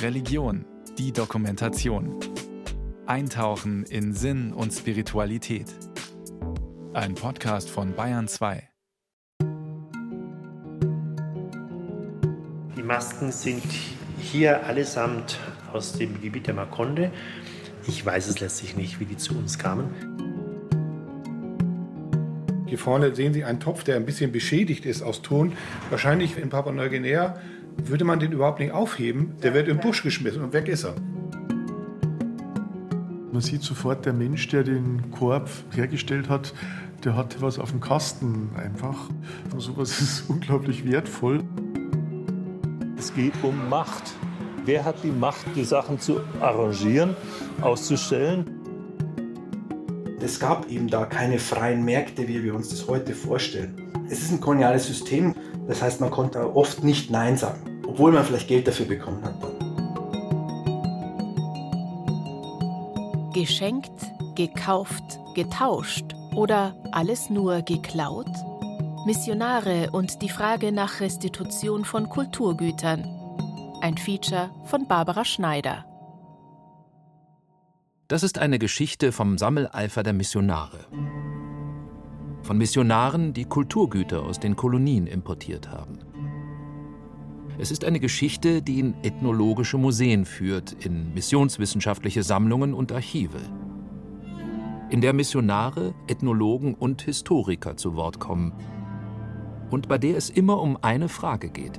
Religion, 0.00 0.64
die 0.98 1.12
Dokumentation. 1.12 2.20
Eintauchen 3.06 3.84
in 3.84 4.12
Sinn 4.12 4.52
und 4.52 4.72
Spiritualität. 4.72 5.66
Ein 6.92 7.14
Podcast 7.14 7.68
von 7.70 7.94
Bayern 7.94 8.28
2. 8.28 8.68
Die 12.76 12.82
Masken 12.82 13.32
sind 13.32 13.64
hier 14.20 14.64
allesamt 14.66 15.40
aus 15.72 15.94
dem 15.94 16.20
Gebiet 16.20 16.46
der 16.46 16.54
Makonde. 16.54 17.10
Ich 17.88 18.06
weiß 18.06 18.28
es 18.28 18.38
letztlich 18.38 18.76
nicht, 18.76 19.00
wie 19.00 19.06
die 19.06 19.16
zu 19.16 19.36
uns 19.36 19.58
kamen. 19.58 19.90
Hier 22.66 22.78
vorne 22.78 23.14
sehen 23.14 23.34
Sie 23.34 23.44
einen 23.44 23.60
Topf, 23.60 23.82
der 23.84 23.96
ein 23.96 24.06
bisschen 24.06 24.32
beschädigt 24.32 24.86
ist 24.86 25.02
aus 25.02 25.20
Ton. 25.20 25.52
Wahrscheinlich 25.90 26.38
in 26.38 26.48
Papua-Neuguinea 26.48 27.38
würde 27.76 28.04
man 28.04 28.20
den 28.20 28.32
überhaupt 28.32 28.60
nicht 28.60 28.72
aufheben. 28.72 29.34
Der 29.42 29.54
wird 29.54 29.68
im 29.68 29.78
Busch 29.78 30.02
geschmissen 30.02 30.42
und 30.42 30.52
weg 30.52 30.68
ist 30.68 30.84
er. 30.84 30.94
Man 33.32 33.40
sieht 33.40 33.62
sofort, 33.62 34.04
der 34.04 34.12
Mensch, 34.12 34.48
der 34.48 34.62
den 34.62 35.10
Korb 35.10 35.48
hergestellt 35.74 36.28
hat, 36.28 36.52
der 37.04 37.16
hatte 37.16 37.40
was 37.40 37.58
auf 37.58 37.70
dem 37.70 37.80
Kasten 37.80 38.50
einfach. 38.56 39.08
Und 39.52 39.60
sowas 39.60 40.00
ist 40.00 40.28
unglaublich 40.28 40.86
wertvoll. 40.86 41.42
Es 42.98 43.14
geht 43.14 43.32
um 43.42 43.68
Macht. 43.68 44.12
Wer 44.64 44.84
hat 44.84 45.02
die 45.02 45.10
Macht, 45.10 45.46
die 45.56 45.64
Sachen 45.64 45.98
zu 45.98 46.20
arrangieren, 46.40 47.16
auszustellen? 47.60 48.44
Es 50.20 50.38
gab 50.38 50.70
eben 50.70 50.86
da 50.88 51.04
keine 51.04 51.40
freien 51.40 51.84
Märkte, 51.84 52.28
wie 52.28 52.44
wir 52.44 52.54
uns 52.54 52.68
das 52.68 52.86
heute 52.86 53.12
vorstellen. 53.12 53.90
Es 54.08 54.22
ist 54.22 54.30
ein 54.30 54.40
koloniales 54.40 54.86
System, 54.86 55.34
das 55.66 55.82
heißt, 55.82 56.00
man 56.00 56.10
konnte 56.10 56.54
oft 56.54 56.84
nicht 56.84 57.10
Nein 57.10 57.36
sagen, 57.36 57.71
obwohl 57.92 58.12
man 58.12 58.24
vielleicht 58.24 58.48
Geld 58.48 58.66
dafür 58.66 58.86
bekommen 58.86 59.22
hat. 59.22 59.34
Geschenkt, 63.34 63.92
gekauft, 64.34 65.20
getauscht 65.34 66.14
oder 66.34 66.74
alles 66.92 67.28
nur 67.28 67.60
geklaut? 67.60 68.30
Missionare 69.04 69.90
und 69.90 70.22
die 70.22 70.30
Frage 70.30 70.72
nach 70.72 71.00
Restitution 71.00 71.84
von 71.84 72.08
Kulturgütern. 72.08 73.04
Ein 73.82 73.98
Feature 73.98 74.50
von 74.64 74.88
Barbara 74.88 75.26
Schneider. 75.26 75.84
Das 78.08 78.22
ist 78.22 78.38
eine 78.38 78.58
Geschichte 78.58 79.12
vom 79.12 79.36
Sammeleifer 79.36 80.02
der 80.02 80.14
Missionare. 80.14 80.86
Von 82.42 82.56
Missionaren, 82.56 83.34
die 83.34 83.44
Kulturgüter 83.44 84.22
aus 84.22 84.40
den 84.40 84.56
Kolonien 84.56 85.06
importiert 85.06 85.70
haben. 85.70 86.11
Es 87.62 87.70
ist 87.70 87.84
eine 87.84 88.00
Geschichte, 88.00 88.60
die 88.60 88.80
in 88.80 88.94
ethnologische 89.04 89.78
Museen 89.78 90.24
führt, 90.24 90.72
in 90.84 91.14
missionswissenschaftliche 91.14 92.24
Sammlungen 92.24 92.74
und 92.74 92.90
Archive. 92.90 93.38
In 94.90 95.00
der 95.00 95.12
Missionare, 95.12 95.94
Ethnologen 96.08 96.74
und 96.74 97.02
Historiker 97.02 97.76
zu 97.76 97.94
Wort 97.94 98.18
kommen. 98.18 98.52
Und 99.70 99.86
bei 99.86 99.96
der 99.96 100.16
es 100.16 100.28
immer 100.28 100.60
um 100.60 100.76
eine 100.82 101.08
Frage 101.08 101.50
geht. 101.50 101.78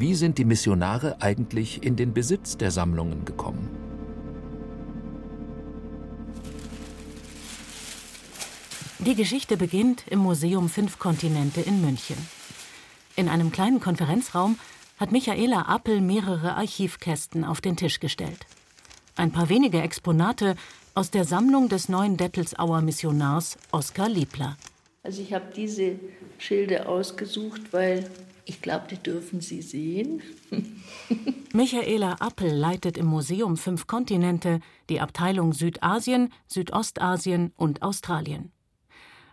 Wie 0.00 0.16
sind 0.16 0.38
die 0.38 0.44
Missionare 0.44 1.22
eigentlich 1.22 1.84
in 1.84 1.94
den 1.94 2.12
Besitz 2.12 2.56
der 2.56 2.72
Sammlungen 2.72 3.24
gekommen? 3.24 3.68
Die 8.98 9.14
Geschichte 9.14 9.56
beginnt 9.56 10.02
im 10.10 10.18
Museum 10.18 10.68
Fünf 10.68 10.98
Kontinente 10.98 11.60
in 11.60 11.82
München. 11.82 12.16
In 13.16 13.30
einem 13.30 13.50
kleinen 13.50 13.80
Konferenzraum 13.80 14.58
hat 14.98 15.10
Michaela 15.10 15.62
Appel 15.62 16.02
mehrere 16.02 16.54
Archivkästen 16.54 17.44
auf 17.44 17.62
den 17.62 17.76
Tisch 17.76 17.98
gestellt. 17.98 18.46
Ein 19.16 19.32
paar 19.32 19.48
wenige 19.48 19.80
Exponate 19.80 20.54
aus 20.94 21.10
der 21.10 21.24
Sammlung 21.24 21.70
des 21.70 21.88
neuen 21.88 22.18
Dettelsauer 22.18 22.82
Missionars 22.82 23.56
Oskar 23.72 24.10
Liebler. 24.10 24.58
Also 25.02 25.22
ich 25.22 25.32
habe 25.32 25.46
diese 25.54 25.98
Schilde 26.36 26.86
ausgesucht, 26.88 27.72
weil 27.72 28.10
ich 28.44 28.60
glaube, 28.60 28.86
die 28.90 28.98
dürfen 28.98 29.40
Sie 29.40 29.62
sehen. 29.62 30.20
Michaela 31.54 32.16
Appel 32.20 32.52
leitet 32.52 32.98
im 32.98 33.06
Museum 33.06 33.56
Fünf 33.56 33.86
Kontinente 33.86 34.60
die 34.90 35.00
Abteilung 35.00 35.54
Südasien, 35.54 36.34
Südostasien 36.48 37.52
und 37.56 37.80
Australien. 37.80 38.52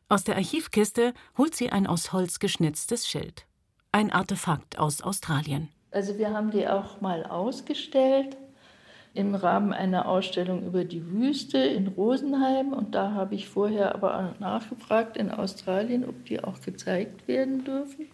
Aus 0.07 0.23
der 0.23 0.37
Archivkiste 0.37 1.13
holt 1.37 1.53
sie 1.53 1.69
ein 1.69 1.85
aus 1.85 2.13
Holz 2.13 2.39
geschnitztes 2.39 3.07
Schild. 3.07 3.45
Ein 3.95 4.11
Artefakt 4.11 4.79
aus 4.79 5.01
Australien. 5.03 5.69
Also 5.91 6.17
wir 6.17 6.31
haben 6.31 6.49
die 6.49 6.67
auch 6.67 6.99
mal 6.99 7.23
ausgestellt 7.23 8.35
im 9.13 9.35
Rahmen 9.35 9.71
einer 9.71 10.07
Ausstellung 10.07 10.65
über 10.65 10.83
die 10.83 11.05
Wüste 11.11 11.59
in 11.59 11.89
Rosenheim. 11.89 12.73
Und 12.73 12.95
da 12.95 13.11
habe 13.11 13.35
ich 13.35 13.47
vorher 13.47 13.93
aber 13.93 14.33
nachgefragt 14.39 15.15
in 15.15 15.29
Australien, 15.29 16.09
ob 16.09 16.25
die 16.25 16.43
auch 16.43 16.59
gezeigt 16.61 17.27
werden 17.27 17.65
dürfen. 17.65 18.07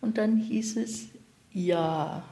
Und 0.00 0.16
dann 0.16 0.36
hieß 0.36 0.76
es 0.76 1.08
ja. 1.50 2.22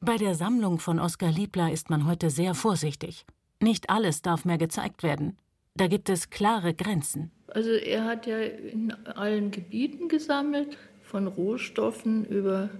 Bei 0.00 0.18
der 0.18 0.36
Sammlung 0.36 0.78
von 0.78 1.00
Oskar 1.00 1.32
Liebler 1.32 1.72
ist 1.72 1.90
man 1.90 2.06
heute 2.06 2.30
sehr 2.30 2.54
vorsichtig. 2.54 3.26
Nicht 3.60 3.90
alles 3.90 4.22
darf 4.22 4.44
mehr 4.44 4.58
gezeigt 4.58 5.02
werden. 5.02 5.36
Da 5.74 5.88
gibt 5.88 6.08
es 6.10 6.30
klare 6.30 6.74
Grenzen. 6.74 7.32
Also 7.48 7.70
er 7.70 8.04
hat 8.04 8.26
ja 8.26 8.38
in 8.38 8.92
allen 9.06 9.50
Gebieten 9.50 10.08
gesammelt, 10.08 10.76
von 11.10 11.26
Rohstoffen 11.26 12.24
über 12.26 12.70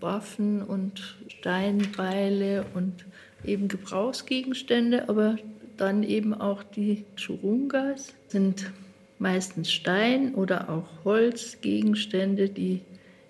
Waffen 0.00 0.62
und 0.62 1.16
Steinbeile 1.28 2.64
und 2.74 3.04
eben 3.44 3.68
Gebrauchsgegenstände, 3.68 5.08
aber 5.08 5.36
dann 5.76 6.02
eben 6.02 6.34
auch 6.34 6.62
die 6.62 7.04
Churungas 7.16 8.14
sind 8.28 8.72
meistens 9.18 9.70
Stein 9.70 10.34
oder 10.34 10.68
auch 10.70 11.04
Holzgegenstände, 11.04 12.48
die 12.48 12.80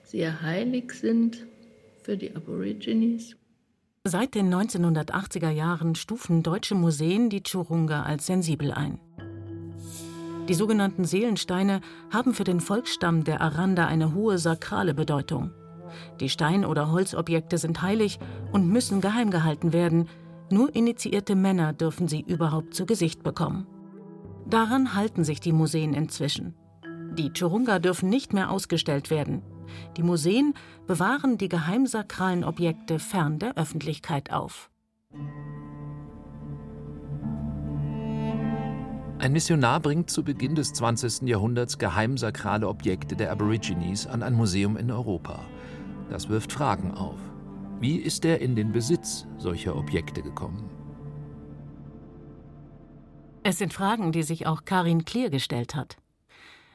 sehr 0.05 0.43
heilig 0.43 0.93
sind 0.93 1.45
für 2.03 2.17
die 2.17 2.35
Aborigines. 2.35 3.37
Seit 4.05 4.37
den 4.37 4.55
1980er 4.55 5.51
Jahren 5.51 5.97
stufen 5.97 6.45
deutsche 6.45 6.77
Museen 6.77 7.29
die 7.29 7.43
Churunga 7.43 8.05
als 8.05 8.27
sensibel 8.27 8.71
ein. 8.71 9.01
Die 10.49 10.55
sogenannten 10.55 11.05
Seelensteine 11.05 11.81
haben 12.13 12.33
für 12.33 12.45
den 12.45 12.61
Volksstamm 12.61 13.25
der 13.25 13.41
Aranda 13.41 13.87
eine 13.87 14.15
hohe 14.15 14.39
sakrale 14.39 14.95
Bedeutung. 14.95 15.51
Die 16.21 16.29
Stein- 16.29 16.65
oder 16.65 16.93
Holzobjekte 16.93 17.59
sind 17.59 17.83
heilig 17.83 18.19
und 18.53 18.69
müssen 18.69 19.01
geheim 19.01 19.31
gehalten 19.31 19.73
werden. 19.73 20.09
Nur 20.51 20.75
initiierte 20.75 21.35
Männer 21.35 21.73
dürfen 21.73 22.07
sie 22.07 22.21
überhaupt 22.21 22.75
zu 22.75 22.87
Gesicht 22.87 23.25
bekommen. 23.25 23.67
Daran 24.49 24.95
halten 24.95 25.25
sich 25.25 25.41
die 25.41 25.53
Museen 25.53 25.95
inzwischen. 25.95 26.55
Die 27.15 27.33
Churunga 27.33 27.81
dürfen 27.81 28.09
nicht 28.09 28.33
mehr 28.33 28.51
ausgestellt 28.51 29.11
werden. 29.11 29.43
Die 29.97 30.03
Museen 30.05 30.55
bewahren 30.87 31.39
die 31.39 31.49
geheimsakralen 31.49 32.45
Objekte 32.45 33.01
fern 33.01 33.41
der 33.41 33.57
Öffentlichkeit 33.57 34.33
auf. 34.33 34.71
Ein 39.19 39.33
Missionar 39.33 39.81
bringt 39.81 40.11
zu 40.11 40.23
Beginn 40.23 40.55
des 40.55 40.75
20. 40.75 41.23
Jahrhunderts 41.23 41.79
geheimsakrale 41.79 42.69
Objekte 42.69 43.17
der 43.17 43.33
Aborigines 43.33 44.07
an 44.07 44.23
ein 44.23 44.35
Museum 44.35 44.77
in 44.77 44.91
Europa. 44.91 45.43
Das 46.11 46.29
wirft 46.29 46.53
Fragen 46.53 46.93
auf. 46.93 47.19
Wie 47.81 47.97
ist 47.97 48.27
er 48.27 48.43
in 48.43 48.55
den 48.55 48.73
Besitz 48.73 49.27
solcher 49.39 49.75
Objekte 49.75 50.23
gekommen? 50.23 50.69
Es 53.43 53.57
sind 53.57 53.73
Fragen, 53.73 54.13
die 54.13 54.23
sich 54.23 54.47
auch 54.47 54.67
Karin 54.67 55.07
Klier 55.07 55.31
gestellt 55.31 55.75
hat. 55.75 55.97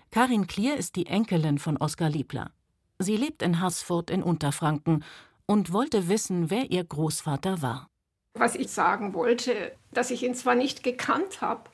Karin 0.10 0.48
Klier 0.48 0.78
ist 0.78 0.96
die 0.96 1.06
Enkelin 1.06 1.60
von 1.60 1.78
Oskar 1.78 2.10
Liebler. 2.10 2.50
Sie 2.98 3.18
lebt 3.18 3.44
in 3.44 3.62
Haßfurt 3.62 4.10
in 4.10 4.24
Unterfranken 4.24 5.04
und 5.46 5.74
wollte 5.74 6.08
wissen, 6.10 6.50
wer 6.50 6.72
ihr 6.72 6.84
Großvater 6.84 7.62
war. 7.62 7.88
Was 8.34 8.56
ich 8.56 8.70
sagen 8.70 9.14
wollte, 9.14 9.74
dass 9.92 10.10
ich 10.10 10.24
ihn 10.24 10.34
zwar 10.34 10.56
nicht 10.56 10.84
gekannt 10.84 11.42
habe, 11.42 11.70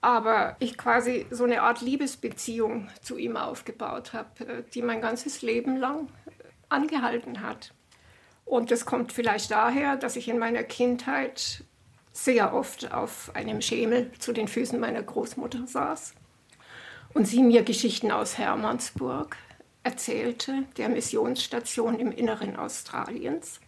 aber 0.00 0.56
ich 0.60 0.78
quasi 0.78 1.26
so 1.30 1.44
eine 1.44 1.62
Art 1.62 1.80
Liebesbeziehung 1.82 2.88
zu 3.02 3.16
ihm 3.16 3.36
aufgebaut 3.36 4.12
habe, 4.12 4.46
äh, 4.46 4.62
die 4.74 4.82
mein 4.82 5.00
ganzes 5.00 5.42
Leben 5.42 5.76
lang 5.76 6.08
angehalten 6.68 7.42
hat. 7.42 7.74
Und 8.44 8.70
das 8.70 8.84
kommt 8.84 9.12
vielleicht 9.12 9.50
daher, 9.50 9.96
dass 9.96 10.16
ich 10.16 10.28
in 10.28 10.38
meiner 10.38 10.62
Kindheit 10.62 11.64
sehr 12.12 12.54
oft 12.54 12.92
auf 12.92 13.30
einem 13.34 13.60
Schemel 13.62 14.10
zu 14.18 14.32
den 14.32 14.48
Füßen 14.48 14.80
meiner 14.80 15.02
Großmutter 15.02 15.66
saß 15.66 16.14
und 17.14 17.26
sie 17.26 17.42
mir 17.42 17.62
Geschichten 17.62 18.10
aus 18.10 18.38
Hermannsburg 18.38 19.36
erzählte, 19.82 20.64
der 20.76 20.88
Missionsstation 20.88 21.98
im 21.98 22.12
Inneren 22.12 22.56
Australiens. 22.56 23.60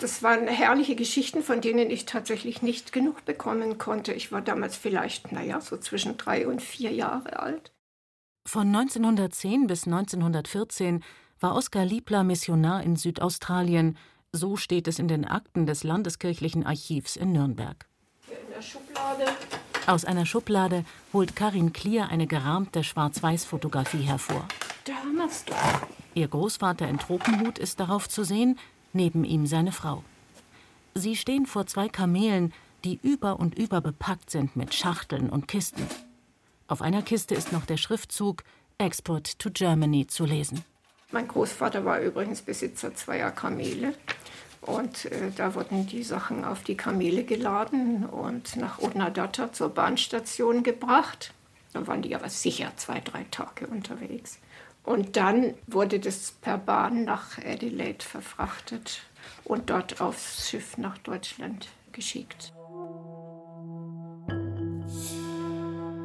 Das 0.00 0.22
waren 0.22 0.48
herrliche 0.48 0.96
Geschichten, 0.96 1.42
von 1.42 1.60
denen 1.60 1.90
ich 1.90 2.06
tatsächlich 2.06 2.62
nicht 2.62 2.92
genug 2.92 3.26
bekommen 3.26 3.76
konnte. 3.76 4.14
Ich 4.14 4.32
war 4.32 4.40
damals 4.40 4.74
vielleicht, 4.74 5.30
naja, 5.30 5.60
so 5.60 5.76
zwischen 5.76 6.16
drei 6.16 6.48
und 6.48 6.62
vier 6.62 6.90
Jahre 6.90 7.38
alt. 7.38 7.70
Von 8.46 8.68
1910 8.68 9.66
bis 9.66 9.84
1914 9.86 11.04
war 11.38 11.54
Oskar 11.54 11.84
Liebler 11.84 12.24
Missionar 12.24 12.82
in 12.82 12.96
Südaustralien, 12.96 13.98
so 14.32 14.56
steht 14.56 14.88
es 14.88 14.98
in 14.98 15.06
den 15.06 15.26
Akten 15.26 15.66
des 15.66 15.84
Landeskirchlichen 15.84 16.64
Archivs 16.64 17.16
in 17.16 17.32
Nürnberg. 17.32 17.86
In 18.28 18.54
der 18.54 18.62
Schublade. 18.62 19.26
Aus 19.86 20.06
einer 20.06 20.24
Schublade 20.24 20.84
holt 21.12 21.36
Karin 21.36 21.74
Klier 21.74 22.08
eine 22.08 22.26
gerahmte 22.26 22.84
Schwarz-Weiß-Fotografie 22.84 24.02
hervor. 24.02 24.48
Da 24.84 24.94
haben 24.94 25.16
wir's 25.16 25.44
doch. 25.44 25.56
Ihr 26.14 26.28
Großvater 26.28 26.88
in 26.88 26.98
Tropenhut 26.98 27.58
ist 27.58 27.80
darauf 27.80 28.08
zu 28.08 28.24
sehen, 28.24 28.58
neben 28.92 29.24
ihm 29.24 29.46
seine 29.46 29.72
Frau. 29.72 30.04
Sie 30.94 31.16
stehen 31.16 31.46
vor 31.46 31.66
zwei 31.66 31.88
Kamelen, 31.88 32.52
die 32.84 32.98
über 33.02 33.38
und 33.38 33.56
über 33.56 33.80
bepackt 33.80 34.30
sind 34.30 34.56
mit 34.56 34.74
Schachteln 34.74 35.30
und 35.30 35.48
Kisten. 35.48 35.86
Auf 36.66 36.82
einer 36.82 37.02
Kiste 37.02 37.34
ist 37.34 37.52
noch 37.52 37.66
der 37.66 37.76
Schriftzug 37.76 38.42
Export 38.78 39.38
to 39.38 39.50
Germany 39.50 40.06
zu 40.06 40.24
lesen. 40.24 40.64
Mein 41.12 41.28
Großvater 41.28 41.84
war 41.84 42.00
übrigens 42.00 42.40
Besitzer 42.42 42.94
zweier 42.94 43.30
Kamele. 43.30 43.94
Und 44.60 45.06
äh, 45.06 45.30
da 45.34 45.54
wurden 45.54 45.86
die 45.86 46.02
Sachen 46.02 46.44
auf 46.44 46.62
die 46.62 46.76
Kamele 46.76 47.24
geladen 47.24 48.04
und 48.04 48.56
nach 48.56 48.78
Odnadatta 48.78 49.52
zur 49.52 49.70
Bahnstation 49.70 50.62
gebracht. 50.62 51.32
Dann 51.72 51.86
waren 51.86 52.02
die 52.02 52.14
aber 52.14 52.28
sicher 52.28 52.72
zwei, 52.76 53.00
drei 53.00 53.24
Tage 53.30 53.66
unterwegs. 53.66 54.38
Und 54.84 55.16
dann 55.16 55.54
wurde 55.66 56.00
das 56.00 56.32
per 56.40 56.58
Bahn 56.58 57.04
nach 57.04 57.38
Adelaide 57.38 58.04
verfrachtet 58.04 59.02
und 59.44 59.70
dort 59.70 60.00
aufs 60.00 60.48
Schiff 60.48 60.78
nach 60.78 60.98
Deutschland 60.98 61.68
geschickt. 61.92 62.52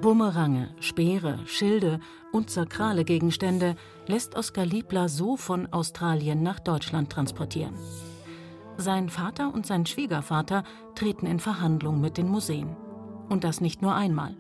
Bumerange, 0.02 0.70
Speere, 0.82 1.40
Schilde 1.48 2.00
und 2.32 2.52
sakrale 2.52 3.06
Gegenstände 3.06 3.76
lässt 4.06 4.36
Oskar 4.36 4.66
Liebler 4.66 5.10
so 5.10 5.36
von 5.36 5.72
Australien 5.74 6.44
nach 6.44 6.60
Deutschland 6.60 7.12
transportieren. 7.12 7.74
Sein 8.78 9.10
Vater 9.10 9.52
und 9.54 9.66
sein 9.66 9.86
Schwiegervater 9.86 10.64
treten 10.94 11.26
in 11.26 11.40
Verhandlung 11.40 12.02
mit 12.02 12.18
den 12.18 12.28
Museen. 12.28 12.76
Und 13.30 13.44
das 13.44 13.62
nicht 13.62 13.82
nur 13.82 13.96
einmal. 13.96 14.38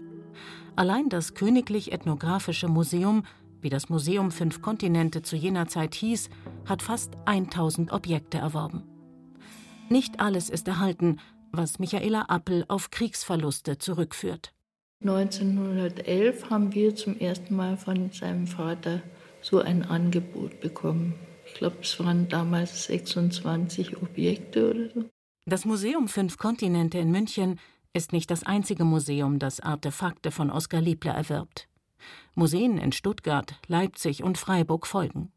Allein 0.75 1.09
das 1.09 1.33
Königlich 1.33 1.93
Ethnographische 1.93 2.67
Museum, 2.67 3.23
wie 3.61 3.69
das 3.69 3.89
Museum 3.89 4.31
Fünf 4.31 4.61
Kontinente 4.61 5.21
zu 5.21 5.35
jener 5.35 5.67
Zeit 5.67 5.95
hieß, 5.95 6.29
hat 6.65 6.81
fast 6.81 7.13
1000 7.25 7.91
Objekte 7.91 8.37
erworben. 8.37 8.83
Nicht 9.89 10.19
alles 10.19 10.49
ist 10.49 10.67
erhalten, 10.67 11.19
was 11.51 11.79
Michaela 11.79 12.23
Appel 12.23 12.65
auf 12.67 12.91
Kriegsverluste 12.91 13.77
zurückführt. 13.77 14.53
1911 15.01 16.49
haben 16.49 16.73
wir 16.73 16.95
zum 16.95 17.17
ersten 17.19 17.55
Mal 17.55 17.77
von 17.77 18.11
seinem 18.11 18.47
Vater 18.47 19.01
so 19.41 19.59
ein 19.59 19.83
Angebot 19.83 20.59
bekommen. 20.61 21.13
Ich 21.45 21.53
glaube, 21.53 21.77
es 21.81 21.99
waren 21.99 22.27
damals 22.27 22.85
26 22.85 24.01
Objekte 24.01 24.71
oder 24.71 24.89
so. 24.89 25.09
Das 25.45 25.65
Museum 25.65 26.07
Fünf 26.07 26.37
Kontinente 26.37 26.97
in 26.97 27.11
München 27.11 27.59
ist 27.93 28.11
nicht 28.11 28.31
das 28.31 28.43
einzige 28.43 28.83
Museum, 28.83 29.37
das 29.37 29.59
Artefakte 29.59 30.31
von 30.31 30.49
Oskar 30.49 30.81
Liebler 30.81 31.13
erwirbt. 31.13 31.67
Museen 32.33 32.77
in 32.77 32.91
Stuttgart, 32.91 33.55
Leipzig 33.67 34.23
und 34.23 34.37
Freiburg 34.37 34.87
folgen. 34.87 35.31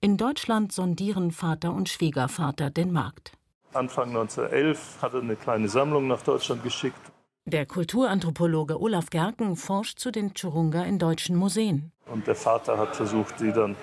In 0.00 0.16
Deutschland 0.16 0.72
sondieren 0.72 1.30
Vater 1.30 1.72
und 1.72 1.88
Schwiegervater 1.88 2.70
den 2.70 2.92
Markt. 2.92 3.32
Anfang 3.72 4.08
1911 4.08 4.98
hat 5.00 5.14
er 5.14 5.20
eine 5.20 5.36
kleine 5.36 5.68
Sammlung 5.68 6.08
nach 6.08 6.22
Deutschland 6.22 6.62
geschickt. 6.62 7.00
Der 7.44 7.66
Kulturanthropologe 7.66 8.80
Olaf 8.80 9.10
Gerken 9.10 9.56
forscht 9.56 9.98
zu 9.98 10.12
den 10.12 10.32
Churunga 10.34 10.84
in 10.84 10.98
deutschen 10.98 11.36
Museen. 11.36 11.90
Und 12.06 12.26
der 12.26 12.36
Vater 12.36 12.78
hat 12.78 12.94
versucht, 12.94 13.38
sie 13.38 13.52
dann 13.52 13.76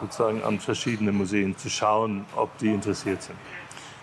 sozusagen 0.00 0.42
an 0.42 0.58
verschiedene 0.58 1.12
Museen 1.12 1.56
zu 1.56 1.70
schauen, 1.70 2.24
ob 2.34 2.56
die 2.58 2.68
interessiert 2.68 3.22
sind. 3.22 3.38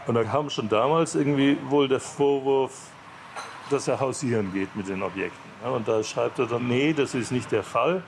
Und 0.08 0.16
da 0.16 0.24
kam 0.24 0.50
schon 0.50 0.70
damals 0.70 1.16
irgendwie 1.16 1.58
wohl 1.70 1.88
der 1.88 2.00
Vorwurf, 2.00 2.90
dass 3.70 3.88
er 3.88 4.00
hausieren 4.00 4.54
geht 4.54 4.76
mit 4.76 4.88
den 4.88 5.04
Objekten. 5.04 5.51
Und 5.64 5.88
da 5.88 6.04
schreibt 6.04 6.40
er 6.40 6.48
dann, 6.48 6.68
nee, 6.68 6.94
das 6.94 7.14
ist 7.14 7.32
nicht 7.32 7.52
der 7.52 7.64
Fall. 7.64 8.02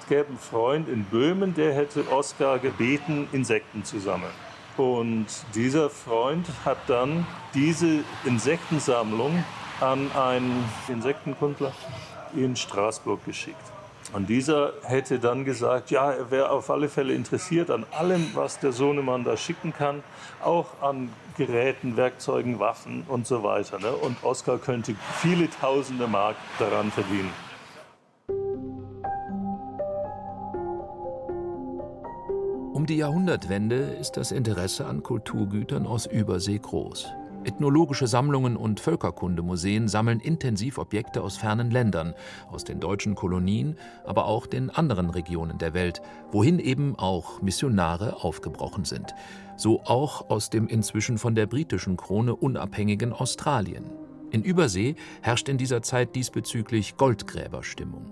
Es 0.00 0.08
gäbe 0.08 0.28
einen 0.28 0.38
Freund 0.38 0.88
in 0.88 1.04
Böhmen, 1.04 1.54
der 1.54 1.74
hätte 1.74 2.10
Oskar 2.10 2.58
gebeten, 2.58 3.28
Insekten 3.32 3.84
zu 3.84 3.98
sammeln. 3.98 4.32
Und 4.76 5.26
dieser 5.54 5.90
Freund 5.90 6.46
hat 6.64 6.78
dann 6.86 7.26
diese 7.54 8.04
Insektensammlung 8.24 9.44
an 9.80 10.10
einen 10.12 10.64
Insektenkundler 10.88 11.72
in 12.34 12.54
Straßburg 12.56 13.24
geschickt. 13.24 13.56
Und 14.12 14.28
dieser 14.28 14.72
hätte 14.82 15.18
dann 15.18 15.44
gesagt, 15.44 15.90
ja, 15.90 16.10
er 16.10 16.30
wäre 16.30 16.50
auf 16.50 16.70
alle 16.70 16.88
Fälle 16.88 17.14
interessiert 17.14 17.70
an 17.70 17.86
allem, 17.92 18.30
was 18.34 18.58
der 18.58 18.72
Sohnemann 18.72 19.24
da 19.24 19.36
schicken 19.36 19.72
kann, 19.72 20.02
auch 20.42 20.66
an 20.80 21.10
Geräten, 21.36 21.96
Werkzeugen, 21.96 22.58
Waffen 22.58 23.04
und 23.08 23.26
so 23.26 23.42
weiter. 23.42 23.78
Ne? 23.78 23.92
Und 23.92 24.22
Oskar 24.22 24.58
könnte 24.58 24.94
viele 25.20 25.48
tausende 25.50 26.06
Mark 26.06 26.36
daran 26.58 26.90
verdienen. 26.90 27.30
Um 32.72 32.86
die 32.86 32.96
Jahrhundertwende 32.96 33.76
ist 33.76 34.12
das 34.16 34.32
Interesse 34.32 34.86
an 34.86 35.02
Kulturgütern 35.02 35.86
aus 35.86 36.06
Übersee 36.06 36.58
groß. 36.58 37.08
Ethnologische 37.42 38.06
Sammlungen 38.06 38.54
und 38.54 38.80
Völkerkundemuseen 38.80 39.88
sammeln 39.88 40.20
intensiv 40.20 40.76
Objekte 40.76 41.22
aus 41.22 41.38
fernen 41.38 41.70
Ländern, 41.70 42.14
aus 42.50 42.64
den 42.64 42.80
deutschen 42.80 43.14
Kolonien, 43.14 43.78
aber 44.04 44.26
auch 44.26 44.46
den 44.46 44.68
anderen 44.68 45.08
Regionen 45.08 45.56
der 45.56 45.72
Welt, 45.72 46.02
wohin 46.32 46.58
eben 46.58 46.98
auch 46.98 47.40
Missionare 47.40 48.22
aufgebrochen 48.22 48.84
sind. 48.84 49.14
So 49.60 49.82
auch 49.82 50.30
aus 50.30 50.48
dem 50.48 50.68
inzwischen 50.68 51.18
von 51.18 51.34
der 51.34 51.46
britischen 51.46 51.98
Krone 51.98 52.34
unabhängigen 52.34 53.12
Australien. 53.12 53.90
In 54.30 54.42
Übersee 54.42 54.94
herrscht 55.20 55.50
in 55.50 55.58
dieser 55.58 55.82
Zeit 55.82 56.14
diesbezüglich 56.16 56.96
Goldgräberstimmung. 56.96 58.10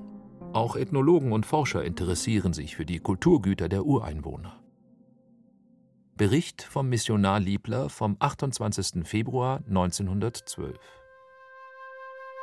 Auch 0.53 0.77
Ethnologen 0.77 1.33
und 1.33 1.47
Forscher 1.47 1.83
interessieren 1.83 2.53
sich 2.53 2.77
für 2.77 2.85
die 2.85 2.99
Kulturgüter 2.99 3.71
der 3.71 3.87
Ureinwohner. 3.87 4.61
Bericht 6.19 6.61
vom 6.61 6.91
Missionar 6.91 7.41
Liebler 7.41 7.89
vom 7.89 8.17
28. 8.19 9.07
Februar 9.09 9.63
1912. 9.69 10.77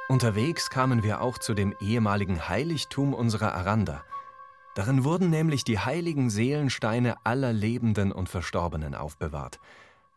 Unterwegs 0.09 0.71
kamen 0.71 1.03
wir 1.03 1.21
auch 1.21 1.37
zu 1.37 1.53
dem 1.53 1.75
ehemaligen 1.79 2.49
Heiligtum 2.49 3.13
unserer 3.13 3.53
Aranda. 3.53 4.03
Darin 4.75 5.05
wurden 5.05 5.29
nämlich 5.29 5.63
die 5.63 5.79
heiligen 5.79 6.29
Seelensteine 6.29 7.15
aller 7.23 7.53
Lebenden 7.53 8.11
und 8.11 8.27
Verstorbenen 8.27 8.93
aufbewahrt. 8.93 9.59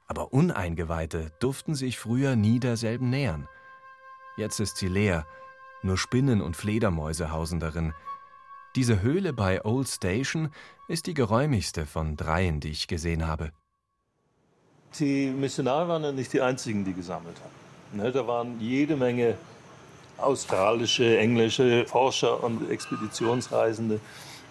Aber 0.09 0.33
Uneingeweihte 0.33 1.31
durften 1.39 1.77
sich 1.77 1.99
früher 1.99 2.35
nie 2.35 2.59
derselben 2.59 3.09
nähern. 3.09 3.49
Jetzt 4.37 4.59
ist 4.59 4.77
sie 4.77 4.89
leer, 4.89 5.27
nur 5.83 5.97
Spinnen 5.97 6.43
und 6.43 6.57
Fledermäuse 6.57 7.31
hausen 7.31 7.61
darin. 7.61 7.95
Diese 8.75 9.01
Höhle 9.01 9.33
bei 9.33 9.65
Old 9.65 9.89
Station 9.89 10.51
ist 10.89 11.07
die 11.07 11.15
geräumigste 11.15 11.87
von 11.87 12.17
dreien, 12.17 12.59
die 12.59 12.71
ich 12.71 12.89
gesehen 12.89 13.27
habe. 13.27 13.53
Die 14.99 15.31
Missionare 15.31 15.89
waren 15.89 16.03
ja 16.03 16.13
nicht 16.13 16.33
die 16.33 16.41
einzigen, 16.41 16.85
die 16.85 16.95
gesammelt 16.95 17.37
haben. 17.41 17.99
Ne, 17.99 18.11
da 18.11 18.27
waren 18.27 18.61
jede 18.61 18.97
Menge 18.97 19.37
australische, 20.17 21.17
englische 21.19 21.87
Forscher 21.87 22.43
und 22.43 22.71
Expeditionsreisende, 22.71 24.01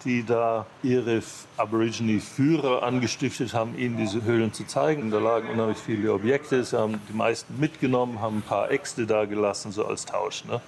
die 0.04 0.24
da 0.24 0.66
ihre 0.82 1.22
Aborigine-Führer 1.56 2.82
angestiftet 2.82 3.54
haben, 3.54 3.78
ihnen 3.78 3.96
diese 3.96 4.22
Höhlen 4.24 4.52
zu 4.52 4.66
zeigen. 4.66 5.10
Da 5.10 5.18
lagen 5.18 5.48
unheimlich 5.50 5.78
viele 5.78 6.12
Objekte. 6.12 6.62
Sie 6.64 6.78
haben 6.78 7.00
die 7.08 7.16
meisten 7.16 7.58
mitgenommen, 7.58 8.20
haben 8.20 8.38
ein 8.38 8.42
paar 8.42 8.70
Äxte 8.70 9.06
da 9.06 9.24
gelassen, 9.24 9.72
so 9.72 9.84
als 9.86 10.04
Tausch. 10.04 10.44
Ne? 10.44 10.60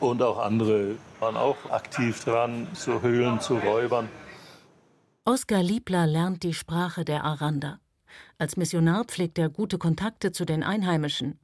Und 0.00 0.22
auch 0.22 0.38
andere 0.38 0.96
waren 1.20 1.36
auch 1.36 1.56
aktiv 1.70 2.22
dran, 2.24 2.66
so 2.74 3.02
Höhlen 3.02 3.40
zu 3.40 3.56
räubern. 3.56 4.08
Oskar 5.24 5.62
Liebler 5.62 6.06
lernt 6.06 6.42
die 6.42 6.54
Sprache 6.54 7.04
der 7.04 7.24
Aranda. 7.24 7.78
Als 8.38 8.56
Missionar 8.56 9.04
pflegt 9.04 9.38
er 9.38 9.48
gute 9.48 9.78
Kontakte 9.78 10.32
zu 10.32 10.44
den 10.44 10.62
Einheimischen. 10.62 11.38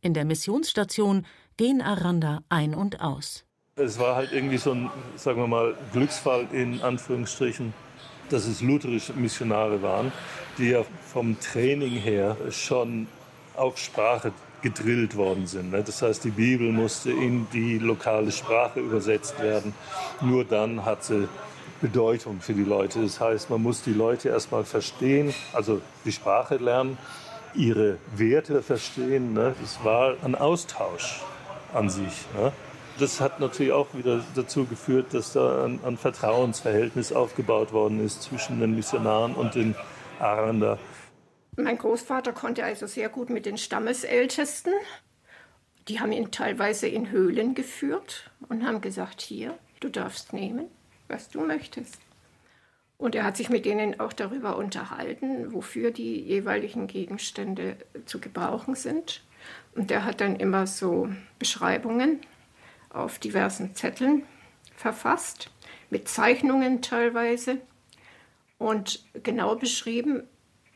In 0.00 0.14
der 0.14 0.24
Missionsstation 0.24 1.24
gehen 1.56 1.80
Aranda 1.80 2.42
ein 2.48 2.74
und 2.74 3.00
aus. 3.00 3.44
Es 3.76 3.98
war 3.98 4.16
halt 4.16 4.34
irgendwie 4.34 4.58
so 4.58 4.72
ein, 4.72 4.90
sagen 5.16 5.40
wir 5.40 5.46
mal, 5.46 5.74
Glücksfall 5.94 6.46
in 6.52 6.82
Anführungsstrichen, 6.82 7.72
dass 8.28 8.46
es 8.46 8.60
lutherische 8.60 9.14
Missionare 9.14 9.80
waren, 9.80 10.12
die 10.58 10.72
ja 10.72 10.84
vom 11.10 11.40
Training 11.40 11.92
her 11.92 12.36
schon 12.50 13.06
auf 13.56 13.78
Sprache 13.78 14.32
gedrillt 14.60 15.16
worden 15.16 15.46
sind. 15.46 15.70
Ne? 15.70 15.82
Das 15.82 16.02
heißt, 16.02 16.22
die 16.22 16.32
Bibel 16.32 16.70
musste 16.70 17.12
in 17.12 17.46
die 17.54 17.78
lokale 17.78 18.30
Sprache 18.30 18.78
übersetzt 18.80 19.40
werden. 19.40 19.72
Nur 20.20 20.44
dann 20.44 20.84
hat 20.84 21.04
sie 21.04 21.26
Bedeutung 21.80 22.42
für 22.42 22.52
die 22.52 22.64
Leute. 22.64 23.00
Das 23.00 23.20
heißt, 23.20 23.48
man 23.48 23.62
muss 23.62 23.80
die 23.80 23.94
Leute 23.94 24.28
erstmal 24.28 24.64
verstehen, 24.64 25.32
also 25.54 25.80
die 26.04 26.12
Sprache 26.12 26.56
lernen, 26.56 26.98
ihre 27.54 27.96
Werte 28.16 28.62
verstehen. 28.62 29.32
Ne? 29.32 29.54
Das 29.62 29.82
war 29.82 30.16
ein 30.22 30.34
Austausch 30.34 31.22
an 31.72 31.88
sich. 31.88 32.26
Das 32.98 33.20
hat 33.20 33.40
natürlich 33.40 33.72
auch 33.72 33.94
wieder 33.94 34.24
dazu 34.34 34.64
geführt, 34.64 35.14
dass 35.14 35.32
da 35.32 35.64
ein, 35.64 35.80
ein 35.84 35.96
Vertrauensverhältnis 35.96 37.12
aufgebaut 37.12 37.72
worden 37.72 38.04
ist 38.04 38.22
zwischen 38.22 38.60
den 38.60 38.74
Missionaren 38.74 39.34
und 39.34 39.54
den 39.54 39.74
Aranda. 40.18 40.78
Mein 41.56 41.78
Großvater 41.78 42.32
konnte 42.32 42.64
also 42.64 42.86
sehr 42.86 43.08
gut 43.08 43.28
mit 43.30 43.46
den 43.46 43.58
Stammesältesten. 43.58 44.72
Die 45.88 46.00
haben 46.00 46.12
ihn 46.12 46.30
teilweise 46.30 46.86
in 46.86 47.10
Höhlen 47.10 47.54
geführt 47.54 48.30
und 48.48 48.64
haben 48.64 48.80
gesagt, 48.80 49.20
hier, 49.20 49.58
du 49.80 49.88
darfst 49.88 50.32
nehmen, 50.32 50.66
was 51.08 51.28
du 51.28 51.40
möchtest. 51.40 51.98
Und 52.98 53.16
er 53.16 53.24
hat 53.24 53.36
sich 53.36 53.50
mit 53.50 53.66
denen 53.66 53.98
auch 53.98 54.12
darüber 54.12 54.56
unterhalten, 54.56 55.52
wofür 55.52 55.90
die 55.90 56.20
jeweiligen 56.20 56.86
Gegenstände 56.86 57.76
zu 58.06 58.20
gebrauchen 58.20 58.76
sind. 58.76 59.24
Und 59.74 59.90
er 59.90 60.04
hat 60.04 60.20
dann 60.20 60.36
immer 60.36 60.68
so 60.68 61.08
Beschreibungen 61.40 62.20
auf 62.92 63.18
diversen 63.18 63.74
Zetteln 63.74 64.24
verfasst, 64.76 65.50
mit 65.90 66.08
Zeichnungen 66.08 66.82
teilweise 66.82 67.58
und 68.58 69.04
genau 69.22 69.56
beschrieben, 69.56 70.22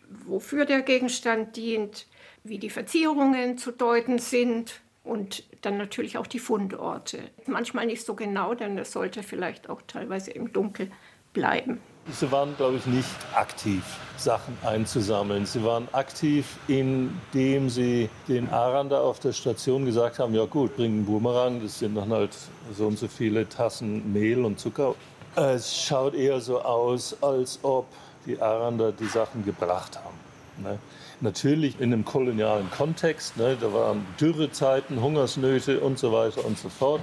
wofür 0.09 0.65
der 0.65 0.83
Gegenstand 0.83 1.57
dient, 1.57 2.07
wie 2.45 2.59
die 2.59 2.71
Verzierungen 2.71 3.59
zu 3.59 3.73
deuten 3.73 4.19
sind 4.19 4.81
und 5.05 5.45
dann 5.63 5.79
natürlich 5.79 6.19
auch 6.19 6.27
die 6.27 6.39
Fundorte. 6.39 7.19
Manchmal 7.47 7.87
nicht 7.87 8.05
so 8.05 8.15
genau, 8.15 8.55
denn 8.55 8.77
es 8.79 8.93
sollte 8.93 9.23
vielleicht 9.23 9.69
auch 9.69 9.83
teilweise 9.87 10.31
im 10.31 10.53
Dunkel 10.53 10.91
bleiben. 11.33 11.81
Sie 12.13 12.31
waren, 12.31 12.57
glaube 12.57 12.77
ich, 12.77 12.87
nicht 12.87 13.09
aktiv, 13.35 13.83
Sachen 14.17 14.57
einzusammeln. 14.63 15.45
Sie 15.45 15.65
waren 15.65 15.89
aktiv, 15.91 16.47
indem 16.69 17.69
sie 17.69 18.09
den 18.29 18.49
Aranda 18.51 19.01
auf 19.01 19.19
der 19.19 19.33
Station 19.33 19.85
gesagt 19.85 20.21
haben, 20.21 20.33
ja 20.33 20.45
gut, 20.45 20.77
bring 20.77 20.93
einen 20.93 21.05
Boomerang, 21.05 21.61
das 21.61 21.81
sind 21.81 21.97
dann 21.97 22.11
halt 22.11 22.31
so 22.77 22.87
und 22.87 22.97
so 22.97 23.09
viele 23.09 23.49
Tassen 23.49 24.13
Mehl 24.13 24.45
und 24.45 24.61
Zucker. 24.61 24.95
Es 25.35 25.77
schaut 25.77 26.15
eher 26.15 26.41
so 26.41 26.63
aus, 26.63 27.17
als 27.23 27.59
ob 27.63 27.87
die 28.25 28.41
Aranda 28.41 28.93
die 28.93 29.07
Sachen 29.07 29.45
gebracht 29.45 29.99
haben. 29.99 30.17
Ne? 30.63 30.79
Natürlich 31.21 31.81
in 31.81 31.93
einem 31.93 32.05
kolonialen 32.05 32.71
Kontext, 32.71 33.37
ne? 33.37 33.57
da 33.61 33.73
waren 33.73 34.07
Dürrezeiten, 34.21 35.03
Hungersnöte 35.03 35.81
und 35.81 35.99
so 35.99 36.13
weiter 36.13 36.45
und 36.45 36.57
so 36.57 36.69
fort. 36.69 37.01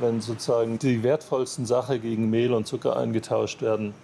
Wenn 0.00 0.20
sozusagen 0.20 0.78
die 0.78 1.02
wertvollsten 1.02 1.66
Sachen 1.66 2.00
gegen 2.00 2.30
Mehl 2.30 2.52
und 2.52 2.66
Zucker 2.66 2.96
eingetauscht 2.96 3.62
werden, 3.62 3.94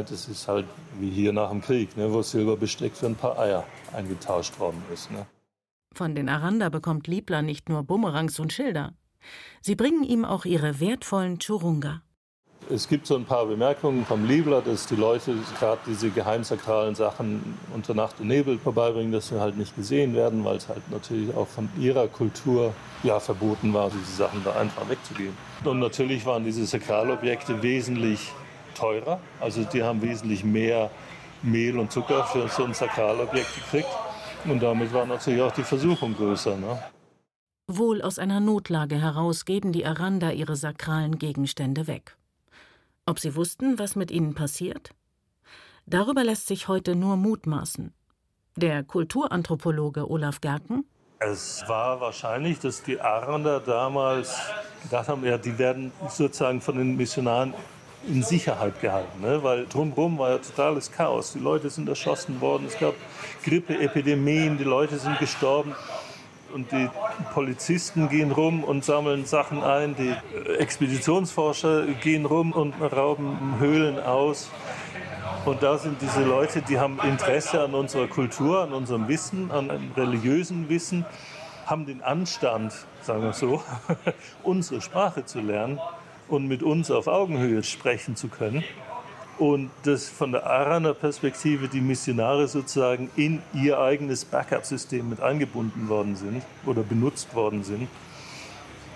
das 0.00 0.28
ist 0.28 0.48
halt 0.48 0.66
wie 0.98 1.10
hier 1.10 1.32
nach 1.32 1.50
dem 1.50 1.60
Krieg, 1.60 1.96
ne, 1.96 2.10
wo 2.12 2.22
Silberbesteck 2.22 2.96
für 2.96 3.06
ein 3.06 3.16
paar 3.16 3.38
Eier 3.38 3.64
eingetauscht 3.92 4.58
worden 4.58 4.82
ist. 4.92 5.10
Ne. 5.10 5.26
Von 5.94 6.14
den 6.14 6.28
Aranda 6.28 6.70
bekommt 6.70 7.06
Liebler 7.06 7.42
nicht 7.42 7.68
nur 7.68 7.82
Bumerangs 7.82 8.38
und 8.38 8.52
Schilder. 8.52 8.94
Sie 9.60 9.74
bringen 9.74 10.04
ihm 10.04 10.24
auch 10.24 10.44
ihre 10.44 10.80
wertvollen 10.80 11.38
Churunga. 11.38 12.02
Es 12.70 12.88
gibt 12.88 13.06
so 13.08 13.16
ein 13.16 13.24
paar 13.24 13.46
Bemerkungen 13.46 14.06
vom 14.06 14.24
Liebler, 14.24 14.62
dass 14.62 14.86
die 14.86 14.94
Leute 14.94 15.34
gerade 15.58 15.80
diese 15.86 16.10
geheimsakralen 16.10 16.94
Sachen 16.94 17.58
unter 17.74 17.92
Nacht 17.92 18.20
und 18.20 18.28
Nebel 18.28 18.56
vorbeibringen, 18.58 19.10
dass 19.10 19.28
sie 19.28 19.40
halt 19.40 19.58
nicht 19.58 19.74
gesehen 19.74 20.14
werden, 20.14 20.44
weil 20.44 20.56
es 20.56 20.68
halt 20.68 20.88
natürlich 20.90 21.34
auch 21.34 21.48
von 21.48 21.68
ihrer 21.78 22.06
Kultur 22.06 22.72
ja 23.02 23.18
verboten 23.18 23.74
war, 23.74 23.90
diese 23.90 24.16
Sachen 24.16 24.42
da 24.44 24.52
einfach 24.52 24.88
wegzugeben. 24.88 25.36
Und 25.64 25.80
natürlich 25.80 26.24
waren 26.24 26.44
diese 26.44 26.64
Sakralobjekte 26.64 27.62
wesentlich 27.62 28.32
teurer. 28.74 29.20
Also 29.40 29.64
die 29.64 29.82
haben 29.82 30.02
wesentlich 30.02 30.44
mehr 30.44 30.90
Mehl 31.42 31.78
und 31.78 31.90
Zucker 31.90 32.24
für 32.24 32.48
so 32.48 32.64
ein 32.64 32.74
Sakralobjekt 32.74 33.54
gekriegt. 33.54 33.88
Und 34.44 34.62
damit 34.62 34.92
war 34.92 35.06
natürlich 35.06 35.40
auch 35.40 35.52
die 35.52 35.62
Versuchung 35.62 36.14
größer. 36.14 36.56
Ne? 36.56 36.82
Wohl 37.68 38.02
aus 38.02 38.18
einer 38.18 38.40
Notlage 38.40 39.00
heraus 39.00 39.44
geben 39.44 39.72
die 39.72 39.86
Aranda 39.86 40.30
ihre 40.30 40.56
sakralen 40.56 41.18
Gegenstände 41.18 41.86
weg. 41.86 42.16
Ob 43.06 43.18
sie 43.18 43.34
wussten, 43.34 43.78
was 43.78 43.96
mit 43.96 44.10
ihnen 44.10 44.34
passiert? 44.34 44.90
Darüber 45.86 46.24
lässt 46.24 46.46
sich 46.46 46.68
heute 46.68 46.94
nur 46.94 47.16
mutmaßen. 47.16 47.92
Der 48.56 48.84
Kulturanthropologe 48.84 50.10
Olaf 50.10 50.40
Gerken 50.40 50.84
es 51.24 51.62
war 51.68 52.00
wahrscheinlich, 52.00 52.58
dass 52.58 52.82
die 52.82 53.00
Aranda 53.00 53.60
damals 53.60 54.36
gedacht 54.82 55.08
haben, 55.08 55.24
ja, 55.24 55.38
die 55.38 55.56
werden 55.56 55.92
sozusagen 56.08 56.60
von 56.60 56.76
den 56.76 56.96
Missionaren 56.96 57.54
in 58.08 58.22
Sicherheit 58.22 58.80
gehalten, 58.80 59.20
ne? 59.20 59.42
weil 59.42 59.66
drumherum 59.66 60.18
war 60.18 60.30
ja 60.30 60.38
totales 60.38 60.90
Chaos. 60.90 61.32
Die 61.32 61.38
Leute 61.38 61.70
sind 61.70 61.88
erschossen 61.88 62.40
worden, 62.40 62.66
es 62.66 62.78
gab 62.78 62.94
Grippeepidemien, 63.44 64.58
die 64.58 64.64
Leute 64.64 64.98
sind 64.98 65.18
gestorben 65.18 65.74
und 66.52 66.70
die 66.72 66.88
Polizisten 67.32 68.08
gehen 68.08 68.32
rum 68.32 68.64
und 68.64 68.84
sammeln 68.84 69.24
Sachen 69.24 69.62
ein, 69.62 69.96
die 69.96 70.14
Expeditionsforscher 70.58 71.86
gehen 72.02 72.26
rum 72.26 72.52
und 72.52 72.74
rauben 72.80 73.56
Höhlen 73.58 73.98
aus. 74.00 74.50
Und 75.44 75.62
da 75.62 75.78
sind 75.78 76.00
diese 76.00 76.22
Leute, 76.22 76.62
die 76.62 76.78
haben 76.78 77.00
Interesse 77.02 77.62
an 77.62 77.74
unserer 77.74 78.06
Kultur, 78.06 78.62
an 78.62 78.72
unserem 78.72 79.08
Wissen, 79.08 79.50
an 79.50 79.70
einem 79.70 79.92
religiösen 79.96 80.68
Wissen, 80.68 81.04
haben 81.66 81.86
den 81.86 82.02
Anstand, 82.02 82.72
sagen 83.02 83.22
wir 83.22 83.32
so, 83.32 83.62
unsere 84.42 84.80
Sprache 84.80 85.24
zu 85.24 85.40
lernen 85.40 85.80
und 86.32 86.48
mit 86.48 86.62
uns 86.62 86.90
auf 86.90 87.08
Augenhöhe 87.08 87.62
sprechen 87.62 88.16
zu 88.16 88.28
können. 88.28 88.64
Und 89.38 89.70
dass 89.82 90.08
von 90.08 90.32
der 90.32 90.46
Araner 90.46 90.94
Perspektive 90.94 91.68
die 91.68 91.82
Missionare 91.82 92.48
sozusagen 92.48 93.10
in 93.16 93.42
ihr 93.52 93.78
eigenes 93.78 94.24
Backup-System 94.24 95.10
mit 95.10 95.20
eingebunden 95.20 95.88
worden 95.90 96.16
sind 96.16 96.42
oder 96.64 96.82
benutzt 96.82 97.34
worden 97.34 97.64
sind, 97.64 97.88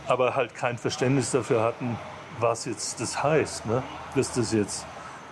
aber 0.07 0.35
halt 0.35 0.55
kein 0.55 0.79
Verständnis 0.79 1.31
dafür 1.31 1.63
hatten, 1.63 1.99
was 2.41 2.65
jetzt 2.65 3.01
das 3.01 3.23
heißt, 3.23 3.67
ne? 3.67 3.83
dass 4.15 4.33
das 4.33 4.53
jetzt 4.53 4.87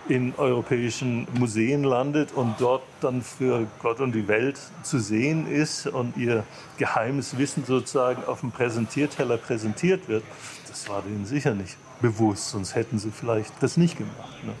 in 0.07 0.35
europäischen 0.37 1.27
Museen 1.39 1.83
landet 1.83 2.33
und 2.33 2.55
dort 2.59 2.83
dann 3.01 3.23
für 3.23 3.65
Gott 3.81 3.99
und 3.99 4.11
die 4.11 4.27
Welt 4.27 4.59
zu 4.83 4.99
sehen 4.99 5.47
ist 5.47 5.87
und 5.87 6.17
ihr 6.17 6.43
geheimes 6.77 7.39
Wissen 7.39 7.65
sozusagen 7.65 8.23
auf 8.25 8.41
dem 8.41 8.51
Präsentierteller 8.51 9.37
präsentiert 9.37 10.07
wird, 10.07 10.23
das 10.67 10.87
war 10.87 11.01
denen 11.01 11.25
sicher 11.25 11.55
nicht 11.55 11.77
bewusst, 12.01 12.49
sonst 12.49 12.75
hätten 12.75 12.99
sie 12.99 13.11
vielleicht 13.11 13.53
das 13.61 13.77
nicht 13.77 13.97
gemacht. 13.97 14.43
Ne? 14.43 14.53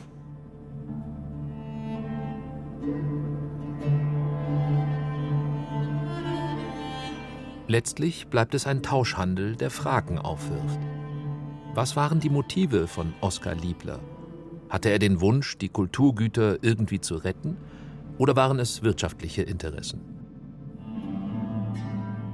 Letztlich 7.67 8.27
bleibt 8.27 8.53
es 8.53 8.67
ein 8.67 8.83
Tauschhandel, 8.83 9.55
der 9.55 9.71
Fragen 9.71 10.19
aufwirft. 10.19 10.79
Was 11.73 11.95
waren 11.95 12.19
die 12.19 12.29
Motive 12.29 12.87
von 12.87 13.13
Oskar 13.21 13.55
Liebler? 13.55 13.99
Hatte 14.69 14.89
er 14.89 14.99
den 14.99 15.19
Wunsch, 15.19 15.57
die 15.57 15.69
Kulturgüter 15.69 16.63
irgendwie 16.63 17.01
zu 17.01 17.15
retten? 17.15 17.57
Oder 18.17 18.35
waren 18.35 18.59
es 18.59 18.83
wirtschaftliche 18.83 19.41
Interessen? 19.41 20.14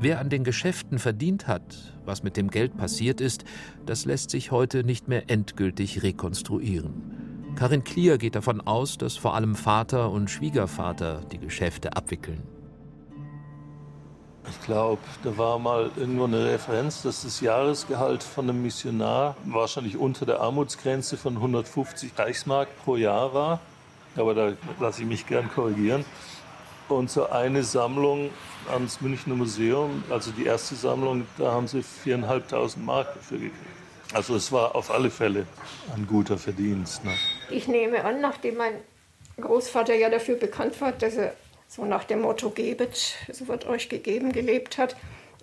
Wer 0.03 0.19
an 0.19 0.29
den 0.29 0.43
Geschäften 0.43 0.97
verdient 0.97 1.45
hat, 1.45 1.93
was 2.05 2.23
mit 2.23 2.35
dem 2.35 2.49
Geld 2.49 2.75
passiert 2.75 3.21
ist, 3.21 3.45
das 3.85 4.05
lässt 4.05 4.31
sich 4.31 4.49
heute 4.49 4.83
nicht 4.83 5.07
mehr 5.07 5.29
endgültig 5.29 6.01
rekonstruieren. 6.01 7.53
Karin 7.55 7.83
Klier 7.83 8.17
geht 8.17 8.33
davon 8.33 8.61
aus, 8.61 8.97
dass 8.97 9.15
vor 9.15 9.35
allem 9.35 9.53
Vater 9.53 10.09
und 10.09 10.31
Schwiegervater 10.31 11.21
die 11.31 11.37
Geschäfte 11.37 11.95
abwickeln. 11.95 12.41
Ich 14.49 14.65
glaube, 14.65 15.03
da 15.23 15.37
war 15.37 15.59
mal 15.59 15.91
irgendwo 15.95 16.23
eine 16.23 16.45
Referenz, 16.45 17.03
dass 17.03 17.21
das 17.21 17.39
Jahresgehalt 17.39 18.23
von 18.23 18.49
einem 18.49 18.63
Missionar 18.63 19.37
wahrscheinlich 19.45 19.97
unter 19.97 20.25
der 20.25 20.39
Armutsgrenze 20.39 21.15
von 21.15 21.35
150 21.35 22.17
Reichsmark 22.17 22.69
pro 22.83 22.95
Jahr 22.95 23.35
war. 23.35 23.59
Aber 24.15 24.33
da 24.33 24.53
lasse 24.79 25.03
ich 25.03 25.07
mich 25.07 25.27
gern 25.27 25.47
korrigieren. 25.47 26.03
Und 26.91 27.09
so 27.09 27.29
eine 27.29 27.63
Sammlung 27.63 28.31
ans 28.69 28.99
Münchner 28.99 29.35
Museum, 29.35 30.03
also 30.09 30.31
die 30.31 30.45
erste 30.45 30.75
Sammlung, 30.75 31.25
da 31.37 31.53
haben 31.53 31.65
sie 31.65 31.79
4.500 31.79 32.77
Mark 32.79 33.13
dafür 33.13 33.37
gekriegt. 33.37 33.55
Also 34.13 34.35
es 34.35 34.51
war 34.51 34.75
auf 34.75 34.91
alle 34.91 35.09
Fälle 35.09 35.47
ein 35.95 36.05
guter 36.05 36.37
Verdienst. 36.37 37.05
Ne? 37.05 37.11
Ich 37.49 37.69
nehme 37.69 38.03
an, 38.03 38.19
nachdem 38.19 38.57
mein 38.57 38.73
Großvater 39.39 39.95
ja 39.95 40.09
dafür 40.09 40.35
bekannt 40.35 40.81
war, 40.81 40.91
dass 40.91 41.15
er 41.15 41.33
so 41.69 41.85
nach 41.85 42.03
dem 42.03 42.21
Motto 42.21 42.49
Gebet, 42.49 43.15
so 43.31 43.47
wird 43.47 43.65
euch 43.67 43.87
gegeben, 43.87 44.33
gelebt 44.33 44.77
hat, 44.77 44.97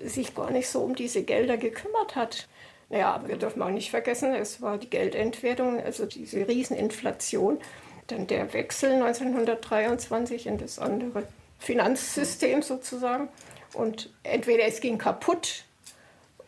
sich 0.04 0.34
gar 0.34 0.50
nicht 0.50 0.68
so 0.68 0.80
um 0.80 0.94
diese 0.94 1.22
Gelder 1.22 1.56
gekümmert 1.56 2.14
hat. 2.14 2.46
Naja, 2.90 3.14
aber 3.14 3.28
wir 3.28 3.36
dürfen 3.36 3.62
auch 3.62 3.70
nicht 3.70 3.90
vergessen, 3.90 4.34
es 4.34 4.60
war 4.60 4.76
die 4.76 4.90
Geldentwertung, 4.90 5.82
also 5.82 6.04
diese 6.04 6.46
Rieseninflation. 6.46 7.58
Dann 8.06 8.26
der 8.26 8.52
Wechsel 8.52 8.92
1923 8.92 10.46
in 10.46 10.58
das 10.58 10.78
andere 10.78 11.24
Finanzsystem 11.58 12.62
sozusagen. 12.62 13.28
Und 13.74 14.10
entweder 14.22 14.64
es 14.64 14.80
ging 14.80 14.98
kaputt 14.98 15.64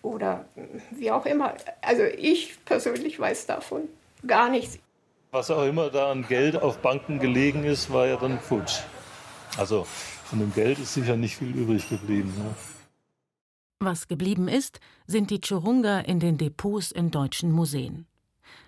oder 0.03 0.47
wie 0.91 1.11
auch 1.11 1.27
immer. 1.27 1.55
Also 1.83 2.03
ich 2.05 2.65
persönlich 2.65 3.19
weiß 3.19 3.47
davon 3.47 3.83
gar 4.27 4.49
nichts. 4.49 4.79
Was 5.33 5.51
auch 5.51 5.65
immer 5.65 5.91
da 5.91 6.11
an 6.11 6.27
Geld 6.27 6.57
auf 6.57 6.79
Banken 6.79 7.19
gelegen 7.19 7.65
ist, 7.65 7.93
war 7.93 8.07
ja 8.07 8.17
dann 8.17 8.41
futsch. 8.41 8.81
Also 9.57 9.85
von 10.25 10.41
dem 10.41 10.53
Geld 10.53 10.79
ist 10.79 10.95
sicher 10.95 11.17
nicht 11.17 11.37
viel 11.37 11.55
übrig 11.55 11.89
geblieben. 11.89 12.33
Ne? 12.37 12.55
Was 13.81 14.09
geblieben 14.09 14.49
ist, 14.49 14.81
sind 15.07 15.31
die 15.31 15.41
Churunga 15.41 16.01
in 16.01 16.21
den 16.21 16.37
Depots 16.37 16.91
in 16.91 17.11
deutschen 17.11 17.53
Museen. 17.53 18.07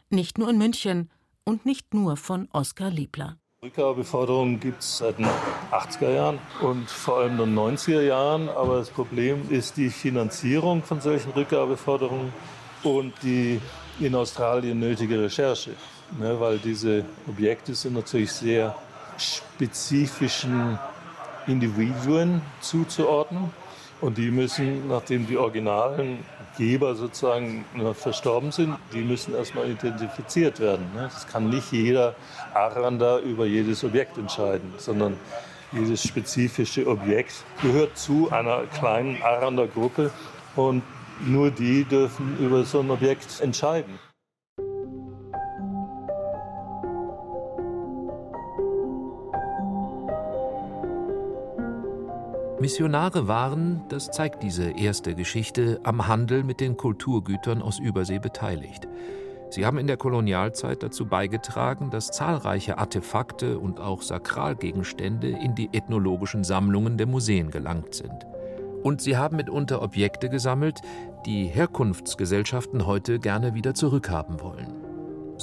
Nicht 0.09 0.39
nur 0.39 0.51
in 0.51 0.59
München 0.59 1.11
und 1.45 1.67
nicht 1.67 1.95
nur 1.95 2.17
von 2.17 2.49
Oskar 2.53 2.91
Liebler. 2.91 3.39
Rückgabeforderungen 3.65 4.59
gibt 4.59 4.83
es 4.83 4.99
seit 4.99 5.19
den 5.19 5.29
80er 5.71 6.11
Jahren 6.11 6.41
und 6.63 6.91
vor 6.91 7.19
allem 7.19 7.39
den 7.39 7.57
90er 7.57 8.03
Jahren. 8.03 8.49
Aber 8.49 8.79
das 8.79 8.91
Problem 8.91 9.49
ist 9.51 9.77
die 9.77 9.89
Finanzierung 9.89 10.83
von 10.83 11.01
solchen 11.01 11.31
Rückgabeforderungen 11.31 12.33
und 12.83 13.13
die 13.23 13.61
in 14.01 14.17
Australien 14.17 14.81
nötige 14.81 15.23
Recherche. 15.23 15.71
Ne, 16.19 16.41
weil 16.41 16.59
diese 16.59 17.05
Objekte 17.29 17.77
sind 17.77 17.95
natürlich 17.95 18.33
sehr 18.33 18.75
spezifischen 19.17 20.77
Individuen 21.47 22.43
zuzuordnen. 22.61 23.53
Und 24.01 24.19
die 24.19 24.33
müssen, 24.33 24.89
nachdem 24.89 25.25
die 25.29 25.37
originalen 25.37 26.25
Geber 26.59 26.95
sozusagen 26.95 27.65
verstorben 27.95 28.53
sind, 28.53 28.77
die 28.93 29.03
müssen 29.03 29.35
erstmal 29.35 29.71
identifiziert 29.71 30.61
werden. 30.61 30.87
Ne? 30.95 31.11
kann 31.31 31.49
nicht 31.49 31.73
jeder 31.73 32.15
Arrander 32.55 33.21
über 33.21 33.47
jedes 33.47 33.85
Objekt 33.85 34.19
entscheiden, 34.19 34.73
sondern 34.77 35.17
jedes 35.73 36.03
spezifische 36.03 36.87
Objekt 36.87 37.45
gehört 37.63 37.97
zu 37.97 38.31
einer 38.31 38.65
kleinen 38.67 39.23
Arrander-Gruppe 39.23 40.11
und 40.55 40.83
nur 41.25 41.51
die 41.51 41.85
dürfen 41.85 42.37
über 42.39 42.65
so 42.65 42.81
ein 42.81 42.91
Objekt 42.91 43.41
entscheiden. 43.41 43.99
Missionare 52.63 53.27
waren, 53.27 53.83
das 53.89 54.13
zeigt 54.13 54.45
diese 54.45 54.71
erste 54.71 55.17
Geschichte, 55.17 55.81
am 55.83 56.07
Handel 56.07 56.45
mit 56.45 56.61
den 56.61 56.77
Kulturgütern 56.77 57.61
aus 57.61 57.81
Übersee 57.81 58.21
beteiligt. 58.21 58.87
Sie 59.51 59.67
haben 59.67 59.79
in 59.79 59.89
der 59.89 59.97
Kolonialzeit 59.97 60.81
dazu 60.81 61.07
beigetragen, 61.07 61.91
dass 61.91 62.13
zahlreiche 62.13 62.79
Artefakte 62.79 63.59
und 63.59 63.81
auch 63.81 64.01
Sakralgegenstände 64.01 65.29
in 65.29 65.57
die 65.57 65.71
ethnologischen 65.73 66.45
Sammlungen 66.45 66.99
der 66.99 67.09
Museen 67.09 67.51
gelangt 67.51 67.97
sind. 67.97 68.29
Und 68.85 69.01
sie 69.01 69.17
haben 69.17 69.39
mitunter 69.39 69.83
Objekte 69.83 70.29
gesammelt, 70.29 70.83
die 71.27 71.47
Herkunftsgesellschaften 71.47 72.87
heute 72.87 73.19
gerne 73.19 73.55
wieder 73.55 73.75
zurückhaben 73.75 74.41
wollen. 74.41 74.82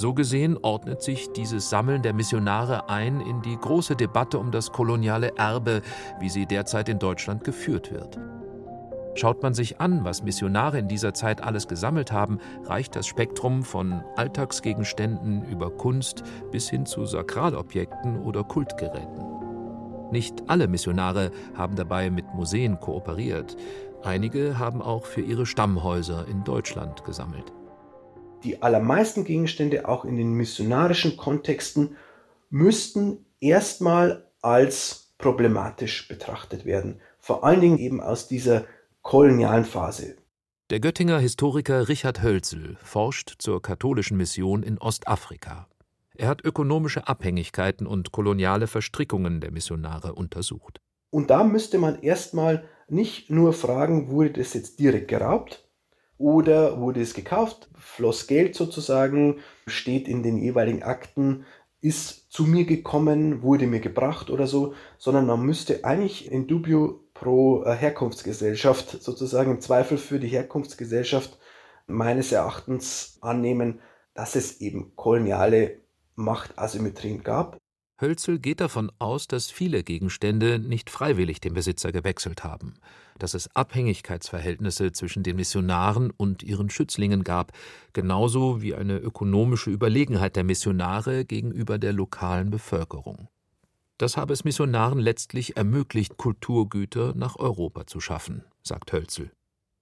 So 0.00 0.14
gesehen 0.14 0.56
ordnet 0.62 1.02
sich 1.02 1.30
dieses 1.32 1.68
Sammeln 1.68 2.00
der 2.00 2.14
Missionare 2.14 2.88
ein 2.88 3.20
in 3.20 3.42
die 3.42 3.54
große 3.54 3.96
Debatte 3.96 4.38
um 4.38 4.50
das 4.50 4.72
koloniale 4.72 5.36
Erbe, 5.36 5.82
wie 6.20 6.30
sie 6.30 6.46
derzeit 6.46 6.88
in 6.88 6.98
Deutschland 6.98 7.44
geführt 7.44 7.92
wird. 7.92 8.18
Schaut 9.14 9.42
man 9.42 9.52
sich 9.52 9.78
an, 9.78 10.02
was 10.02 10.22
Missionare 10.22 10.78
in 10.78 10.88
dieser 10.88 11.12
Zeit 11.12 11.44
alles 11.44 11.68
gesammelt 11.68 12.12
haben, 12.12 12.38
reicht 12.64 12.96
das 12.96 13.06
Spektrum 13.06 13.62
von 13.62 14.02
Alltagsgegenständen 14.16 15.44
über 15.44 15.70
Kunst 15.70 16.22
bis 16.50 16.70
hin 16.70 16.86
zu 16.86 17.04
Sakralobjekten 17.04 18.22
oder 18.22 18.42
Kultgeräten. 18.42 19.22
Nicht 20.10 20.48
alle 20.48 20.66
Missionare 20.66 21.30
haben 21.54 21.76
dabei 21.76 22.08
mit 22.08 22.32
Museen 22.32 22.80
kooperiert. 22.80 23.54
Einige 24.02 24.58
haben 24.58 24.80
auch 24.80 25.04
für 25.04 25.20
ihre 25.20 25.44
Stammhäuser 25.44 26.26
in 26.26 26.42
Deutschland 26.42 27.04
gesammelt 27.04 27.52
die 28.44 28.62
allermeisten 28.62 29.24
Gegenstände 29.24 29.88
auch 29.88 30.04
in 30.04 30.16
den 30.16 30.32
missionarischen 30.32 31.16
Kontexten 31.16 31.96
müssten 32.50 33.24
erstmal 33.40 34.30
als 34.42 35.12
problematisch 35.18 36.08
betrachtet 36.08 36.64
werden. 36.64 37.00
Vor 37.18 37.44
allen 37.44 37.60
Dingen 37.60 37.78
eben 37.78 38.00
aus 38.00 38.28
dieser 38.28 38.64
kolonialen 39.02 39.64
Phase. 39.64 40.16
Der 40.70 40.80
Göttinger 40.80 41.18
Historiker 41.18 41.88
Richard 41.88 42.22
Hölzel 42.22 42.76
forscht 42.82 43.34
zur 43.38 43.60
katholischen 43.60 44.16
Mission 44.16 44.62
in 44.62 44.78
Ostafrika. 44.78 45.66
Er 46.14 46.28
hat 46.28 46.44
ökonomische 46.44 47.08
Abhängigkeiten 47.08 47.86
und 47.86 48.12
koloniale 48.12 48.66
Verstrickungen 48.66 49.40
der 49.40 49.50
Missionare 49.52 50.14
untersucht. 50.14 50.80
Und 51.10 51.30
da 51.30 51.44
müsste 51.44 51.78
man 51.78 52.02
erstmal 52.02 52.64
nicht 52.88 53.30
nur 53.30 53.52
fragen, 53.52 54.10
wurde 54.10 54.34
das 54.34 54.54
jetzt 54.54 54.78
direkt 54.78 55.08
geraubt, 55.08 55.68
oder 56.20 56.78
wurde 56.78 57.00
es 57.00 57.14
gekauft, 57.14 57.68
floss 57.78 58.26
Geld 58.26 58.54
sozusagen, 58.54 59.38
steht 59.66 60.06
in 60.06 60.22
den 60.22 60.36
jeweiligen 60.36 60.82
Akten, 60.82 61.46
ist 61.80 62.30
zu 62.30 62.44
mir 62.44 62.66
gekommen, 62.66 63.42
wurde 63.42 63.66
mir 63.66 63.80
gebracht 63.80 64.28
oder 64.28 64.46
so, 64.46 64.74
sondern 64.98 65.26
man 65.26 65.40
müsste 65.40 65.84
eigentlich 65.84 66.30
in 66.30 66.46
dubio 66.46 67.00
pro 67.14 67.64
äh, 67.64 67.74
Herkunftsgesellschaft 67.74 69.02
sozusagen 69.02 69.52
im 69.52 69.60
Zweifel 69.60 69.96
für 69.96 70.18
die 70.18 70.28
Herkunftsgesellschaft 70.28 71.38
meines 71.86 72.32
Erachtens 72.32 73.16
annehmen, 73.22 73.80
dass 74.12 74.36
es 74.36 74.60
eben 74.60 74.92
koloniale 74.96 75.78
Machtasymmetrien 76.16 77.22
gab. 77.22 77.59
Hölzel 78.00 78.38
geht 78.38 78.60
davon 78.60 78.90
aus, 78.98 79.26
dass 79.26 79.50
viele 79.50 79.82
Gegenstände 79.82 80.58
nicht 80.58 80.90
freiwillig 80.90 81.40
den 81.40 81.54
Besitzer 81.54 81.92
gewechselt 81.92 82.44
haben 82.44 82.74
dass 83.20 83.34
es 83.34 83.54
Abhängigkeitsverhältnisse 83.54 84.92
zwischen 84.92 85.22
den 85.22 85.36
Missionaren 85.36 86.10
und 86.10 86.42
ihren 86.42 86.70
Schützlingen 86.70 87.22
gab, 87.22 87.52
genauso 87.92 88.62
wie 88.62 88.74
eine 88.74 88.98
ökonomische 88.98 89.70
Überlegenheit 89.70 90.36
der 90.36 90.44
Missionare 90.44 91.24
gegenüber 91.24 91.78
der 91.78 91.92
lokalen 91.92 92.50
Bevölkerung. 92.50 93.28
Das 93.98 94.16
habe 94.16 94.32
es 94.32 94.44
Missionaren 94.44 94.98
letztlich 94.98 95.56
ermöglicht, 95.56 96.16
Kulturgüter 96.16 97.12
nach 97.14 97.36
Europa 97.36 97.86
zu 97.86 98.00
schaffen, 98.00 98.44
sagt 98.62 98.92
Hölzel. 98.92 99.30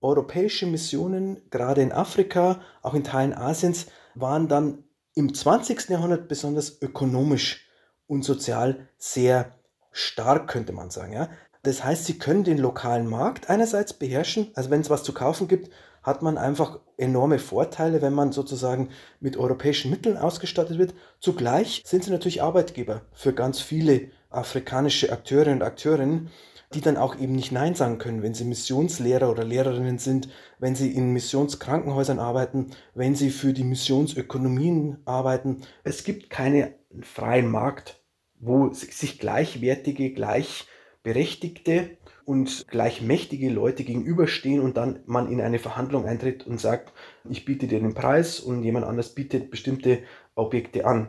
Europäische 0.01 0.67
Missionen, 0.67 1.39
gerade 1.51 1.83
in 1.83 1.93
Afrika, 1.93 2.61
auch 2.83 2.95
in 2.95 3.05
Teilen 3.05 3.33
Asiens, 3.33 3.87
waren 4.15 4.49
dann 4.49 4.85
im 5.15 5.35
20. 5.35 5.89
Jahrhundert 5.89 6.29
besonders 6.29 6.81
ökonomisch 6.83 7.68
und 8.09 8.25
sozial 8.25 8.89
sehr 8.97 9.53
stark, 9.93 10.49
könnte 10.49 10.73
man 10.73 10.91
sagen. 10.91 11.13
Ja? 11.13 11.29
Das 11.63 11.85
heißt, 11.85 12.07
sie 12.07 12.19
können 12.19 12.43
den 12.43 12.59
lokalen 12.59 13.07
Markt 13.07 13.49
einerseits 13.49 13.93
beherrschen. 13.93 14.51
Also 14.55 14.71
wenn 14.71 14.81
es 14.81 14.91
was 14.91 15.05
zu 15.05 15.13
kaufen 15.13 15.47
gibt, 15.47 15.71
hat 16.03 16.23
man 16.23 16.39
einfach 16.39 16.81
enorme 16.97 17.39
Vorteile, 17.39 18.01
wenn 18.01 18.15
man 18.15 18.33
sozusagen 18.33 18.91
mit 19.21 19.37
europäischen 19.37 19.91
Mitteln 19.91 20.17
ausgestattet 20.17 20.79
wird. 20.79 20.95
Zugleich 21.21 21.83
sind 21.85 22.05
sie 22.05 22.11
natürlich 22.11 22.43
Arbeitgeber 22.43 23.03
für 23.13 23.33
ganz 23.33 23.61
viele 23.61 24.11
afrikanische 24.31 25.13
Akteure 25.13 25.53
und 25.53 25.63
Akteurinnen, 25.63 26.31
die 26.75 26.81
dann 26.81 26.97
auch 26.97 27.19
eben 27.19 27.35
nicht 27.35 27.53
Nein 27.53 27.75
sagen 27.75 27.99
können, 27.99 28.23
wenn 28.23 28.35
sie 28.35 28.45
Missionslehrer 28.45 29.31
oder 29.31 29.45
Lehrerinnen 29.45 29.99
sind, 29.99 30.29
wenn 30.59 30.75
sie 30.75 30.93
in 30.93 31.13
Missionskrankenhäusern 31.13 32.19
arbeiten, 32.19 32.73
wenn 32.95 33.15
sie 33.15 33.31
für 33.31 33.53
die 33.53 33.65
Missionsökonomien 33.65 34.99
arbeiten. 35.07 35.63
Es 35.83 36.05
gibt 36.05 36.29
keinen 36.29 36.75
freien 37.01 37.51
Markt, 37.51 38.03
wo 38.39 38.73
sich 38.73 39.19
gleichwertige, 39.19 40.13
gleich 40.13 40.67
berechtigte 41.03 41.97
und 42.27 42.67
gleich 42.69 43.01
mächtige 43.01 43.49
Leute 43.49 43.85
gegenüberstehen 43.85 44.61
und 44.61 44.77
dann 44.77 45.01
man 45.07 45.33
in 45.33 45.41
eine 45.41 45.59
Verhandlung 45.59 46.05
eintritt 46.05 46.47
und 46.47 46.61
sagt, 46.61 46.93
ich 47.31 47.47
biete 47.47 47.67
dir 47.67 47.81
den 47.81 47.95
Preis 47.95 48.41
und 48.41 48.63
jemand 48.63 48.85
anders 48.85 49.15
bietet 49.15 49.51
bestimmte 49.51 50.01
Objekte 50.35 50.85
an. 50.85 51.09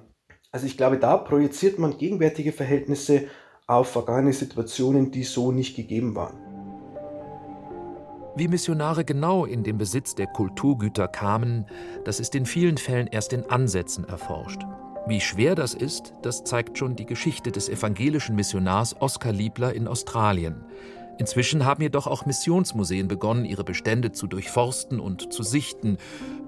Also 0.51 0.65
ich 0.65 0.77
glaube, 0.77 0.97
da 0.97 1.17
projiziert 1.17 1.77
man 1.77 1.97
gegenwärtige 1.97 2.53
Verhältnisse 2.53 3.27
auf 3.69 3.89
vergangene 3.89 4.33
Situationen, 4.33 5.11
die 5.11 5.23
so 5.23 5.51
nicht 5.51 5.75
gegeben 5.75 6.15
waren. 6.15 6.37
Wie 8.35 8.47
Missionare 8.47 9.05
genau 9.05 9.45
in 9.45 9.63
den 9.63 9.77
Besitz 9.77 10.15
der 10.15 10.27
Kulturgüter 10.27 11.07
kamen, 11.07 11.65
das 12.03 12.19
ist 12.19 12.33
in 12.35 12.45
vielen 12.45 12.77
Fällen 12.77 13.07
erst 13.07 13.33
in 13.33 13.49
Ansätzen 13.49 14.07
erforscht. 14.07 14.61
Wie 15.07 15.19
schwer 15.19 15.55
das 15.55 15.73
ist, 15.73 16.13
das 16.23 16.43
zeigt 16.43 16.77
schon 16.77 16.95
die 16.95 17.05
Geschichte 17.05 17.51
des 17.51 17.69
evangelischen 17.69 18.35
Missionars 18.35 18.95
Oskar 18.99 19.33
Liebler 19.33 19.73
in 19.73 19.87
Australien. 19.87 20.63
Inzwischen 21.19 21.65
haben 21.65 21.81
jedoch 21.83 22.07
auch 22.07 22.25
Missionsmuseen 22.25 23.07
begonnen, 23.07 23.45
ihre 23.45 23.63
Bestände 23.63 24.13
zu 24.13 24.25
durchforsten 24.25 24.99
und 24.99 25.33
zu 25.33 25.43
sichten, 25.43 25.97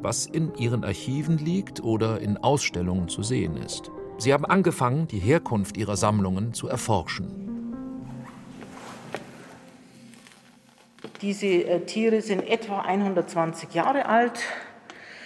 was 0.01 0.25
in 0.25 0.55
ihren 0.55 0.83
Archiven 0.83 1.37
liegt 1.37 1.83
oder 1.83 2.19
in 2.21 2.37
Ausstellungen 2.37 3.09
zu 3.09 3.21
sehen 3.21 3.57
ist. 3.57 3.91
Sie 4.21 4.33
haben 4.33 4.45
angefangen, 4.45 5.07
die 5.07 5.17
Herkunft 5.17 5.77
ihrer 5.77 5.97
Sammlungen 5.97 6.53
zu 6.53 6.67
erforschen. 6.67 7.25
Diese 11.23 11.47
äh, 11.47 11.79
Tiere 11.87 12.21
sind 12.21 12.47
etwa 12.47 12.81
120 12.81 13.73
Jahre 13.73 14.05
alt. 14.05 14.39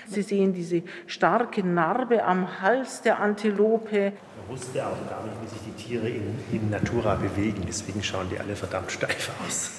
Sie 0.07 0.21
sehen 0.21 0.53
diese 0.53 0.83
starke 1.07 1.61
Narbe 1.61 2.23
am 2.23 2.61
Hals 2.61 3.01
der 3.01 3.19
Antilope. 3.19 4.13
Man 4.13 4.57
wusste 4.57 4.87
auch 4.87 5.09
gar 5.09 5.23
nicht, 5.25 5.35
wie 5.43 5.47
sich 5.47 5.59
die 5.65 5.83
Tiere 5.83 6.07
in, 6.07 6.33
in 6.53 6.69
Natura 6.69 7.15
bewegen. 7.15 7.63
Deswegen 7.67 8.01
schauen 8.01 8.29
die 8.29 8.39
alle 8.39 8.55
verdammt 8.55 8.93
steif 8.93 9.29
aus. 9.45 9.71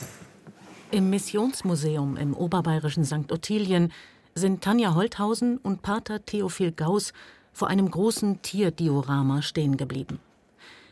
Im 0.91 1.09
Missionsmuseum 1.09 2.19
im 2.19 2.35
oberbayerischen 2.35 3.07
St. 3.07 3.33
Ottilien 3.33 3.95
sind 4.35 4.63
Tanja 4.63 4.95
Holthausen 4.95 5.57
und 5.57 5.81
Pater 5.81 6.23
Theophil 6.23 6.73
Gauss 6.73 7.15
vor 7.57 7.69
einem 7.69 7.91
großen 7.91 8.43
Tierdiorama 8.43 9.41
stehen 9.41 9.79
geblieben. 9.79 10.19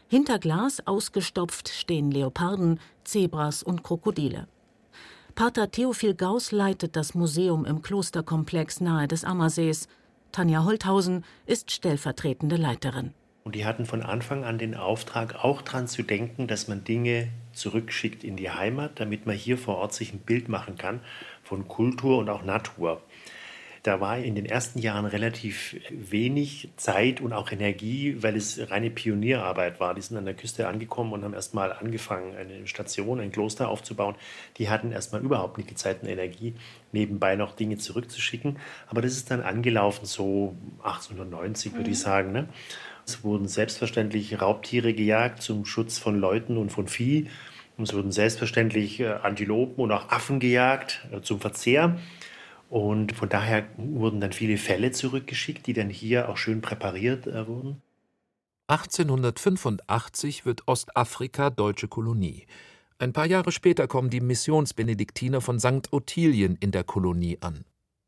Hinter 0.08 0.38
Glas 0.38 0.86
ausgestopft 0.86 1.68
stehen 1.68 2.10
Leoparden, 2.10 2.80
Zebras 3.04 3.62
und 3.62 3.82
Krokodile. 3.82 4.48
Pater 5.34 5.70
Theophil 5.70 6.14
Gauss 6.14 6.52
leitet 6.52 6.96
das 6.96 7.14
Museum 7.14 7.66
im 7.66 7.82
Klosterkomplex 7.82 8.80
nahe 8.80 9.06
des 9.06 9.24
Ammersees. 9.24 9.88
Tanja 10.32 10.64
Holthausen 10.64 11.26
ist 11.44 11.70
stellvertretende 11.70 12.56
Leiterin. 12.56 13.12
Und 13.42 13.54
die 13.56 13.66
hatten 13.66 13.84
von 13.84 14.02
Anfang 14.02 14.44
an 14.44 14.56
den 14.56 14.74
Auftrag, 14.74 15.44
auch 15.44 15.60
daran 15.60 15.86
zu 15.86 16.02
denken, 16.02 16.46
dass 16.46 16.66
man 16.66 16.82
Dinge 16.82 17.28
zurückschickt 17.52 18.24
in 18.24 18.36
die 18.36 18.48
Heimat, 18.48 18.98
damit 19.00 19.26
man 19.26 19.36
hier 19.36 19.58
vor 19.58 19.76
Ort 19.76 19.92
sich 19.92 20.14
ein 20.14 20.20
Bild 20.20 20.48
machen 20.48 20.78
kann 20.78 21.00
von 21.42 21.68
Kultur 21.68 22.16
und 22.16 22.30
auch 22.30 22.42
Natur. 22.42 23.02
Da 23.84 24.00
war 24.00 24.16
in 24.16 24.34
den 24.34 24.46
ersten 24.46 24.78
Jahren 24.78 25.04
relativ 25.04 25.76
wenig 25.90 26.70
Zeit 26.76 27.20
und 27.20 27.34
auch 27.34 27.52
Energie, 27.52 28.16
weil 28.22 28.34
es 28.34 28.70
reine 28.70 28.88
Pionierarbeit 28.88 29.78
war. 29.78 29.94
Die 29.94 30.00
sind 30.00 30.16
an 30.16 30.24
der 30.24 30.32
Küste 30.32 30.66
angekommen 30.68 31.12
und 31.12 31.22
haben 31.22 31.34
erstmal 31.34 31.70
angefangen, 31.70 32.34
eine 32.34 32.66
Station, 32.66 33.20
ein 33.20 33.30
Kloster 33.30 33.68
aufzubauen. 33.68 34.14
Die 34.56 34.70
hatten 34.70 34.90
erstmal 34.90 35.20
überhaupt 35.20 35.58
nicht 35.58 35.68
die 35.68 35.74
Zeit 35.74 36.02
und 36.02 36.08
Energie, 36.08 36.54
nebenbei 36.92 37.36
noch 37.36 37.54
Dinge 37.54 37.76
zurückzuschicken. 37.76 38.56
Aber 38.88 39.02
das 39.02 39.12
ist 39.12 39.30
dann 39.30 39.42
angelaufen, 39.42 40.06
so 40.06 40.56
1890 40.82 41.74
würde 41.74 41.90
ich 41.90 41.98
mhm. 41.98 42.02
sagen. 42.02 42.32
Ne? 42.32 42.48
Es 43.06 43.22
wurden 43.22 43.48
selbstverständlich 43.48 44.40
Raubtiere 44.40 44.94
gejagt 44.94 45.42
zum 45.42 45.66
Schutz 45.66 45.98
von 45.98 46.18
Leuten 46.18 46.56
und 46.56 46.70
von 46.70 46.88
Vieh. 46.88 47.28
Es 47.76 47.92
wurden 47.92 48.12
selbstverständlich 48.12 49.00
äh, 49.00 49.08
Antilopen 49.08 49.84
und 49.84 49.92
auch 49.92 50.08
Affen 50.08 50.40
gejagt 50.40 51.06
äh, 51.12 51.20
zum 51.20 51.38
Verzehr. 51.38 51.98
Und 52.70 53.12
von 53.12 53.28
daher 53.28 53.66
wurden 53.76 54.20
dann 54.20 54.32
viele 54.32 54.56
Fälle 54.56 54.90
zurückgeschickt, 54.90 55.66
die 55.66 55.72
dann 55.72 55.90
hier 55.90 56.28
auch 56.28 56.36
schön 56.36 56.60
präpariert 56.60 57.26
äh, 57.26 57.46
wurden. 57.46 57.82
1885 58.66 60.46
wird 60.46 60.66
Ostafrika 60.66 61.50
deutsche 61.50 61.86
Kolonie. 61.86 62.46
Ein 62.98 63.12
paar 63.12 63.26
Jahre 63.26 63.52
später 63.52 63.86
kommen 63.86 64.08
die 64.08 64.20
Missionsbenediktiner 64.20 65.40
von 65.40 65.60
St. 65.60 65.92
Ottilien 65.92 66.56
in 66.60 66.70
der 66.70 66.84
Kolonie 66.84 67.38
an. 67.40 67.64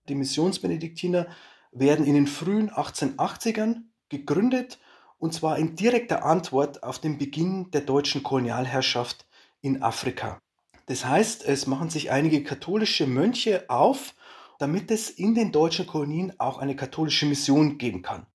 Die 0.09 0.15
Missionsbenediktiner 0.15 1.27
werden 1.73 2.07
in 2.07 2.15
den 2.15 2.27
frühen 2.27 2.71
1880ern 2.71 3.83
gegründet 4.09 4.79
und 5.19 5.35
zwar 5.35 5.59
in 5.59 5.77
direkter 5.77 6.25
Antwort 6.25 6.83
auf 6.83 6.99
den 6.99 7.19
Beginn 7.19 7.71
der 7.73 7.83
deutschen 7.83 8.23
Kolonialherrschaft 8.23 9.27
in 9.61 9.83
Afrika. 9.83 10.41
Das 10.87 11.05
heißt, 11.05 11.45
es 11.45 11.67
machen 11.67 11.91
sich 11.91 12.11
einige 12.11 12.43
katholische 12.43 13.07
Mönche 13.07 13.69
auf 13.69 14.15
damit 14.59 14.91
es 14.91 15.11
in 15.11 15.35
den 15.35 15.53
deutschen 15.53 15.87
Kolonien 15.87 16.33
auch 16.39 16.59
eine 16.59 16.77
katholische 16.77 17.27
Mission 17.27 17.79
geben 17.79 18.03
kann. 18.03 18.27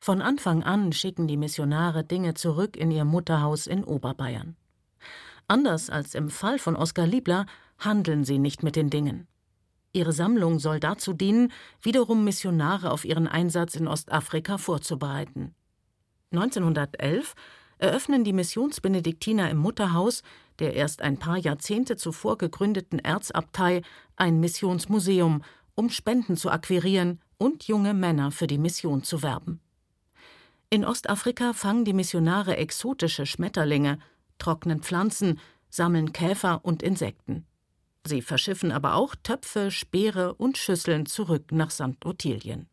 Von 0.00 0.22
Anfang 0.22 0.62
an 0.62 0.92
schicken 0.92 1.28
die 1.28 1.36
Missionare 1.36 2.04
Dinge 2.04 2.34
zurück 2.34 2.76
in 2.76 2.90
ihr 2.90 3.04
Mutterhaus 3.04 3.66
in 3.66 3.84
Oberbayern. 3.84 4.56
Anders 5.46 5.90
als 5.90 6.14
im 6.14 6.30
Fall 6.30 6.58
von 6.58 6.76
Oskar 6.76 7.06
Liebler 7.06 7.46
handeln 7.78 8.24
sie 8.24 8.38
nicht 8.38 8.62
mit 8.62 8.76
den 8.76 8.88
Dingen. 8.88 9.26
Ihre 9.92 10.12
Sammlung 10.12 10.58
soll 10.58 10.80
dazu 10.80 11.12
dienen, 11.12 11.52
wiederum 11.82 12.24
Missionare 12.24 12.92
auf 12.92 13.04
ihren 13.04 13.26
Einsatz 13.26 13.74
in 13.74 13.88
Ostafrika 13.88 14.56
vorzubereiten. 14.56 15.54
1911 16.32 17.34
eröffnen 17.78 18.22
die 18.22 18.32
Missionsbenediktiner 18.32 19.50
im 19.50 19.58
Mutterhaus 19.58 20.22
der 20.60 20.74
erst 20.74 21.02
ein 21.02 21.18
paar 21.18 21.38
Jahrzehnte 21.38 21.96
zuvor 21.96 22.38
gegründeten 22.38 22.98
Erzabtei 22.98 23.82
ein 24.16 24.38
Missionsmuseum 24.40 25.42
um 25.74 25.90
Spenden 25.90 26.36
zu 26.36 26.50
akquirieren 26.50 27.20
und 27.38 27.64
junge 27.64 27.94
Männer 27.94 28.30
für 28.30 28.46
die 28.46 28.58
Mission 28.58 29.02
zu 29.02 29.22
werben. 29.22 29.60
In 30.68 30.84
Ostafrika 30.84 31.52
fangen 31.52 31.84
die 31.84 31.92
Missionare 31.92 32.56
exotische 32.56 33.26
Schmetterlinge, 33.26 33.98
trocknen 34.38 34.82
Pflanzen, 34.82 35.40
sammeln 35.68 36.12
Käfer 36.12 36.60
und 36.64 36.82
Insekten. 36.82 37.46
Sie 38.06 38.22
verschiffen 38.22 38.72
aber 38.72 38.94
auch 38.94 39.14
Töpfe, 39.22 39.70
Speere 39.70 40.34
und 40.34 40.58
Schüsseln 40.58 41.06
zurück 41.06 41.52
nach 41.52 41.70
St. 41.70 42.04
Ottilien. 42.04 42.68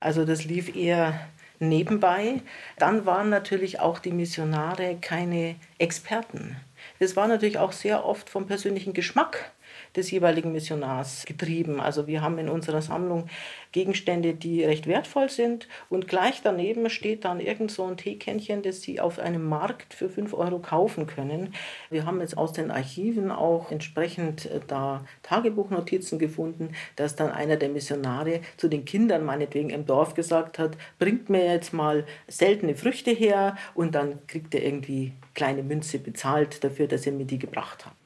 Also 0.00 0.24
das 0.24 0.44
lief 0.44 0.76
eher 0.76 1.28
nebenbei. 1.58 2.42
Dann 2.78 3.06
waren 3.06 3.30
natürlich 3.30 3.80
auch 3.80 3.98
die 3.98 4.12
Missionare 4.12 4.98
keine 5.00 5.56
Experten. 5.78 6.56
Es 6.98 7.16
war 7.16 7.26
natürlich 7.26 7.58
auch 7.58 7.72
sehr 7.72 8.04
oft 8.04 8.28
vom 8.28 8.46
persönlichen 8.46 8.92
Geschmack 8.92 9.53
des 9.96 10.10
jeweiligen 10.10 10.52
Missionars 10.52 11.24
getrieben. 11.26 11.80
Also 11.80 12.06
wir 12.06 12.22
haben 12.22 12.38
in 12.38 12.48
unserer 12.48 12.82
Sammlung 12.82 13.28
Gegenstände, 13.72 14.34
die 14.34 14.64
recht 14.64 14.86
wertvoll 14.86 15.28
sind 15.28 15.68
und 15.88 16.06
gleich 16.06 16.42
daneben 16.42 16.88
steht 16.90 17.24
dann 17.24 17.40
irgend 17.40 17.70
so 17.70 17.84
ein 17.84 17.96
Teekännchen, 17.96 18.62
das 18.62 18.82
Sie 18.82 19.00
auf 19.00 19.18
einem 19.18 19.48
Markt 19.48 19.94
für 19.94 20.08
5 20.08 20.32
Euro 20.34 20.58
kaufen 20.60 21.06
können. 21.06 21.54
Wir 21.90 22.06
haben 22.06 22.20
jetzt 22.20 22.38
aus 22.38 22.52
den 22.52 22.70
Archiven 22.70 23.30
auch 23.30 23.70
entsprechend 23.70 24.46
äh, 24.46 24.60
da 24.66 25.04
Tagebuchnotizen 25.22 26.18
gefunden, 26.18 26.70
dass 26.96 27.16
dann 27.16 27.30
einer 27.30 27.56
der 27.56 27.68
Missionare 27.68 28.40
zu 28.56 28.68
den 28.68 28.84
Kindern 28.84 29.24
meinetwegen 29.24 29.70
im 29.70 29.86
Dorf 29.86 30.14
gesagt 30.14 30.58
hat, 30.58 30.76
bringt 30.98 31.28
mir 31.28 31.44
jetzt 31.44 31.72
mal 31.72 32.04
seltene 32.28 32.74
Früchte 32.74 33.10
her 33.10 33.56
und 33.74 33.94
dann 33.94 34.26
kriegt 34.26 34.54
er 34.54 34.64
irgendwie 34.64 35.12
kleine 35.34 35.62
Münze 35.62 35.98
bezahlt 35.98 36.62
dafür, 36.62 36.86
dass 36.86 37.06
er 37.06 37.12
mir 37.12 37.26
die 37.26 37.38
gebracht 37.38 37.86
hat. 37.86 38.03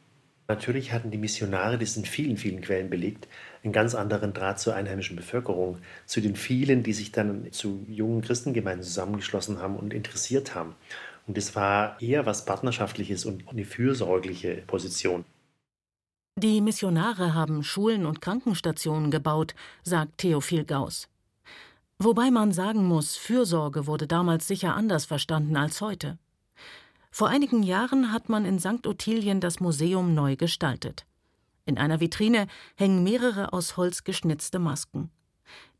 Natürlich 0.51 0.93
hatten 0.93 1.11
die 1.11 1.19
Missionare, 1.19 1.77
das 1.77 1.93
sind 1.93 2.09
vielen, 2.09 2.39
vielen 2.39 2.63
Quellen 2.63 2.89
belegt, 2.89 3.29
einen 3.63 3.75
ganz 3.75 3.95
anderen 3.95 4.33
Draht 4.33 4.59
zur 4.59 4.75
einheimischen 4.75 5.15
Bevölkerung, 5.15 5.77
zu 6.07 6.23
den 6.23 6.37
vielen, 6.37 6.83
die 6.83 6.95
sich 6.95 7.13
dann 7.13 7.53
zu 7.53 7.85
jungen 7.87 8.23
Christengemeinden 8.23 8.83
zusammengeschlossen 8.83 9.61
haben 9.61 9.77
und 9.77 9.93
interessiert 9.93 10.55
haben. 10.55 10.75
Und 11.27 11.37
es 11.37 11.55
war 11.55 12.01
eher 12.01 12.25
was 12.25 12.47
Partnerschaftliches 12.47 13.27
und 13.27 13.47
eine 13.47 13.67
fürsorgliche 13.67 14.63
Position. 14.67 15.27
Die 16.39 16.63
Missionare 16.63 17.35
haben 17.35 17.63
Schulen 17.63 18.07
und 18.07 18.23
Krankenstationen 18.23 19.11
gebaut, 19.11 19.55
sagt 19.83 20.17
Theophil 20.17 20.65
Gauss. 20.65 21.09
Wobei 21.99 22.31
man 22.31 22.53
sagen 22.53 22.87
muss, 22.87 23.17
Fürsorge 23.17 23.87
wurde 23.87 24.07
damals 24.07 24.47
sicher 24.47 24.75
anders 24.75 25.05
verstanden 25.05 25.57
als 25.57 25.83
heute. 25.83 26.17
Vor 27.11 27.29
einigen 27.29 27.63
Jahren 27.63 28.13
hat 28.13 28.29
man 28.29 28.45
in 28.45 28.59
St. 28.59 28.87
Ottilien 28.87 29.41
das 29.41 29.61
Museum 29.61 30.15
neu 30.15 30.37
gestaltet. 30.37 31.07
In 31.65 31.79
einer 31.79 32.01
Vitrine 32.01 32.47
hängen 32.77 33.03
mehrere 33.03 33.53
aus 33.53 33.77
Holz 33.77 34.05
geschnitzte 34.05 34.59
Masken. 34.59 35.11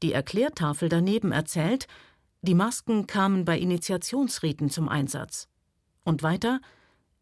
Die 0.03 0.13
Erklärtafel 0.13 0.89
daneben 0.89 1.33
erzählt, 1.33 1.87
die 2.43 2.55
Masken 2.55 3.07
kamen 3.07 3.45
bei 3.45 3.59
Initiationsriten 3.59 4.71
zum 4.71 4.89
Einsatz. 4.89 5.49
Und 6.05 6.23
weiter, 6.23 6.61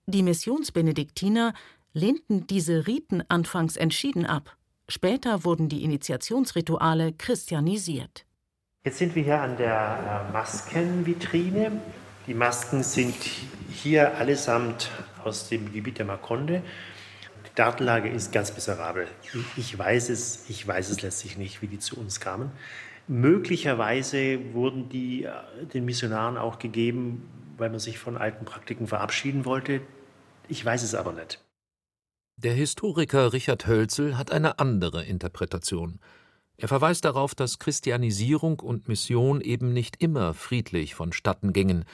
die 0.06 0.22
Missionsbenediktiner 0.22 1.54
lehnten 1.92 2.46
diese 2.46 2.86
Riten 2.86 3.24
anfangs 3.28 3.76
entschieden 3.76 4.26
ab. 4.26 4.56
Später 4.88 5.44
wurden 5.44 5.68
die 5.68 5.82
Initiationsrituale 5.82 7.12
christianisiert. 7.12 8.24
Jetzt 8.84 8.98
sind 8.98 9.16
wir 9.16 9.24
hier 9.24 9.40
an 9.40 9.56
der 9.56 10.28
äh, 10.28 10.32
Maskenvitrine. 10.32 11.80
Die 12.28 12.34
Masken 12.34 12.84
sind 12.84 13.16
hier 13.76 14.16
allesamt 14.16 14.90
aus 15.24 15.48
dem 15.48 15.72
Gebiet 15.72 15.98
der 15.98 16.06
Makonde. 16.06 16.62
Die 17.46 17.54
Datenlage 17.54 18.08
ist 18.08 18.32
ganz 18.32 18.54
miserabel. 18.54 19.06
Ich 19.56 19.78
weiß 19.78 20.08
es, 20.08 20.48
ich 20.48 20.66
weiß 20.66 20.90
es 20.90 21.02
letztlich 21.02 21.36
nicht, 21.36 21.62
wie 21.62 21.68
die 21.68 21.78
zu 21.78 21.96
uns 21.96 22.20
kamen. 22.20 22.50
Möglicherweise 23.08 24.52
wurden 24.52 24.88
die 24.88 25.24
äh, 25.24 25.30
den 25.72 25.84
Missionaren 25.84 26.36
auch 26.36 26.58
gegeben, 26.58 27.28
weil 27.56 27.70
man 27.70 27.78
sich 27.78 27.98
von 27.98 28.16
alten 28.16 28.44
Praktiken 28.44 28.88
verabschieden 28.88 29.44
wollte. 29.44 29.80
Ich 30.48 30.64
weiß 30.64 30.82
es 30.82 30.94
aber 30.94 31.12
nicht. 31.12 31.40
Der 32.36 32.52
Historiker 32.52 33.32
Richard 33.32 33.66
Hölzel 33.66 34.18
hat 34.18 34.32
eine 34.32 34.58
andere 34.58 35.04
Interpretation. 35.04 36.00
Er 36.58 36.68
verweist 36.68 37.04
darauf, 37.04 37.34
dass 37.34 37.58
Christianisierung 37.58 38.60
und 38.60 38.88
Mission 38.88 39.40
eben 39.40 39.72
nicht 39.72 40.02
immer 40.02 40.34
friedlich 40.34 40.94
vonstatten 40.94 41.52
gingen. 41.52 41.84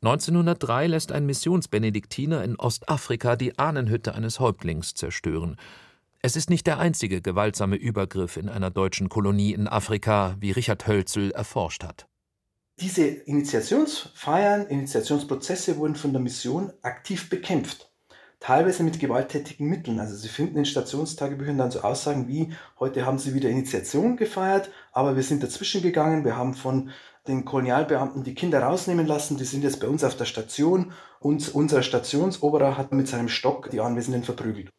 1903 0.00 0.86
lässt 0.86 1.10
ein 1.10 1.26
Missionsbenediktiner 1.26 2.44
in 2.44 2.54
Ostafrika 2.54 3.34
die 3.34 3.58
Ahnenhütte 3.58 4.14
eines 4.14 4.38
Häuptlings 4.38 4.94
zerstören. 4.94 5.56
Es 6.22 6.36
ist 6.36 6.50
nicht 6.50 6.68
der 6.68 6.78
einzige 6.78 7.20
gewaltsame 7.20 7.74
Übergriff 7.74 8.36
in 8.36 8.48
einer 8.48 8.70
deutschen 8.70 9.08
Kolonie 9.08 9.54
in 9.54 9.66
Afrika, 9.66 10.36
wie 10.38 10.52
Richard 10.52 10.86
Hölzel 10.86 11.32
erforscht 11.32 11.82
hat. 11.82 12.06
Diese 12.80 13.06
Initiationsfeiern, 13.06 14.66
Initiationsprozesse 14.68 15.78
wurden 15.78 15.96
von 15.96 16.12
der 16.12 16.22
Mission 16.22 16.72
aktiv 16.82 17.28
bekämpft. 17.28 17.90
Teilweise 18.38 18.84
mit 18.84 19.00
gewalttätigen 19.00 19.68
Mitteln. 19.68 19.98
Also 19.98 20.14
Sie 20.14 20.28
finden 20.28 20.58
in 20.58 20.64
Stationstagebüchern 20.64 21.58
dann 21.58 21.72
so 21.72 21.80
Aussagen 21.80 22.28
wie, 22.28 22.52
heute 22.78 23.04
haben 23.04 23.18
Sie 23.18 23.34
wieder 23.34 23.48
Initiation 23.48 24.16
gefeiert, 24.16 24.70
aber 24.92 25.16
wir 25.16 25.24
sind 25.24 25.42
dazwischen 25.42 25.82
gegangen, 25.82 26.24
wir 26.24 26.36
haben 26.36 26.54
von 26.54 26.90
den 27.28 27.44
Kolonialbeamten 27.44 28.24
die 28.24 28.34
Kinder 28.34 28.62
rausnehmen 28.62 29.06
lassen. 29.06 29.36
Die 29.36 29.44
sind 29.44 29.62
jetzt 29.62 29.80
bei 29.80 29.86
uns 29.86 30.02
auf 30.02 30.16
der 30.16 30.24
Station 30.24 30.92
und 31.20 31.54
unser 31.54 31.82
Stationsoberer 31.82 32.76
hat 32.76 32.92
mit 32.92 33.06
seinem 33.06 33.28
Stock 33.28 33.70
die 33.70 33.80
Anwesenden 33.80 34.24
verprügelt. 34.24 34.70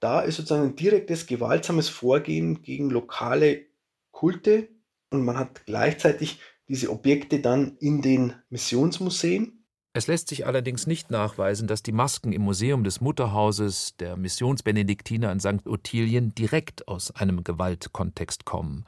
Da 0.00 0.20
ist 0.20 0.36
sozusagen 0.36 0.64
ein 0.64 0.76
direktes, 0.76 1.26
gewaltsames 1.26 1.88
Vorgehen 1.88 2.62
gegen 2.62 2.90
lokale 2.90 3.62
Kulte 4.10 4.68
und 5.10 5.24
man 5.24 5.38
hat 5.38 5.64
gleichzeitig 5.66 6.40
diese 6.68 6.90
Objekte 6.90 7.40
dann 7.40 7.76
in 7.78 8.02
den 8.02 8.34
Missionsmuseen. 8.50 9.64
Es 9.96 10.08
lässt 10.08 10.28
sich 10.28 10.44
allerdings 10.44 10.88
nicht 10.88 11.10
nachweisen, 11.10 11.68
dass 11.68 11.82
die 11.82 11.92
Masken 11.92 12.32
im 12.32 12.42
Museum 12.42 12.82
des 12.82 13.00
Mutterhauses 13.00 13.96
der 13.96 14.16
Missionsbenediktiner 14.16 15.30
in 15.30 15.38
St. 15.38 15.66
Ottilien 15.66 16.34
direkt 16.34 16.88
aus 16.88 17.12
einem 17.12 17.44
Gewaltkontext 17.44 18.44
kommen. 18.44 18.86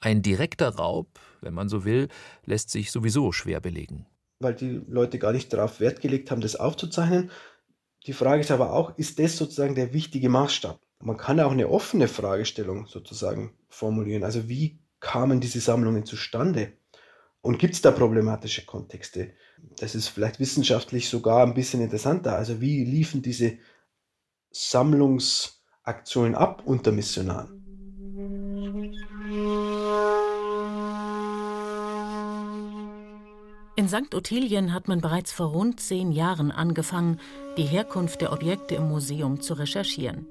Ein 0.00 0.22
direkter 0.22 0.74
Raub, 0.74 1.20
wenn 1.40 1.54
man 1.54 1.68
so 1.68 1.84
will, 1.84 2.08
lässt 2.44 2.70
sich 2.70 2.90
sowieso 2.90 3.32
schwer 3.32 3.60
belegen. 3.60 4.06
Weil 4.40 4.54
die 4.54 4.80
Leute 4.88 5.18
gar 5.18 5.32
nicht 5.32 5.52
darauf 5.52 5.80
Wert 5.80 6.00
gelegt 6.00 6.30
haben, 6.30 6.40
das 6.40 6.56
aufzuzeichnen. 6.56 7.30
Die 8.06 8.12
Frage 8.12 8.40
ist 8.40 8.50
aber 8.50 8.72
auch, 8.72 8.96
ist 8.98 9.18
das 9.18 9.36
sozusagen 9.36 9.74
der 9.74 9.92
wichtige 9.92 10.28
Maßstab? 10.28 10.80
Man 11.02 11.16
kann 11.16 11.40
auch 11.40 11.52
eine 11.52 11.68
offene 11.68 12.08
Fragestellung 12.08 12.86
sozusagen 12.86 13.54
formulieren. 13.68 14.24
Also 14.24 14.48
wie 14.48 14.78
kamen 15.00 15.40
diese 15.40 15.60
Sammlungen 15.60 16.04
zustande? 16.04 16.72
Und 17.42 17.58
gibt 17.58 17.74
es 17.74 17.82
da 17.82 17.90
problematische 17.90 18.66
Kontexte? 18.66 19.32
Das 19.78 19.94
ist 19.94 20.08
vielleicht 20.08 20.40
wissenschaftlich 20.40 21.08
sogar 21.08 21.46
ein 21.46 21.54
bisschen 21.54 21.80
interessanter. 21.80 22.36
Also 22.36 22.60
wie 22.60 22.84
liefen 22.84 23.22
diese 23.22 23.58
Sammlungsaktionen 24.50 26.34
ab 26.34 26.62
unter 26.66 26.92
Missionaren? 26.92 27.59
In 33.80 33.88
St. 33.88 34.14
Ottilien 34.14 34.74
hat 34.74 34.88
man 34.88 35.00
bereits 35.00 35.32
vor 35.32 35.46
rund 35.46 35.80
zehn 35.80 36.12
Jahren 36.12 36.50
angefangen, 36.50 37.18
die 37.56 37.62
Herkunft 37.62 38.20
der 38.20 38.30
Objekte 38.30 38.74
im 38.74 38.90
Museum 38.90 39.40
zu 39.40 39.54
recherchieren. 39.54 40.26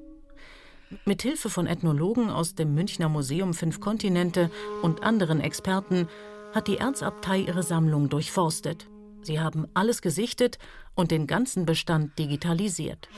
Mit 1.03 1.23
Hilfe 1.23 1.49
von 1.49 1.65
Ethnologen 1.65 2.29
aus 2.29 2.53
dem 2.53 2.75
Münchner 2.75 3.09
Museum 3.09 3.55
Fünf 3.55 3.79
Kontinente 3.79 4.51
und 4.83 5.01
anderen 5.01 5.41
Experten 5.41 6.07
hat 6.53 6.67
die 6.67 6.77
Erzabtei 6.77 7.39
ihre 7.39 7.63
Sammlung 7.63 8.07
durchforstet. 8.07 8.87
Sie 9.23 9.39
haben 9.39 9.65
alles 9.73 10.03
gesichtet 10.03 10.59
und 10.93 11.09
den 11.09 11.25
ganzen 11.25 11.65
Bestand 11.65 12.19
digitalisiert. 12.19 13.09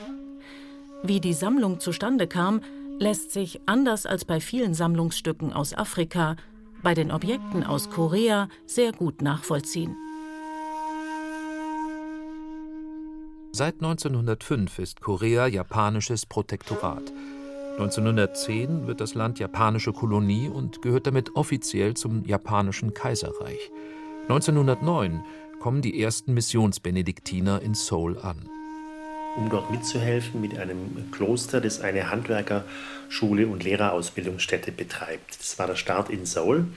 Wie 1.02 1.20
die 1.20 1.34
Sammlung 1.34 1.78
zustande 1.78 2.26
kam, 2.26 2.62
lässt 2.98 3.32
sich 3.32 3.60
anders 3.66 4.06
als 4.06 4.24
bei 4.24 4.40
vielen 4.40 4.72
Sammlungsstücken 4.72 5.52
aus 5.52 5.74
Afrika 5.74 6.36
bei 6.82 6.94
den 6.94 7.12
Objekten 7.12 7.64
aus 7.64 7.90
Korea 7.90 8.48
sehr 8.64 8.92
gut 8.92 9.20
nachvollziehen. 9.20 9.94
Seit 13.54 13.74
1905 13.82 14.78
ist 14.78 15.02
Korea 15.02 15.46
japanisches 15.46 16.24
Protektorat. 16.24 17.12
1910 17.72 18.86
wird 18.86 19.02
das 19.02 19.14
Land 19.14 19.40
japanische 19.40 19.92
Kolonie 19.92 20.48
und 20.48 20.80
gehört 20.80 21.06
damit 21.06 21.36
offiziell 21.36 21.92
zum 21.92 22.24
japanischen 22.24 22.94
Kaiserreich. 22.94 23.70
1909 24.22 25.22
kommen 25.60 25.82
die 25.82 26.02
ersten 26.02 26.32
Missionsbenediktiner 26.32 27.60
in 27.60 27.74
Seoul 27.74 28.18
an. 28.20 28.48
Um 29.36 29.50
dort 29.50 29.70
mitzuhelfen 29.70 30.40
mit 30.40 30.58
einem 30.58 31.10
Kloster, 31.12 31.60
das 31.60 31.82
eine 31.82 32.08
Handwerkerschule 32.08 33.48
und 33.48 33.64
Lehrerausbildungsstätte 33.64 34.72
betreibt. 34.72 35.38
Das 35.38 35.58
war 35.58 35.66
der 35.66 35.76
Start 35.76 36.08
in 36.08 36.24
Seoul. 36.24 36.68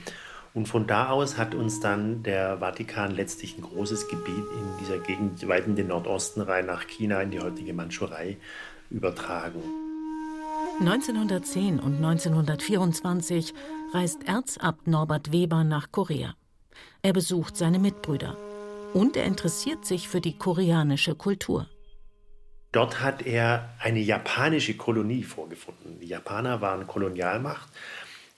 Und 0.56 0.68
von 0.68 0.86
da 0.86 1.10
aus 1.10 1.36
hat 1.36 1.54
uns 1.54 1.80
dann 1.80 2.22
der 2.22 2.60
Vatikan 2.60 3.14
letztlich 3.14 3.58
ein 3.58 3.60
großes 3.60 4.08
Gebiet 4.08 4.46
in 4.58 4.78
dieser 4.80 4.98
Gegend 5.00 5.46
weit 5.46 5.66
in 5.66 5.76
den 5.76 5.88
Nordosten 5.88 6.40
rein 6.40 6.64
nach 6.64 6.86
China, 6.86 7.20
in 7.20 7.30
die 7.30 7.40
heutige 7.40 7.74
Mandschurei 7.74 8.38
übertragen. 8.88 9.62
1910 10.80 11.78
und 11.78 11.96
1924 11.96 13.52
reist 13.92 14.26
Erzabt 14.26 14.86
Norbert 14.86 15.30
Weber 15.30 15.62
nach 15.62 15.92
Korea. 15.92 16.34
Er 17.02 17.12
besucht 17.12 17.58
seine 17.58 17.78
Mitbrüder 17.78 18.38
und 18.94 19.18
er 19.18 19.24
interessiert 19.24 19.84
sich 19.84 20.08
für 20.08 20.22
die 20.22 20.38
koreanische 20.38 21.14
Kultur. 21.14 21.68
Dort 22.72 23.02
hat 23.02 23.26
er 23.26 23.74
eine 23.78 24.00
japanische 24.00 24.74
Kolonie 24.74 25.22
vorgefunden. 25.22 26.00
Die 26.00 26.06
Japaner 26.06 26.62
waren 26.62 26.86
Kolonialmacht 26.86 27.68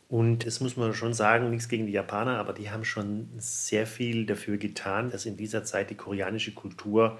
und 0.09 0.47
es 0.47 0.61
muss 0.61 0.77
man 0.77 0.95
schon 0.95 1.13
sagen, 1.13 1.51
nichts 1.51 1.69
gegen 1.69 1.87
die 1.87 1.93
Japaner, 1.93 2.39
aber 2.39 2.55
die 2.55 2.71
haben 2.71 2.85
schon 2.85 3.29
sehr 3.37 3.87
viel 3.87 4.25
dafür 4.25 4.57
getan, 4.57 5.11
dass 5.11 5.27
in 5.27 5.37
dieser 5.37 5.65
Zeit 5.65 5.91
die 5.91 5.97
koreanische 5.97 6.55
Kultur 6.55 7.19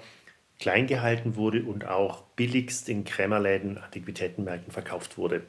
klein 0.59 0.87
gehalten 0.87 1.35
wurde 1.35 1.63
und 1.63 1.85
auch 1.85 2.23
billigst 2.35 2.89
in 2.89 3.05
Krämerläden, 3.05 3.77
Antiquitätenmärkten 3.77 4.73
verkauft 4.73 5.17
wurde. 5.17 5.43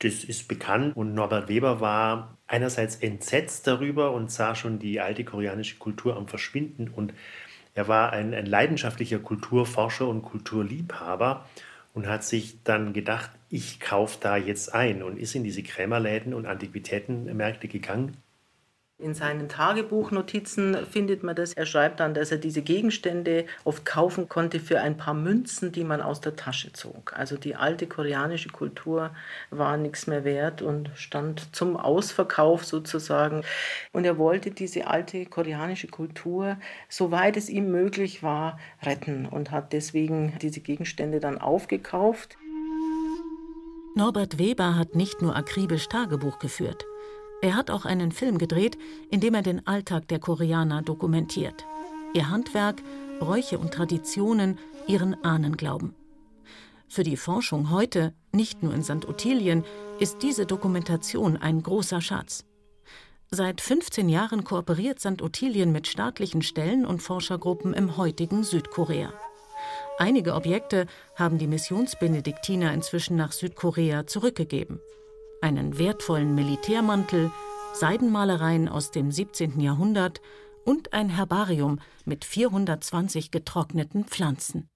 Das 0.00 0.24
ist 0.24 0.48
bekannt 0.48 0.96
und 0.96 1.14
Norbert 1.14 1.48
Weber 1.48 1.80
war 1.80 2.38
einerseits 2.46 2.96
entsetzt 2.96 3.66
darüber 3.66 4.12
und 4.12 4.30
sah 4.30 4.54
schon 4.54 4.80
die 4.80 5.00
alte 5.00 5.24
koreanische 5.24 5.78
Kultur 5.78 6.16
am 6.16 6.26
Verschwinden 6.26 6.88
und 6.88 7.14
er 7.74 7.86
war 7.86 8.12
ein, 8.12 8.34
ein 8.34 8.46
leidenschaftlicher 8.46 9.20
Kulturforscher 9.20 10.08
und 10.08 10.22
Kulturliebhaber 10.22 11.46
und 11.94 12.06
hat 12.06 12.24
sich 12.24 12.62
dann 12.62 12.92
gedacht, 12.92 13.30
ich 13.50 13.80
kaufe 13.80 14.18
da 14.20 14.36
jetzt 14.36 14.74
ein 14.74 15.02
und 15.02 15.18
ist 15.18 15.34
in 15.34 15.44
diese 15.44 15.62
Krämerläden 15.62 16.34
und 16.34 16.46
Antiquitätenmärkte 16.46 17.68
gegangen 17.68 18.16
in 19.00 19.14
seinen 19.14 19.48
Tagebuchnotizen 19.48 20.76
findet 20.90 21.22
man 21.22 21.36
das. 21.36 21.52
Er 21.52 21.66
schreibt 21.66 22.00
dann, 22.00 22.14
dass 22.14 22.32
er 22.32 22.38
diese 22.38 22.62
Gegenstände 22.62 23.46
oft 23.62 23.84
kaufen 23.84 24.28
konnte 24.28 24.58
für 24.58 24.80
ein 24.80 24.96
paar 24.96 25.14
Münzen, 25.14 25.70
die 25.70 25.84
man 25.84 26.00
aus 26.00 26.20
der 26.20 26.34
Tasche 26.34 26.72
zog. 26.72 27.12
Also 27.16 27.36
die 27.36 27.54
alte 27.54 27.86
koreanische 27.86 28.48
Kultur 28.48 29.10
war 29.50 29.76
nichts 29.76 30.08
mehr 30.08 30.24
wert 30.24 30.62
und 30.62 30.90
stand 30.96 31.54
zum 31.54 31.76
Ausverkauf 31.76 32.64
sozusagen. 32.64 33.44
Und 33.92 34.04
er 34.04 34.18
wollte 34.18 34.50
diese 34.50 34.88
alte 34.88 35.26
koreanische 35.26 35.86
Kultur, 35.86 36.56
soweit 36.88 37.36
es 37.36 37.48
ihm 37.48 37.70
möglich 37.70 38.24
war, 38.24 38.58
retten 38.82 39.26
und 39.26 39.52
hat 39.52 39.72
deswegen 39.72 40.36
diese 40.42 40.60
Gegenstände 40.60 41.20
dann 41.20 41.38
aufgekauft. 41.38 42.36
Norbert 43.94 44.38
Weber 44.38 44.76
hat 44.76 44.96
nicht 44.96 45.22
nur 45.22 45.36
akribisch 45.36 45.88
Tagebuch 45.88 46.40
geführt. 46.40 46.84
Er 47.40 47.54
hat 47.54 47.70
auch 47.70 47.84
einen 47.84 48.10
Film 48.10 48.38
gedreht, 48.38 48.76
in 49.10 49.20
dem 49.20 49.34
er 49.34 49.42
den 49.42 49.64
Alltag 49.66 50.08
der 50.08 50.18
Koreaner 50.18 50.82
dokumentiert. 50.82 51.64
Ihr 52.12 52.30
Handwerk, 52.30 52.82
Bräuche 53.20 53.58
und 53.58 53.72
Traditionen, 53.72 54.58
ihren 54.88 55.22
Ahnenglauben. 55.24 55.94
Für 56.88 57.04
die 57.04 57.16
Forschung 57.16 57.70
heute, 57.70 58.12
nicht 58.32 58.62
nur 58.62 58.74
in 58.74 58.82
St. 58.82 59.06
Ottilien, 59.06 59.64
ist 60.00 60.22
diese 60.22 60.46
Dokumentation 60.46 61.36
ein 61.36 61.62
großer 61.62 62.00
Schatz. 62.00 62.44
Seit 63.30 63.60
15 63.60 64.08
Jahren 64.08 64.42
kooperiert 64.42 64.98
St. 64.98 65.22
Ottilien 65.22 65.70
mit 65.70 65.86
staatlichen 65.86 66.42
Stellen 66.42 66.86
und 66.86 67.02
Forschergruppen 67.02 67.74
im 67.74 67.98
heutigen 67.98 68.42
Südkorea. 68.42 69.12
Einige 69.98 70.34
Objekte 70.34 70.86
haben 71.14 71.38
die 71.38 71.46
Missionsbenediktiner 71.46 72.72
inzwischen 72.72 73.16
nach 73.16 73.32
Südkorea 73.32 74.06
zurückgegeben 74.06 74.80
einen 75.40 75.78
wertvollen 75.78 76.34
Militärmantel, 76.34 77.30
Seidenmalereien 77.72 78.68
aus 78.68 78.90
dem 78.90 79.10
17. 79.10 79.60
Jahrhundert 79.60 80.20
und 80.64 80.92
ein 80.92 81.08
Herbarium 81.08 81.80
mit 82.04 82.24
420 82.24 83.30
getrockneten 83.30 84.04
Pflanzen. 84.04 84.68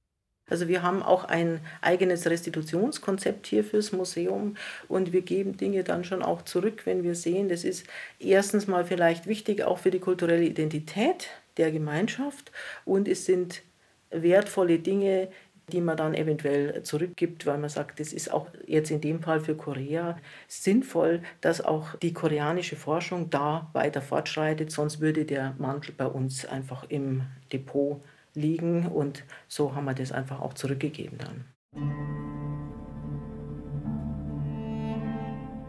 Also 0.48 0.68
wir 0.68 0.82
haben 0.82 1.02
auch 1.02 1.24
ein 1.24 1.60
eigenes 1.80 2.26
Restitutionskonzept 2.26 3.46
hier 3.46 3.64
fürs 3.64 3.92
Museum 3.92 4.56
und 4.88 5.12
wir 5.12 5.22
geben 5.22 5.56
Dinge 5.56 5.84
dann 5.84 6.04
schon 6.04 6.22
auch 6.22 6.42
zurück, 6.42 6.82
wenn 6.84 7.02
wir 7.02 7.14
sehen, 7.14 7.48
das 7.48 7.64
ist 7.64 7.86
erstens 8.18 8.66
mal 8.66 8.84
vielleicht 8.84 9.26
wichtig 9.26 9.62
auch 9.62 9.78
für 9.78 9.90
die 9.90 10.00
kulturelle 10.00 10.44
Identität 10.44 11.28
der 11.56 11.70
Gemeinschaft 11.70 12.52
und 12.84 13.08
es 13.08 13.24
sind 13.24 13.62
wertvolle 14.10 14.78
Dinge, 14.78 15.28
die 15.72 15.80
man 15.80 15.96
dann 15.96 16.14
eventuell 16.14 16.82
zurückgibt, 16.82 17.46
weil 17.46 17.58
man 17.58 17.70
sagt, 17.70 17.98
das 17.98 18.12
ist 18.12 18.30
auch 18.32 18.46
jetzt 18.66 18.90
in 18.90 19.00
dem 19.00 19.20
Fall 19.20 19.40
für 19.40 19.56
Korea 19.56 20.16
sinnvoll, 20.48 21.22
dass 21.40 21.60
auch 21.60 21.96
die 21.96 22.12
koreanische 22.12 22.76
Forschung 22.76 23.30
da 23.30 23.70
weiter 23.72 24.02
fortschreitet, 24.02 24.70
sonst 24.70 25.00
würde 25.00 25.24
der 25.24 25.54
Mantel 25.58 25.94
bei 25.96 26.06
uns 26.06 26.44
einfach 26.44 26.84
im 26.88 27.22
Depot 27.52 28.00
liegen 28.34 28.86
und 28.86 29.24
so 29.48 29.74
haben 29.74 29.84
wir 29.84 29.94
das 29.94 30.12
einfach 30.12 30.40
auch 30.40 30.54
zurückgegeben 30.54 31.18
dann. 31.18 31.44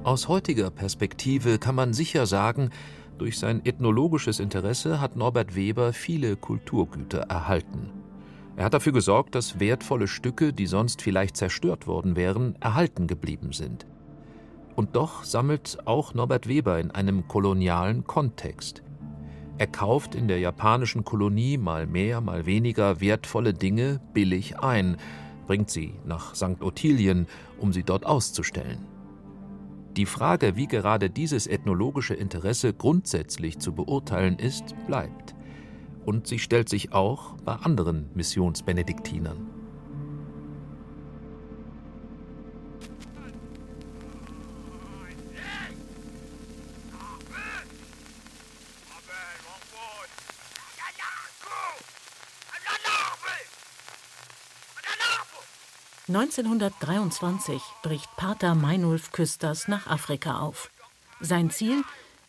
Aus 0.03 0.27
heutiger 0.27 0.69
Perspektive 0.69 1.59
kann 1.59 1.75
man 1.75 1.93
sicher 1.93 2.25
sagen, 2.25 2.71
durch 3.17 3.39
sein 3.39 3.65
ethnologisches 3.65 4.41
Interesse 4.41 4.99
hat 4.99 5.15
Norbert 5.15 5.55
Weber 5.55 5.93
viele 5.93 6.35
Kulturgüter 6.35 7.19
erhalten. 7.19 8.02
Er 8.55 8.65
hat 8.65 8.73
dafür 8.73 8.93
gesorgt, 8.93 9.35
dass 9.35 9.59
wertvolle 9.59 10.07
Stücke, 10.07 10.53
die 10.53 10.67
sonst 10.67 11.01
vielleicht 11.01 11.35
zerstört 11.37 11.87
worden 11.87 12.15
wären, 12.15 12.55
erhalten 12.59 13.07
geblieben 13.07 13.51
sind. 13.51 13.87
Und 14.75 14.95
doch 14.95 15.23
sammelt 15.23 15.79
auch 15.85 16.13
Norbert 16.13 16.47
Weber 16.47 16.79
in 16.79 16.91
einem 16.91 17.27
kolonialen 17.27 18.05
Kontext. 18.05 18.83
Er 19.57 19.67
kauft 19.67 20.15
in 20.15 20.27
der 20.27 20.39
japanischen 20.39 21.03
Kolonie 21.03 21.57
mal 21.57 21.85
mehr, 21.85 22.21
mal 22.21 22.45
weniger 22.45 23.01
wertvolle 23.01 23.53
Dinge 23.53 24.01
billig 24.13 24.59
ein, 24.59 24.97
bringt 25.45 25.69
sie 25.69 25.93
nach 26.05 26.33
St. 26.35 26.61
Ottilien, 26.61 27.27
um 27.59 27.71
sie 27.73 27.83
dort 27.83 28.05
auszustellen. 28.05 28.87
Die 29.95 30.07
Frage, 30.07 30.55
wie 30.55 30.67
gerade 30.67 31.11
dieses 31.11 31.45
ethnologische 31.45 32.15
Interesse 32.15 32.73
grundsätzlich 32.73 33.59
zu 33.59 33.73
beurteilen 33.73 34.39
ist, 34.39 34.75
bleibt. 34.87 35.33
Und 36.05 36.27
sie 36.27 36.39
stellt 36.39 36.69
sich 36.69 36.91
auch 36.91 37.33
bei 37.45 37.53
anderen 37.53 38.09
Missionsbenediktinern. 38.13 39.53
(1923) 56.09 57.61
bricht 57.81 58.13
Pater 58.17 58.55
Meinulf 58.55 59.11
Küsters 59.11 59.67
nach 59.69 59.87
Afrika 59.87 60.39
auf. 60.39 60.69
Sein 61.21 61.49
Ziel 61.49 61.83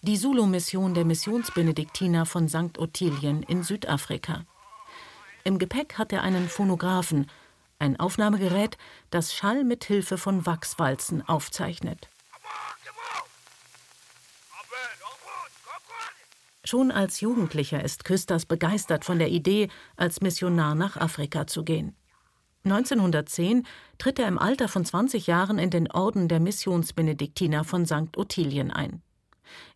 die 0.04 0.18
Zulu-Mission 0.18 0.92
der 0.92 1.06
Missionsbenediktiner 1.06 2.26
von 2.26 2.46
St. 2.46 2.78
Ottilien 2.78 3.42
in 3.42 3.62
Südafrika. 3.62 4.44
Im 5.44 5.58
Gepäck 5.58 5.96
hat 5.96 6.12
er 6.12 6.22
einen 6.22 6.50
Phonographen, 6.50 7.30
ein 7.78 7.98
Aufnahmegerät, 7.98 8.76
das 9.08 9.32
Schall 9.32 9.64
mit 9.64 9.82
Hilfe 9.84 10.18
von 10.18 10.44
Wachswalzen 10.44 11.26
aufzeichnet. 11.26 12.10
Schon 16.64 16.90
als 16.90 17.20
Jugendlicher 17.22 17.82
ist 17.82 18.04
Küsters 18.04 18.44
begeistert 18.44 19.06
von 19.06 19.18
der 19.18 19.30
Idee, 19.30 19.68
als 19.96 20.20
Missionar 20.20 20.74
nach 20.74 20.98
Afrika 20.98 21.46
zu 21.46 21.64
gehen. 21.64 21.96
1910 22.64 23.66
tritt 23.96 24.18
er 24.18 24.28
im 24.28 24.38
Alter 24.38 24.68
von 24.68 24.84
20 24.84 25.26
Jahren 25.26 25.58
in 25.58 25.70
den 25.70 25.90
Orden 25.90 26.28
der 26.28 26.40
Missionsbenediktiner 26.40 27.64
von 27.64 27.86
St. 27.86 28.18
Ottilien 28.18 28.70
ein. 28.70 29.03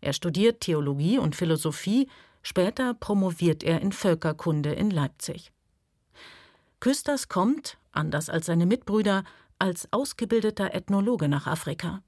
Er 0.00 0.12
studiert 0.12 0.60
Theologie 0.60 1.18
und 1.18 1.36
Philosophie, 1.36 2.08
später 2.42 2.94
promoviert 2.94 3.62
er 3.62 3.80
in 3.80 3.92
Völkerkunde 3.92 4.72
in 4.72 4.90
Leipzig. 4.90 5.52
Küsters 6.80 7.28
kommt, 7.28 7.76
anders 7.92 8.30
als 8.30 8.46
seine 8.46 8.66
Mitbrüder, 8.66 9.24
als 9.58 9.92
ausgebildeter 9.92 10.74
Ethnologe 10.74 11.28
nach 11.28 11.46
Afrika. 11.46 12.02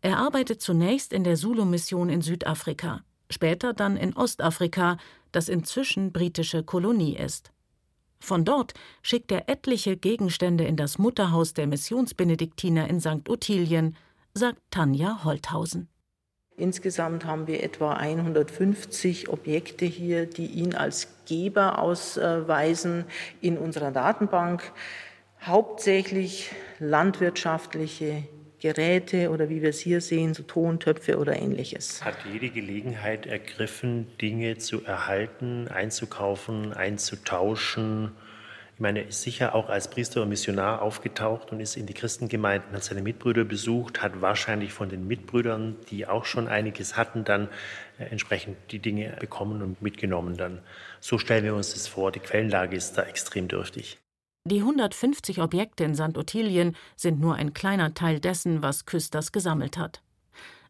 Er 0.00 0.18
arbeitet 0.18 0.60
zunächst 0.60 1.12
in 1.12 1.24
der 1.24 1.36
Zulu-Mission 1.36 2.08
in 2.08 2.20
Südafrika, 2.20 3.02
später 3.30 3.72
dann 3.72 3.96
in 3.96 4.14
Ostafrika, 4.14 4.98
das 5.32 5.48
inzwischen 5.48 6.12
britische 6.12 6.62
Kolonie 6.62 7.16
ist. 7.16 7.52
Von 8.18 8.44
dort 8.44 8.74
schickt 9.02 9.30
er 9.30 9.48
etliche 9.48 9.96
Gegenstände 9.96 10.64
in 10.64 10.76
das 10.76 10.98
Mutterhaus 10.98 11.54
der 11.54 11.66
Missionsbenediktiner 11.66 12.88
in 12.88 13.00
St. 13.00 13.28
Ottilien, 13.28 13.96
sagt 14.34 14.60
Tanja 14.70 15.22
Holthausen. 15.24 15.88
Insgesamt 16.58 17.26
haben 17.26 17.46
wir 17.46 17.62
etwa 17.62 17.92
150 17.92 19.28
Objekte 19.28 19.84
hier, 19.84 20.24
die 20.24 20.46
ihn 20.46 20.74
als 20.74 21.08
Geber 21.26 21.78
ausweisen 21.78 23.04
in 23.42 23.58
unserer 23.58 23.90
Datenbank. 23.90 24.72
Hauptsächlich 25.42 26.50
landwirtschaftliche 26.78 28.22
Geräte 28.58 29.30
oder 29.30 29.50
wie 29.50 29.60
wir 29.60 29.68
es 29.68 29.80
hier 29.80 30.00
sehen, 30.00 30.32
so 30.32 30.44
Tontöpfe 30.44 31.18
oder 31.18 31.36
ähnliches. 31.36 32.02
Hat 32.02 32.16
jede 32.32 32.48
Gelegenheit 32.48 33.26
ergriffen, 33.26 34.06
Dinge 34.18 34.56
zu 34.56 34.82
erhalten, 34.82 35.68
einzukaufen, 35.68 36.72
einzutauschen, 36.72 38.12
ich 38.76 38.80
meine, 38.80 39.00
er 39.00 39.08
ist 39.08 39.22
sicher 39.22 39.54
auch 39.54 39.70
als 39.70 39.88
Priester 39.88 40.20
und 40.20 40.28
Missionar 40.28 40.82
aufgetaucht 40.82 41.50
und 41.50 41.60
ist 41.60 41.78
in 41.78 41.86
die 41.86 41.94
Christengemeinden, 41.94 42.74
hat 42.74 42.84
seine 42.84 43.00
Mitbrüder 43.00 43.44
besucht, 43.44 44.02
hat 44.02 44.20
wahrscheinlich 44.20 44.74
von 44.74 44.90
den 44.90 45.06
Mitbrüdern, 45.08 45.76
die 45.88 46.06
auch 46.06 46.26
schon 46.26 46.46
einiges 46.46 46.94
hatten, 46.94 47.24
dann 47.24 47.48
äh, 47.98 48.04
entsprechend 48.04 48.58
die 48.72 48.78
Dinge 48.78 49.16
bekommen 49.18 49.62
und 49.62 49.80
mitgenommen 49.80 50.36
dann. 50.36 50.60
So 51.00 51.16
stellen 51.16 51.44
wir 51.44 51.54
uns 51.54 51.72
das 51.72 51.88
vor. 51.88 52.12
Die 52.12 52.20
Quellenlage 52.20 52.76
ist 52.76 52.98
da 52.98 53.04
extrem 53.04 53.48
dürftig. 53.48 53.96
Die 54.44 54.60
150 54.60 55.40
Objekte 55.40 55.84
in 55.84 55.94
St. 55.94 56.18
Ottilien 56.18 56.76
sind 56.96 57.18
nur 57.18 57.36
ein 57.36 57.54
kleiner 57.54 57.94
Teil 57.94 58.20
dessen, 58.20 58.60
was 58.60 58.84
Küsters 58.84 59.32
gesammelt 59.32 59.78
hat. 59.78 60.02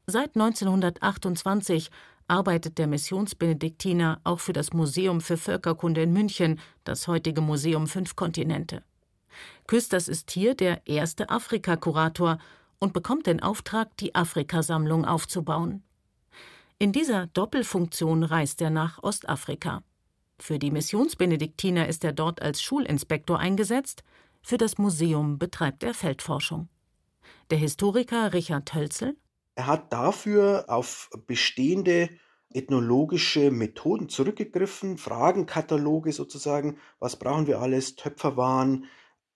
Seit 0.06 0.36
1928 0.36 1.90
arbeitet 2.28 2.78
der 2.78 2.86
Missionsbenediktiner 2.86 4.20
auch 4.24 4.40
für 4.40 4.52
das 4.52 4.72
Museum 4.72 5.20
für 5.20 5.36
Völkerkunde 5.36 6.02
in 6.02 6.12
München, 6.12 6.60
das 6.84 7.08
heutige 7.08 7.40
Museum 7.40 7.86
Fünf 7.86 8.16
Kontinente. 8.16 8.82
Küsters 9.66 10.08
ist 10.08 10.30
hier 10.30 10.54
der 10.54 10.86
erste 10.86 11.30
Afrika-Kurator 11.30 12.38
und 12.78 12.92
bekommt 12.92 13.26
den 13.26 13.42
Auftrag, 13.42 13.96
die 13.98 14.14
Afrikasammlung 14.14 15.04
aufzubauen. 15.04 15.82
In 16.78 16.92
dieser 16.92 17.26
Doppelfunktion 17.28 18.22
reist 18.22 18.60
er 18.60 18.70
nach 18.70 19.02
Ostafrika. 19.02 19.82
Für 20.38 20.58
die 20.58 20.70
Missionsbenediktiner 20.70 21.88
ist 21.88 22.04
er 22.04 22.12
dort 22.12 22.42
als 22.42 22.60
Schulinspektor 22.60 23.38
eingesetzt, 23.38 24.02
für 24.42 24.58
das 24.58 24.78
Museum 24.78 25.38
betreibt 25.38 25.82
er 25.82 25.94
Feldforschung. 25.94 26.68
Der 27.50 27.58
Historiker 27.58 28.32
Richard 28.32 28.74
Hölzel 28.74 29.16
er 29.56 29.66
hat 29.66 29.92
dafür 29.92 30.66
auf 30.68 31.10
bestehende 31.26 32.10
ethnologische 32.52 33.50
Methoden 33.50 34.08
zurückgegriffen, 34.08 34.98
Fragenkataloge 34.98 36.12
sozusagen, 36.12 36.78
was 37.00 37.16
brauchen 37.16 37.46
wir 37.46 37.60
alles, 37.60 37.96
Töpferwaren, 37.96 38.86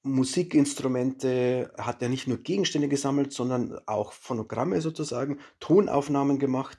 Musikinstrumente, 0.02 1.72
er 1.76 1.87
hat 1.87 2.00
ja 2.00 2.09
nicht 2.09 2.28
nur 2.28 2.38
Gegenstände 2.38 2.88
gesammelt, 2.88 3.33
sondern 3.33 3.78
auch 3.87 4.12
Phonogramme 4.12 4.80
sozusagen, 4.80 5.40
Tonaufnahmen 5.59 6.38
gemacht. 6.38 6.78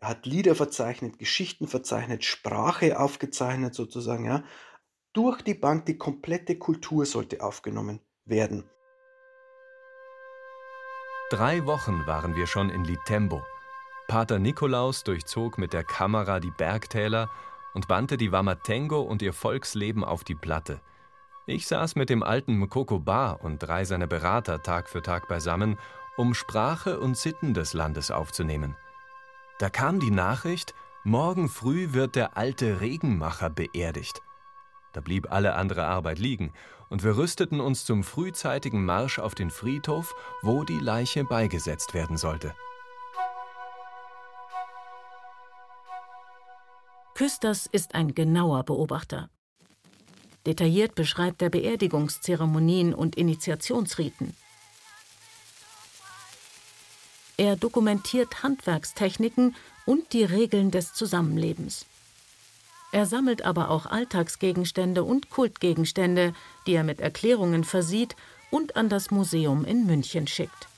Er 0.00 0.08
hat 0.08 0.26
Lieder 0.26 0.54
verzeichnet, 0.54 1.18
Geschichten 1.18 1.66
verzeichnet, 1.66 2.24
Sprache 2.24 2.98
aufgezeichnet 3.00 3.74
sozusagen, 3.74 4.24
ja. 4.24 4.44
Durch 5.12 5.42
die 5.42 5.54
Bank 5.54 5.86
die 5.86 5.98
komplette 5.98 6.56
Kultur 6.56 7.04
sollte 7.06 7.42
aufgenommen 7.42 8.00
werden. 8.24 8.70
Drei 11.30 11.64
Wochen 11.64 12.08
waren 12.08 12.34
wir 12.34 12.48
schon 12.48 12.70
in 12.70 12.82
Litembo. 12.82 13.46
Pater 14.08 14.40
Nikolaus 14.40 15.04
durchzog 15.04 15.58
mit 15.58 15.72
der 15.72 15.84
Kamera 15.84 16.40
die 16.40 16.50
Bergtäler 16.50 17.30
und 17.72 17.86
bannte 17.86 18.16
die 18.16 18.32
Wamatengo 18.32 19.00
und 19.00 19.22
ihr 19.22 19.32
Volksleben 19.32 20.02
auf 20.02 20.24
die 20.24 20.34
Platte. 20.34 20.80
Ich 21.46 21.68
saß 21.68 21.94
mit 21.94 22.10
dem 22.10 22.24
alten 22.24 22.58
Mkoko 22.58 22.98
Ba 22.98 23.30
und 23.30 23.60
drei 23.60 23.84
seiner 23.84 24.08
Berater 24.08 24.64
Tag 24.64 24.88
für 24.88 25.02
Tag 25.02 25.28
beisammen, 25.28 25.78
um 26.16 26.34
Sprache 26.34 26.98
und 26.98 27.16
Sitten 27.16 27.54
des 27.54 27.74
Landes 27.74 28.10
aufzunehmen. 28.10 28.74
Da 29.60 29.70
kam 29.70 30.00
die 30.00 30.10
Nachricht, 30.10 30.74
morgen 31.04 31.48
früh 31.48 31.92
wird 31.92 32.16
der 32.16 32.36
alte 32.36 32.80
Regenmacher 32.80 33.50
beerdigt. 33.50 34.20
Da 34.92 35.00
blieb 35.00 35.30
alle 35.30 35.54
andere 35.54 35.86
Arbeit 35.86 36.18
liegen, 36.18 36.52
und 36.90 37.04
wir 37.04 37.16
rüsteten 37.16 37.60
uns 37.60 37.84
zum 37.86 38.04
frühzeitigen 38.04 38.84
Marsch 38.84 39.18
auf 39.18 39.34
den 39.34 39.50
Friedhof, 39.50 40.14
wo 40.42 40.64
die 40.64 40.78
Leiche 40.78 41.24
beigesetzt 41.24 41.94
werden 41.94 42.18
sollte. 42.18 42.54
Küsters 47.14 47.66
ist 47.66 47.94
ein 47.94 48.14
genauer 48.14 48.64
Beobachter. 48.64 49.30
Detailliert 50.46 50.94
beschreibt 50.94 51.42
er 51.42 51.50
Beerdigungszeremonien 51.50 52.94
und 52.94 53.16
Initiationsriten. 53.16 54.34
Er 57.36 57.56
dokumentiert 57.56 58.42
Handwerkstechniken 58.42 59.54
und 59.86 60.12
die 60.12 60.24
Regeln 60.24 60.70
des 60.70 60.92
Zusammenlebens. 60.94 61.86
Er 62.92 63.06
sammelt 63.06 63.42
aber 63.44 63.70
auch 63.70 63.86
Alltagsgegenstände 63.86 65.04
und 65.04 65.30
Kultgegenstände, 65.30 66.32
die 66.66 66.74
er 66.74 66.84
mit 66.84 67.00
Erklärungen 67.00 67.64
versieht 67.64 68.16
und 68.50 68.74
an 68.76 68.88
das 68.88 69.10
Museum 69.10 69.64
in 69.64 69.86
München 69.86 70.26
schickt. 70.26 70.68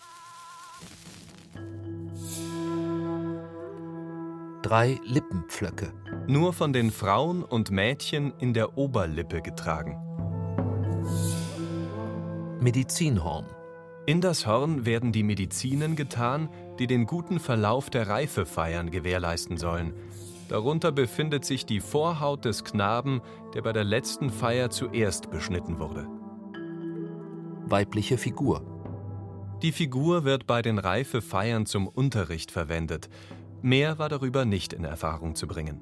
Drei 4.63 5.01
Lippenpflöcke. 5.05 5.93
Nur 6.29 6.53
von 6.53 6.73
den 6.73 6.91
Frauen 6.91 7.43
und 7.43 7.71
Mädchen 7.71 8.33
in 8.39 8.55
der 8.55 8.79
Oberlippe 8.79 9.43
getragen. 9.43 9.99
Medizinhorn. 12.61 13.47
In 14.07 14.21
das 14.21 14.47
Horn 14.47 14.87
werden 14.87 15.13
die 15.13 15.25
Medizinen 15.25 15.97
getan, 15.97 16.49
die 16.79 16.87
den 16.87 17.07
guten 17.07 17.41
Verlauf 17.41 17.91
der 17.91 18.09
Reifefeiern 18.09 18.91
gewährleisten 18.91 19.57
sollen. 19.57 19.95
Darunter 20.53 20.93
befindet 20.93 21.47
sich 21.47 21.65
die 21.65 21.81
Vorhaut 21.81 22.45
des 22.45 22.63
Knaben, 22.63 23.23
der 23.55 23.63
bei 23.63 23.73
der 23.73 23.85
letzten 23.85 24.29
Feier 24.29 24.69
zuerst 24.69 25.31
beschnitten 25.31 25.79
wurde. 25.79 26.07
Weibliche 27.65 28.19
Figur. 28.19 28.61
Die 29.63 29.73
Figur 29.73 30.25
wird 30.25 30.47
bei 30.47 30.61
den 30.61 30.79
Reifefeiern 30.79 31.65
zum 31.65 31.89
Unterricht 31.89 32.51
verwendet. 32.51 33.09
Mehr 33.63 33.99
war 33.99 34.11
darüber 34.11 34.45
nicht 34.45 34.75
in 34.75 34.85
Erfahrung 34.85 35.37
zu 35.37 35.47
bringen. 35.47 35.81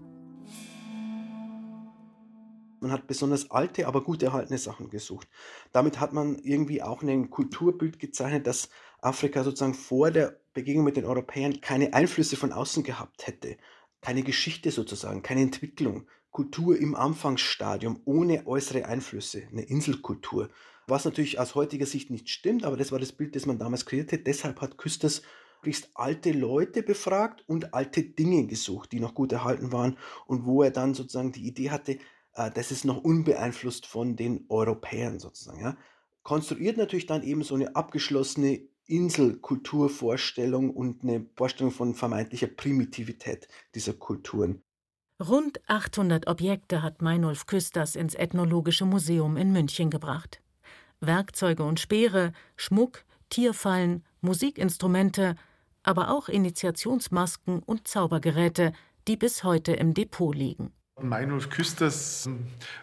Man 2.79 2.93
hat 2.93 3.09
besonders 3.09 3.51
alte, 3.51 3.89
aber 3.89 4.05
gut 4.05 4.23
erhaltene 4.23 4.59
Sachen 4.59 4.89
gesucht. 4.89 5.27
Damit 5.73 5.99
hat 5.99 6.13
man 6.13 6.37
irgendwie 6.45 6.81
auch 6.81 7.03
ein 7.03 7.29
Kulturbild 7.29 7.99
gezeichnet, 7.99 8.47
dass 8.47 8.69
Afrika 9.01 9.43
sozusagen 9.43 9.75
vor 9.75 10.13
der 10.13 10.39
Begegnung 10.53 10.85
mit 10.85 10.97
den 10.97 11.07
Europäern 11.07 11.61
keine 11.61 11.93
Einflüsse 11.93 12.37
von 12.37 12.53
außen 12.53 12.85
gehabt 12.85 13.27
hätte 13.27 13.57
keine 14.01 14.23
Geschichte 14.23 14.71
sozusagen, 14.71 15.23
keine 15.23 15.43
Entwicklung, 15.43 16.07
Kultur 16.31 16.79
im 16.79 16.95
Anfangsstadium 16.95 18.01
ohne 18.05 18.47
äußere 18.47 18.87
Einflüsse, 18.87 19.43
eine 19.51 19.63
Inselkultur. 19.63 20.49
Was 20.87 21.05
natürlich 21.05 21.39
aus 21.39 21.55
heutiger 21.55 21.87
Sicht 21.87 22.11
nicht 22.11 22.29
stimmt, 22.29 22.65
aber 22.65 22.77
das 22.77 22.93
war 22.93 22.99
das 22.99 23.13
Bild, 23.13 23.37
das 23.37 23.47
man 23.47 23.59
damals 23.59 23.87
kreierte. 23.87 24.19
Deshalb 24.19 24.61
hat 24.61 24.79
Küsters 24.79 25.23
möglichst 25.61 25.91
alte 25.95 26.33
Leute 26.33 26.83
befragt 26.83 27.45
und 27.47 27.75
alte 27.75 28.03
Dinge 28.03 28.47
gesucht, 28.47 28.93
die 28.93 29.01
noch 29.01 29.15
gut 29.15 29.33
erhalten 29.33 29.73
waren 29.73 29.99
und 30.27 30.47
wo 30.47 30.63
er 30.63 30.71
dann 30.71 30.95
sozusagen 30.95 31.33
die 31.33 31.47
Idee 31.47 31.71
hatte, 31.71 31.99
äh, 32.35 32.51
das 32.51 32.71
ist 32.71 32.85
noch 32.85 33.05
unbeeinflusst 33.05 33.87
von 33.87 34.17
den 34.17 34.47
Europäern 34.49 35.19
sozusagen. 35.19 35.61
Ja. 35.61 35.77
Konstruiert 36.23 36.79
natürlich 36.79 37.07
dann 37.07 37.23
eben 37.23 37.43
so 37.43 37.55
eine 37.55 37.77
abgeschlossene 37.77 38.70
Inselkulturvorstellung 38.91 40.71
und 40.71 41.03
eine 41.03 41.27
Vorstellung 41.37 41.73
von 41.73 41.95
vermeintlicher 41.95 42.49
Primitivität 42.49 43.49
dieser 43.75 43.95
Kulturen. 43.95 44.63
Rund 45.21 45.61
800 45.69 46.27
Objekte 46.27 46.83
hat 46.83 47.03
Meinolf 47.03 47.47
Küsters 47.47 47.95
ins 47.95 48.15
Ethnologische 48.15 48.87
Museum 48.87 49.37
in 49.37 49.53
München 49.53 49.91
gebracht. 49.91 50.41
Werkzeuge 51.01 51.63
und 51.63 51.79
Speere, 51.79 52.33
Schmuck, 52.57 53.05
Tierfallen, 53.29 54.05
Musikinstrumente, 54.23 55.37
aber 55.83 56.11
auch 56.11 56.29
Initiationsmasken 56.29 57.63
und 57.63 57.87
Zaubergeräte, 57.87 58.73
die 59.09 59.17
bis 59.17 59.45
heute 59.45 59.73
im 59.73 59.95
Depot 59.95 60.35
liegen. 60.35 60.73
Meinolf 61.03 61.51
Küsters 61.51 62.29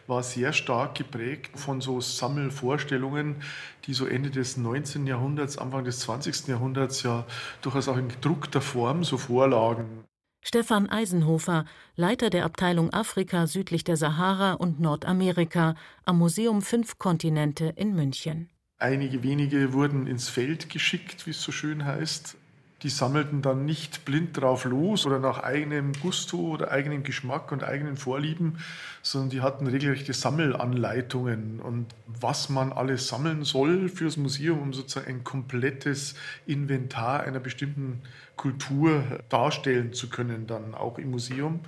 war 0.08 0.24
sehr 0.24 0.54
stark 0.54 0.96
geprägt 0.96 1.58
von 1.58 1.82
so 1.82 2.02
Sammelvorstellungen, 2.02 3.38
die 3.86 3.94
so 3.94 4.06
Ende 4.06 4.30
des 4.30 4.58
19. 4.58 5.08
Jahrhunderts, 5.08 5.58
Anfang 5.58 5.84
des 5.84 6.00
20. 6.00 6.48
Jahrhunderts 6.48 7.04
ja 7.04 7.26
durchaus 7.62 7.88
auch 7.88 7.98
in 7.98 8.10
gedruckter 8.10 8.62
Form 8.62 9.04
so 9.04 9.18
vorlagen. 9.18 10.06
Stefan 10.44 10.88
Eisenhofer, 10.88 11.66
Leiter 11.96 12.30
der 12.30 12.46
Abteilung 12.46 12.94
Afrika 12.94 13.48
südlich 13.48 13.84
der 13.84 13.98
Sahara 13.98 14.54
und 14.54 14.80
Nordamerika 14.80 15.76
am 16.06 16.20
Museum 16.20 16.62
Fünf 16.62 16.98
Kontinente 16.98 17.74
in 17.76 17.96
München. 17.96 18.50
Einige 18.80 19.24
wenige 19.24 19.74
wurden 19.74 20.08
ins 20.08 20.30
Feld 20.30 20.70
geschickt, 20.70 21.26
wie 21.26 21.32
es 21.32 21.42
so 21.42 21.52
schön 21.52 21.84
heißt, 21.84 22.37
die 22.84 22.90
sammelten 22.90 23.42
dann 23.42 23.66
nicht 23.66 24.06
blind 24.06 24.40
drauf 24.40 24.66
los 24.66 25.06
oder 25.06 25.20
nach 25.20 25.40
eigenem 25.40 25.94
Gusto 25.94 26.38
oder 26.38 26.72
eigenem 26.72 27.04
Geschmack 27.04 27.52
und 27.52 27.64
eigenen 27.64 27.98
Vorlieben, 27.98 28.60
sondern 29.02 29.30
die 29.32 29.42
hatten 29.42 29.66
regelrechte 29.66 30.14
Sammelanleitungen 30.14 31.60
und 31.60 31.88
was 32.06 32.50
man 32.50 32.72
alles 32.72 33.08
sammeln 33.08 33.44
soll 33.44 33.90
fürs 33.90 34.18
Museum, 34.18 34.60
um 34.62 34.74
sozusagen 34.74 35.08
ein 35.08 35.24
komplettes 35.24 36.16
Inventar 36.46 37.22
einer 37.22 37.40
bestimmten 37.40 38.02
Kultur 38.36 39.04
darstellen 39.30 39.94
zu 39.94 40.10
können, 40.10 40.46
dann 40.46 40.76
auch 40.76 41.00
im 41.00 41.12
Museum. 41.12 41.62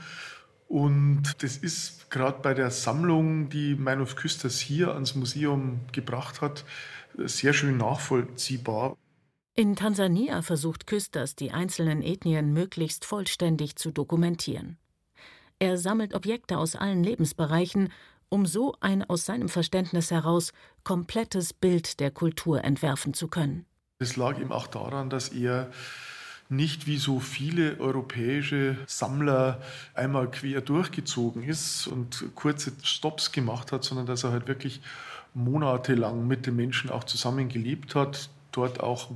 Und 0.67 1.41
das 1.41 1.57
ist 1.57 2.11
gerade 2.11 2.39
bei 2.43 2.53
der 2.53 2.69
Sammlung, 2.69 3.49
die 3.49 3.73
Meinhof 3.73 4.15
Küsters 4.15 4.59
hier 4.59 4.93
ans 4.93 5.15
Museum 5.15 5.79
gebracht 5.91 6.41
hat, 6.41 6.63
sehr 7.17 7.53
schön 7.53 7.77
nachvollziehbar. 7.77 8.95
In 9.55 9.75
Tansania 9.75 10.41
versucht 10.41 10.87
Küsters, 10.87 11.35
die 11.35 11.51
einzelnen 11.51 12.01
Ethnien 12.01 12.53
möglichst 12.53 13.03
vollständig 13.05 13.75
zu 13.75 13.91
dokumentieren. 13.91 14.77
Er 15.59 15.77
sammelt 15.77 16.13
Objekte 16.13 16.57
aus 16.57 16.75
allen 16.75 17.03
Lebensbereichen, 17.03 17.91
um 18.29 18.45
so 18.45 18.75
ein 18.79 19.03
aus 19.03 19.25
seinem 19.25 19.49
Verständnis 19.49 20.11
heraus 20.11 20.53
komplettes 20.83 21.53
Bild 21.53 21.99
der 21.99 22.11
Kultur 22.11 22.63
entwerfen 22.63 23.13
zu 23.13 23.27
können. 23.27 23.65
Es 23.99 24.15
lag 24.15 24.39
ihm 24.39 24.53
auch 24.53 24.67
daran, 24.67 25.09
dass 25.09 25.29
er 25.29 25.69
nicht 26.47 26.87
wie 26.87 26.97
so 26.97 27.19
viele 27.19 27.79
europäische 27.79 28.77
Sammler 28.87 29.61
einmal 29.93 30.31
quer 30.31 30.61
durchgezogen 30.61 31.43
ist 31.43 31.87
und 31.87 32.33
kurze 32.33 32.71
Stops 32.81 33.31
gemacht 33.31 33.71
hat, 33.71 33.83
sondern 33.83 34.07
dass 34.07 34.23
er 34.23 34.31
halt 34.31 34.47
wirklich 34.47 34.81
monatelang 35.33 36.27
mit 36.27 36.47
den 36.47 36.55
Menschen 36.55 36.89
auch 36.89 37.03
zusammengelebt 37.03 37.93
hat, 37.93 38.29
dort 38.51 38.79
auch 38.79 39.11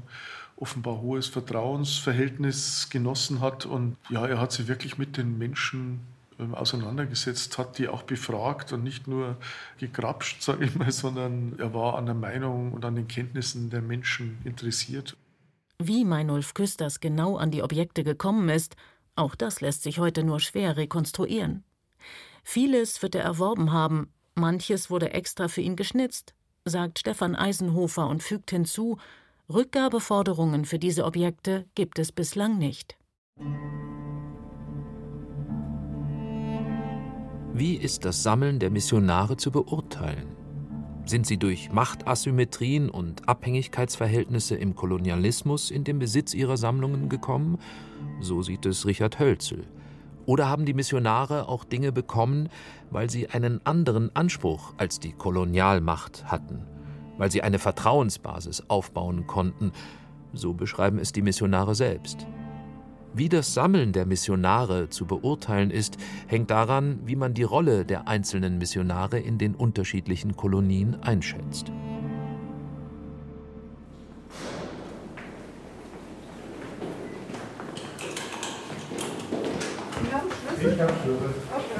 offenbar 0.55 1.01
hohes 1.01 1.27
Vertrauensverhältnis 1.27 2.89
genossen 2.89 3.41
hat. 3.41 3.65
Und 3.65 3.97
ja, 4.09 4.25
er 4.25 4.39
hat 4.39 4.51
sich 4.51 4.67
wirklich 4.67 4.97
mit 4.97 5.17
den 5.17 5.37
Menschen 5.37 6.01
ähm, 6.39 6.55
auseinandergesetzt, 6.55 7.57
hat 7.57 7.77
die 7.77 7.87
auch 7.87 8.03
befragt 8.03 8.71
und 8.73 8.83
nicht 8.83 9.07
nur 9.07 9.37
gegrapscht, 9.79 10.41
sage 10.41 10.65
ich 10.65 10.75
mal, 10.75 10.91
sondern 10.91 11.55
er 11.57 11.73
war 11.73 11.97
an 11.97 12.05
der 12.05 12.15
Meinung 12.15 12.71
und 12.71 12.85
an 12.85 12.95
den 12.95 13.07
Kenntnissen 13.07 13.69
der 13.69 13.81
Menschen 13.81 14.37
interessiert. 14.43 15.17
Wie 15.79 16.05
Meinolf 16.05 16.53
Küsters 16.53 16.99
genau 16.99 17.37
an 17.37 17.51
die 17.51 17.63
Objekte 17.63 18.03
gekommen 18.03 18.47
ist, 18.49 18.75
auch 19.15 19.35
das 19.35 19.61
lässt 19.61 19.83
sich 19.83 19.99
heute 19.99 20.23
nur 20.23 20.39
schwer 20.39 20.77
rekonstruieren. 20.77 21.63
Vieles 22.43 23.01
wird 23.01 23.15
er 23.15 23.23
erworben 23.23 23.71
haben, 23.71 24.11
manches 24.35 24.89
wurde 24.89 25.11
extra 25.11 25.47
für 25.47 25.61
ihn 25.61 25.75
geschnitzt, 25.75 26.33
sagt 26.65 26.99
Stefan 26.99 27.35
Eisenhofer 27.35 28.07
und 28.07 28.23
fügt 28.23 28.51
hinzu, 28.51 28.97
Rückgabeforderungen 29.53 30.65
für 30.65 30.79
diese 30.79 31.05
Objekte 31.05 31.67
gibt 31.75 31.99
es 31.99 32.11
bislang 32.11 32.57
nicht. 32.57 32.97
Wie 37.53 37.75
ist 37.75 38.03
das 38.03 38.23
Sammeln 38.23 38.57
der 38.57 38.71
Missionare 38.71 39.37
zu 39.37 39.51
beurteilen? 39.51 40.35
Sind 41.05 41.27
sie 41.27 41.37
durch 41.37 41.71
Machtasymmetrien 41.71 42.89
und 42.89 43.29
Abhängigkeitsverhältnisse 43.29 44.55
im 44.55 44.73
Kolonialismus 44.73 45.69
in 45.69 45.83
den 45.83 45.99
Besitz 45.99 46.33
ihrer 46.33 46.57
Sammlungen 46.57 47.07
gekommen? 47.07 47.59
So 48.21 48.41
sieht 48.41 48.65
es 48.65 48.87
Richard 48.87 49.19
Hölzel. 49.19 49.67
Oder 50.25 50.49
haben 50.49 50.65
die 50.65 50.73
Missionare 50.73 51.47
auch 51.47 51.63
Dinge 51.63 51.91
bekommen, 51.91 52.49
weil 52.89 53.11
sie 53.11 53.29
einen 53.29 53.63
anderen 53.65 54.15
Anspruch 54.15 54.73
als 54.77 54.99
die 54.99 55.11
Kolonialmacht 55.11 56.25
hatten? 56.25 56.72
Weil 57.17 57.31
sie 57.31 57.43
eine 57.43 57.59
Vertrauensbasis 57.59 58.63
aufbauen 58.69 59.27
konnten, 59.27 59.71
so 60.33 60.53
beschreiben 60.53 60.99
es 60.99 61.11
die 61.11 61.21
Missionare 61.21 61.75
selbst. 61.75 62.25
Wie 63.15 63.29
das 63.29 63.53
Sammeln 63.53 63.93
der 63.93 64.07
Missionare 64.07 64.89
zu 64.89 65.05
beurteilen 65.05 65.69
ist, 65.69 65.97
hängt 66.25 66.49
daran, 66.49 66.99
wie 67.05 67.15
man 67.15 67.35
die 67.35 67.43
Rolle 67.43 67.85
der 67.85 68.07
einzelnen 68.07 68.57
Missionare 68.57 69.19
in 69.19 69.37
den 69.37 69.53
unterschiedlichen 69.53 70.35
Kolonien 70.35 70.95
einschätzt. 71.03 71.71
Ich 80.65 80.79
habe 80.79 80.93
Schlüssel. 81.03 81.72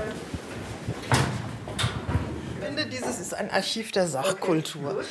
Dieses 3.03 3.19
ist 3.19 3.33
ein 3.33 3.49
Archiv 3.51 3.91
der 3.91 4.07
Sachkultur. 4.07 5.03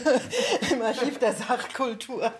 Im 0.72 0.82
Archiv 0.82 1.18
der 1.18 1.32
Sachkultur 1.34 2.32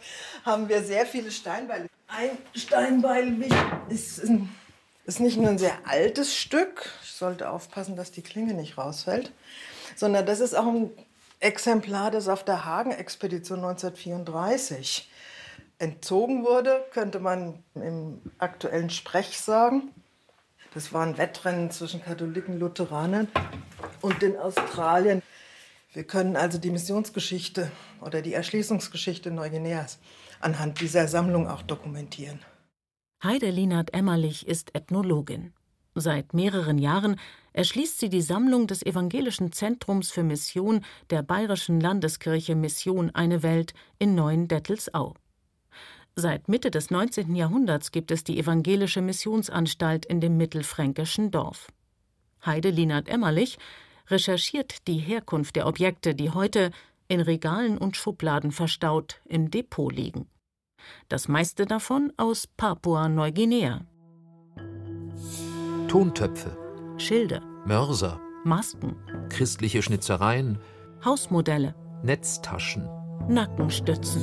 haben 0.44 0.68
wir 0.68 0.82
sehr 0.82 1.06
viele 1.06 1.30
Steinbeile. 1.30 1.86
Ein 2.08 2.30
Steinbeil 2.54 3.44
ist, 3.88 4.22
ist 5.04 5.20
nicht 5.20 5.36
nur 5.36 5.48
ein 5.48 5.58
sehr 5.58 5.78
altes 5.84 6.34
Stück, 6.34 6.90
ich 7.02 7.12
sollte 7.12 7.50
aufpassen, 7.50 7.96
dass 7.96 8.10
die 8.10 8.22
Klinge 8.22 8.54
nicht 8.54 8.78
rausfällt, 8.78 9.32
sondern 9.96 10.26
das 10.26 10.40
ist 10.40 10.54
auch 10.54 10.66
ein 10.66 10.90
Exemplar, 11.40 12.10
das 12.10 12.28
auf 12.28 12.44
der 12.44 12.64
Hagen-Expedition 12.64 13.58
1934 13.58 15.10
entzogen 15.78 16.44
wurde, 16.44 16.84
könnte 16.92 17.20
man 17.20 17.64
im 17.74 18.20
aktuellen 18.38 18.90
Sprech 18.90 19.40
sagen. 19.40 19.94
Das 20.72 20.92
war 20.92 21.04
ein 21.04 21.18
Wettrennen 21.18 21.70
zwischen 21.70 22.02
Katholiken 22.02 22.58
Lutheranern 22.60 23.28
und 24.00 24.22
in 24.22 24.36
Australien. 24.36 25.22
Wir 25.92 26.04
können 26.04 26.36
also 26.36 26.58
die 26.58 26.70
Missionsgeschichte 26.70 27.72
oder 28.00 28.22
die 28.22 28.34
Erschließungsgeschichte 28.34 29.32
Neuguineas 29.32 29.98
anhand 30.40 30.80
dieser 30.80 31.08
Sammlung 31.08 31.48
auch 31.48 31.62
dokumentieren. 31.62 32.38
Heide 33.22 33.50
Linard 33.50 33.92
Emmerlich 33.92 34.46
ist 34.46 34.74
Ethnologin. 34.74 35.52
Seit 35.96 36.34
mehreren 36.34 36.78
Jahren 36.78 37.16
erschließt 37.52 37.98
sie 37.98 38.08
die 38.08 38.22
Sammlung 38.22 38.68
des 38.68 38.86
Evangelischen 38.86 39.50
Zentrums 39.50 40.12
für 40.12 40.22
Mission 40.22 40.84
der 41.10 41.22
Bayerischen 41.22 41.80
Landeskirche 41.80 42.54
Mission 42.54 43.10
Eine 43.12 43.42
Welt 43.42 43.74
in 43.98 44.14
Neuendettelsau. 44.14 45.14
Seit 46.16 46.48
Mitte 46.48 46.70
des 46.70 46.90
19. 46.90 47.34
Jahrhunderts 47.34 47.92
gibt 47.92 48.10
es 48.10 48.24
die 48.24 48.38
Evangelische 48.38 49.00
Missionsanstalt 49.00 50.04
in 50.04 50.20
dem 50.20 50.36
mittelfränkischen 50.36 51.30
Dorf. 51.30 51.68
Heide 52.44 52.70
Linard 52.70 53.08
Emmerlich 53.08 53.58
recherchiert 54.08 54.86
die 54.88 54.98
Herkunft 54.98 55.56
der 55.56 55.66
Objekte, 55.66 56.14
die 56.14 56.30
heute 56.30 56.70
in 57.08 57.20
Regalen 57.20 57.78
und 57.78 57.96
Schubladen 57.96 58.52
verstaut 58.52 59.20
im 59.24 59.50
Depot 59.50 59.92
liegen. 59.92 60.28
Das 61.08 61.28
meiste 61.28 61.66
davon 61.66 62.12
aus 62.16 62.46
Papua-Neuguinea. 62.46 63.82
Tontöpfe, 65.88 66.56
Schilde, 66.98 67.42
Mörser, 67.66 68.20
Masken, 68.44 68.96
christliche 69.28 69.82
Schnitzereien, 69.82 70.58
Hausmodelle, 71.04 71.74
Netztaschen, 72.02 72.88
Nackenstützen. 73.28 74.22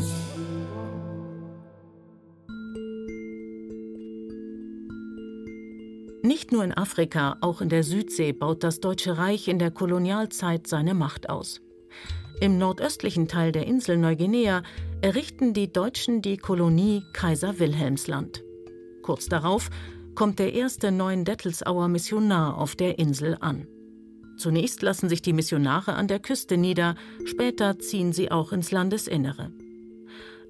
Nicht 6.24 6.52
nur 6.52 6.64
in 6.64 6.74
Afrika, 6.74 7.38
auch 7.42 7.62
in 7.62 7.70
der 7.70 7.84
Südsee 7.84 8.34
baut 8.34 8.64
das 8.64 8.80
Deutsche 8.80 9.18
Reich 9.18 9.48
in 9.48 9.60
der 9.60 9.72
Kolonialzeit 9.72 10.68
seine 10.68 10.94
Macht 10.94 11.30
aus. 11.30 11.62
Im 12.40 12.58
nordöstlichen 12.58 13.28
Teil 13.28 13.52
der 13.52 13.66
Insel 13.66 13.98
Neuguinea 13.98 14.64
errichten 15.02 15.54
die 15.54 15.72
Deutschen 15.72 16.22
die 16.22 16.38
Kolonie 16.38 17.04
Kaiser 17.14 17.60
Wilhelmsland. 17.60 18.44
Kurz 19.02 19.28
darauf 19.28 19.70
kommt 20.16 20.40
der 20.40 20.54
erste 20.54 20.92
Neuendettelsauer 20.92 21.88
Missionar 21.88 22.58
auf 22.58 22.76
der 22.76 23.00
Insel 23.00 23.38
an. 23.40 23.68
Zunächst 24.38 24.82
lassen 24.82 25.10
sich 25.10 25.22
die 25.22 25.34
Missionare 25.34 25.94
an 25.94 26.08
der 26.08 26.20
Küste 26.20 26.58
nieder, 26.58 26.96
später 27.26 27.80
ziehen 27.80 28.14
sie 28.14 28.32
auch 28.32 28.52
ins 28.52 28.72
Landesinnere. 28.72 29.52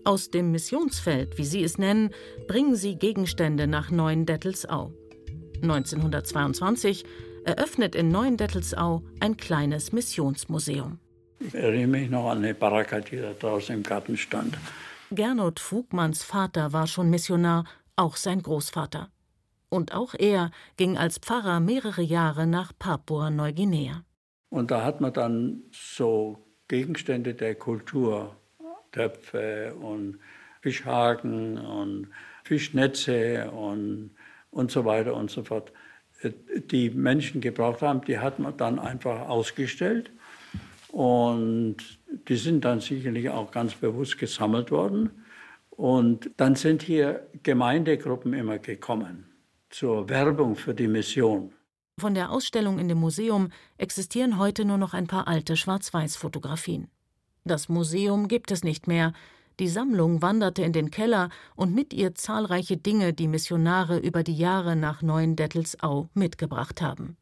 Aus 0.04 0.30
dem 0.30 0.52
Missionsfeld, 0.52 1.38
wie 1.38 1.46
sie 1.46 1.64
es 1.64 1.78
nennen, 1.78 2.12
bringen 2.48 2.76
sie 2.76 2.96
Gegenstände 2.96 3.68
nach 3.68 3.92
Neuendettelsau. 3.92 4.94
1922 5.62 7.06
eröffnet 7.44 7.96
in 7.96 8.10
Neuendettelsau 8.10 9.04
ein 9.20 9.38
kleines 9.38 9.92
Missionsmuseum. 9.92 11.00
Ich 11.40 11.54
erinnere 11.54 11.88
mich 11.88 12.10
noch 12.10 12.30
an 12.30 12.40
eine 12.40 12.54
Baracke, 12.54 13.02
die 13.02 13.18
da 13.18 13.34
draußen 13.34 13.76
im 13.76 13.84
Garten 13.84 14.18
stand. 14.18 14.58
Gernot 15.12 15.60
Fugmanns 15.60 16.24
Vater 16.24 16.74
war 16.74 16.88
schon 16.88 17.10
Missionar, 17.10 17.66
auch 17.96 18.18
sein 18.18 18.42
Großvater. 18.42 19.10
Und 19.70 19.94
auch 19.94 20.14
er 20.18 20.52
ging 20.78 20.98
als 20.98 21.18
Pfarrer 21.18 21.60
mehrere 21.60 22.02
Jahre 22.02 22.48
nach 22.48 22.74
Papua-Neuguinea. 22.78 24.04
Und 24.50 24.72
da 24.72 24.84
hat 24.84 25.02
man 25.02 25.14
dann 25.14 25.64
so 25.72 26.46
Gegenstände 26.68 27.34
der 27.34 27.56
Kultur, 27.56 28.36
Töpfe 28.92 29.76
und 29.76 30.20
Fischhaken 30.62 31.58
und 31.58 32.10
Fischnetze 32.44 33.52
und, 33.52 34.12
und 34.58 34.72
so 34.72 34.86
weiter 34.86 35.16
und 35.16 35.30
so 35.30 35.44
fort, 35.44 35.72
äh, 36.22 36.32
die 36.60 36.90
Menschen 36.90 37.42
gebraucht 37.42 37.82
haben, 37.82 38.02
die 38.06 38.20
hat 38.20 38.40
man 38.40 38.58
dann 38.58 38.80
einfach 38.80 39.30
ausgestellt. 39.30 40.12
Und 40.92 41.78
die 42.28 42.38
sind 42.38 42.66
dann 42.66 42.80
sicherlich 42.80 43.30
auch 43.30 43.52
ganz 43.52 43.76
bewusst 43.76 44.18
gesammelt 44.18 44.72
worden. 44.72 45.12
Und 45.70 46.32
dann 46.38 46.56
sind 46.56 46.82
hier 46.82 47.28
Gemeindegruppen 47.44 48.34
immer 48.34 48.58
gekommen 48.58 49.26
zur 49.70 50.10
Werbung 50.10 50.56
für 50.56 50.74
die 50.74 50.88
Mission. 50.88 51.54
Von 52.00 52.16
der 52.16 52.32
Ausstellung 52.32 52.80
in 52.80 52.88
dem 52.88 53.00
Museum 53.00 53.50
existieren 53.78 54.40
heute 54.40 54.66
nur 54.66 54.78
noch 54.78 54.94
ein 54.94 55.08
paar 55.08 55.28
alte 55.28 55.56
Schwarz-Weiß-Fotografien. 55.56 56.88
Das 57.44 57.70
Museum 57.70 58.28
gibt 58.28 58.52
es 58.52 58.64
nicht 58.64 58.88
mehr. 58.88 59.14
Die 59.60 59.68
Sammlung 59.68 60.22
wanderte 60.22 60.62
in 60.62 60.72
den 60.72 60.92
Keller 60.92 61.30
und 61.56 61.74
mit 61.74 61.92
ihr 61.92 62.14
zahlreiche 62.14 62.78
Dinge, 62.78 63.14
die 63.14 63.28
Missionare 63.28 63.98
über 63.98 64.22
die 64.22 64.38
Jahre 64.38 64.76
nach 64.76 65.02
Neuendettelsau 65.02 66.10
mitgebracht 66.14 66.82
haben. 66.82 67.18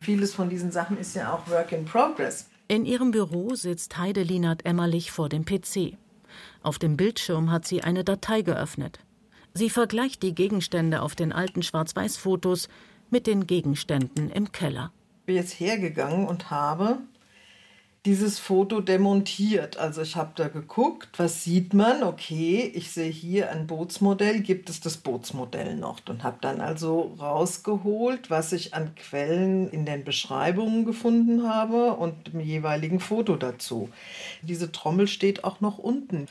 Vieles 0.00 0.34
von 0.34 0.48
diesen 0.48 0.70
Sachen 0.70 0.96
ist 0.96 1.14
ja 1.14 1.34
auch 1.34 1.48
Work 1.48 1.72
in 1.72 1.84
Progress. 1.84 2.48
In 2.68 2.86
ihrem 2.86 3.10
Büro 3.10 3.54
sitzt 3.54 3.98
Heide 3.98 4.22
Linard 4.22 4.64
Emmerlich 4.64 5.12
vor 5.12 5.28
dem 5.28 5.44
PC. 5.44 5.98
Auf 6.62 6.78
dem 6.78 6.96
Bildschirm 6.96 7.50
hat 7.50 7.66
sie 7.66 7.82
eine 7.82 8.02
Datei 8.02 8.40
geöffnet. 8.40 8.98
Sie 9.52 9.68
vergleicht 9.68 10.22
die 10.22 10.34
Gegenstände 10.34 11.02
auf 11.02 11.14
den 11.14 11.32
alten 11.32 11.62
Schwarz-Weiß-Fotos 11.62 12.68
mit 13.10 13.26
den 13.26 13.46
Gegenständen 13.46 14.30
im 14.30 14.50
Keller. 14.52 14.90
Ich 15.20 15.26
bin 15.26 15.36
jetzt 15.36 15.60
hergegangen 15.60 16.26
und 16.26 16.50
habe 16.50 16.98
dieses 18.04 18.38
Foto 18.38 18.80
demontiert. 18.80 19.78
Also 19.78 20.02
ich 20.02 20.14
habe 20.16 20.32
da 20.34 20.48
geguckt, 20.48 21.08
was 21.16 21.42
sieht 21.42 21.72
man? 21.72 22.02
Okay, 22.02 22.70
ich 22.74 22.90
sehe 22.90 23.10
hier 23.10 23.50
ein 23.50 23.66
Bootsmodell, 23.66 24.40
gibt 24.40 24.68
es 24.68 24.80
das 24.80 24.98
Bootsmodell 24.98 25.76
noch? 25.76 26.00
Und 26.08 26.22
habe 26.22 26.36
dann 26.42 26.60
also 26.60 27.14
rausgeholt, 27.18 28.28
was 28.28 28.52
ich 28.52 28.74
an 28.74 28.94
Quellen 28.94 29.70
in 29.70 29.86
den 29.86 30.04
Beschreibungen 30.04 30.84
gefunden 30.84 31.48
habe 31.48 31.94
und 31.94 32.32
dem 32.32 32.40
jeweiligen 32.40 33.00
Foto 33.00 33.36
dazu. 33.36 33.88
Diese 34.42 34.70
Trommel 34.70 35.08
steht 35.08 35.44
auch 35.44 35.62
noch 35.62 35.78
unten. 35.78 36.26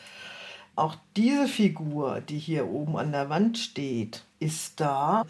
Auch 0.76 0.96
diese 1.16 1.48
Figur, 1.48 2.22
die 2.22 2.40
hier 2.40 2.68
oben 2.68 2.98
an 2.98 3.12
der 3.12 3.30
Wand 3.30 3.58
steht, 3.58 4.24
ist 4.40 4.80
da. 4.80 5.26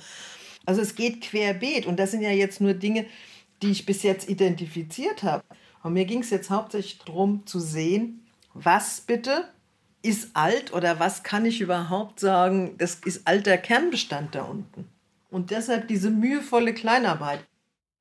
Also 0.66 0.82
es 0.82 0.96
geht 0.96 1.22
querbeet 1.22 1.86
und 1.86 2.00
das 2.00 2.12
sind 2.12 2.22
ja 2.22 2.32
jetzt 2.32 2.60
nur 2.60 2.74
Dinge, 2.74 3.06
die 3.62 3.72
ich 3.72 3.86
bis 3.86 4.04
jetzt 4.04 4.30
identifiziert 4.30 5.24
habe. 5.24 5.44
Und 5.84 5.94
mir 5.94 6.06
ging 6.06 6.22
es 6.22 6.30
jetzt 6.30 6.50
hauptsächlich 6.50 7.00
darum 7.00 7.46
zu 7.46 7.60
sehen, 7.60 8.26
was 8.54 9.02
bitte 9.02 9.50
ist 10.02 10.36
alt 10.36 10.74
oder 10.74 11.00
was 11.00 11.24
kann 11.24 11.46
ich 11.46 11.62
überhaupt 11.62 12.20
sagen, 12.20 12.76
das 12.78 12.96
ist 12.96 13.28
alter 13.28 13.58
Kernbestand 13.58 14.36
da 14.36 14.44
unten. 14.44 14.88
Und 15.30 15.52
deshalb 15.52 15.88
diese 15.88 16.10
mühevolle 16.10 16.74
Kleinarbeit. 16.74 17.46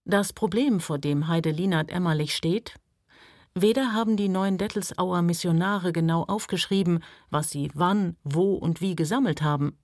Das 0.05 0.33
Problem, 0.33 0.81
vor 0.81 0.99
dem 0.99 1.29
Heide 1.29 1.51
Linard 1.51 1.91
Emmerlich 1.91 2.35
steht, 2.35 2.75
weder 3.55 3.93
haben 3.93 4.17
die 4.17 4.29
neuen 4.29 4.59
Dettelsauer 4.59 5.23
Missionare 5.23 5.93
genau 5.93 6.25
aufgeschrieben, 6.25 7.05
was 7.31 7.51
sie 7.51 7.71
wann, 7.75 8.17
wo 8.25 8.55
und 8.55 8.81
wie 8.81 8.97
gesammelt 8.97 9.43
haben, 9.43 9.79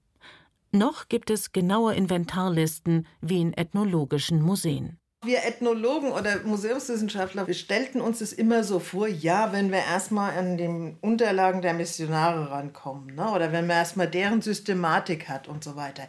noch 0.73 1.09
gibt 1.09 1.31
es 1.31 1.53
genaue 1.53 1.95
Inventarlisten 1.95 3.07
wie 3.21 3.41
in 3.41 3.55
ethnologischen 3.55 4.43
Museen. 4.43 4.99
Wir 5.25 5.45
Ethnologen 5.45 6.13
oder 6.13 6.39
Museumswissenschaftler, 6.45 7.49
wir 7.49 7.55
stellten 7.55 8.01
uns 8.01 8.21
es 8.21 8.33
immer 8.33 8.63
so 8.63 8.79
vor, 8.79 9.09
ja, 9.09 9.53
wenn 9.53 9.73
wir 9.73 9.79
erstmal 9.79 10.39
an 10.39 10.57
den 10.57 10.97
Unterlagen 11.01 11.61
der 11.61 11.75
Missionare 11.75 12.53
rankommen, 12.53 13.17
ne? 13.17 13.29
oder 13.33 13.51
wenn 13.51 13.67
man 13.67 13.79
erstmal 13.79 14.09
deren 14.09 14.43
Systematik 14.43 15.29
hat 15.29 15.49
und 15.49 15.65
so 15.65 15.75
weiter. 15.75 16.07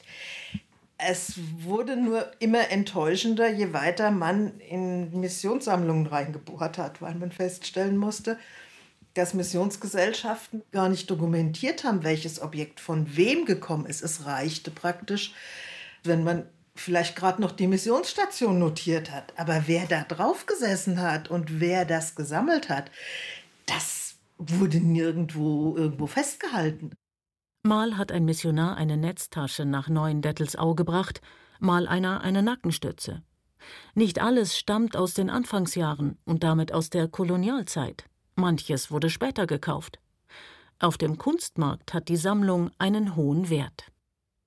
Es 1.00 1.40
wurde 1.58 1.96
nur 1.98 2.30
immer 2.38 2.70
enttäuschender, 2.70 3.50
je 3.50 3.74
weiter 3.74 4.12
man 4.12 4.60
in 4.60 5.20
Missionssammlungen 5.20 6.06
reingebohrt 6.06 6.78
hat, 6.78 7.02
weil 7.02 7.16
man 7.16 7.32
feststellen 7.32 7.98
musste, 7.98 8.38
dass 9.16 9.34
Missionsgesellschaften 9.34 10.62
gar 10.72 10.88
nicht 10.88 11.10
dokumentiert 11.10 11.84
haben, 11.84 12.04
welches 12.04 12.42
Objekt 12.42 12.80
von 12.80 13.18
wem 13.18 13.46
gekommen 13.46 13.88
ist. 13.88 14.04
Es 14.04 14.26
reichte 14.26 14.70
praktisch, 14.70 15.34
wenn 16.04 16.24
man 16.24 16.46
vielleicht 16.80 17.16
gerade 17.16 17.42
noch 17.42 17.52
die 17.52 17.68
Missionsstation 17.68 18.60
notiert 18.60 19.12
hat. 19.12 19.34
Aber 19.38 19.64
wer 19.68 19.86
da 19.86 20.04
drauf 20.04 20.46
gesessen 20.46 21.02
hat 21.02 21.30
und 21.30 21.60
wer 21.60 21.86
das 21.86 22.16
gesammelt 22.16 22.70
hat, 22.70 22.92
das 23.66 24.16
wurde 24.38 24.78
nirgendwo 24.78 25.76
irgendwo 25.76 26.08
festgehalten. 26.08 26.92
Mal 27.64 27.98
hat 27.98 28.12
ein 28.12 28.26
Missionar 28.26 28.78
eine 28.78 28.98
Netztasche 28.98 29.66
nach 29.66 29.90
Neuendettelsau 29.90 30.76
gebracht, 30.76 31.22
mal 31.60 31.88
einer 31.88 32.22
eine 32.22 32.42
Nackenstütze. 32.42 33.22
Nicht 33.94 34.20
alles 34.20 34.58
stammt 34.58 34.96
aus 34.96 35.14
den 35.14 35.30
Anfangsjahren 35.30 36.18
und 36.26 36.44
damit 36.44 36.72
aus 36.72 36.90
der 36.90 37.10
Kolonialzeit. 37.10 38.06
Manches 38.36 38.92
wurde 38.92 39.10
später 39.10 39.46
gekauft. 39.46 40.00
Auf 40.80 40.98
dem 40.98 41.18
Kunstmarkt 41.18 41.94
hat 41.94 42.08
die 42.08 42.16
Sammlung 42.16 42.72
einen 42.78 43.18
hohen 43.18 43.50
Wert. 43.50 43.92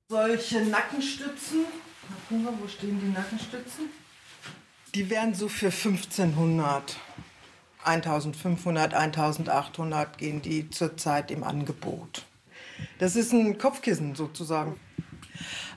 Solche 0.08 0.62
Nackenstützen 0.64 1.66
Wir, 2.32 2.52
wo 2.58 2.66
stehen 2.66 2.98
die 2.98 3.12
Nackenstützen? 3.12 3.90
Die 4.94 5.10
wären 5.10 5.34
so 5.34 5.48
für 5.48 5.66
1500. 5.66 6.96
1500, 7.84 8.94
1800 8.94 10.16
gehen 10.16 10.40
die 10.40 10.70
zurzeit 10.70 11.30
im 11.30 11.44
Angebot. 11.44 12.24
Das 12.98 13.16
ist 13.16 13.32
ein 13.32 13.58
Kopfkissen 13.58 14.14
sozusagen. 14.14 14.80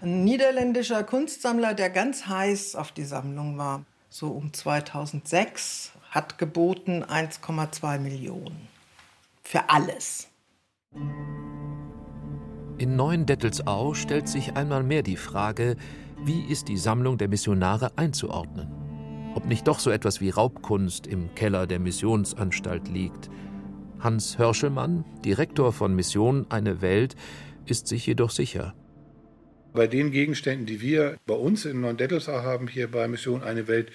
Ein 0.02 0.24
niederländischer 0.24 1.04
Kunstsammler, 1.04 1.74
der 1.74 1.90
ganz 1.90 2.28
heiß 2.28 2.76
auf 2.76 2.94
die 2.94 3.06
Sammlung 3.06 3.58
war, 3.58 3.84
so 4.10 4.30
um 4.30 4.54
2006, 4.54 5.92
hat 6.12 6.38
geboten 6.38 7.04
1,2 7.04 8.00
Millionen. 8.00 8.70
Für 9.44 9.70
alles. 9.70 10.30
In 12.78 12.96
Neuendettelsau 12.96 13.94
stellt 13.94 14.30
sich 14.30 14.56
einmal 14.56 14.84
mehr 14.84 15.04
die 15.04 15.18
Frage, 15.18 15.76
wie 16.26 16.42
ist 16.42 16.70
die 16.70 16.78
Sammlung 16.78 17.20
der 17.20 17.28
Missionare 17.28 17.98
einzuordnen? 17.98 18.68
Ob 19.36 19.46
nicht 19.46 19.68
doch 19.68 19.78
so 19.78 19.92
etwas 19.92 20.22
wie 20.22 20.32
Raubkunst 20.32 21.06
im 21.06 21.36
Keller 21.36 21.68
der 21.68 21.80
Missionsanstalt 21.80 22.88
liegt. 22.88 23.30
Hans 24.00 24.40
Hörschelmann, 24.40 25.06
Direktor 25.24 25.72
von 25.72 25.96
Mission 25.96 26.48
Eine 26.50 26.82
Welt, 26.82 27.16
ist 27.68 27.88
sich 27.88 28.08
jedoch 28.08 28.32
sicher. 28.32 28.74
Bei 29.74 29.86
den 29.86 30.12
Gegenständen, 30.12 30.66
die 30.66 30.82
wir 30.82 31.18
bei 31.28 31.36
uns 31.36 31.66
in 31.66 31.82
Neuendettelsau 31.82 32.42
haben, 32.42 32.68
hier 32.68 32.90
bei 32.90 33.08
Mission 33.08 33.44
Eine 33.44 33.68
Welt, 33.68 33.92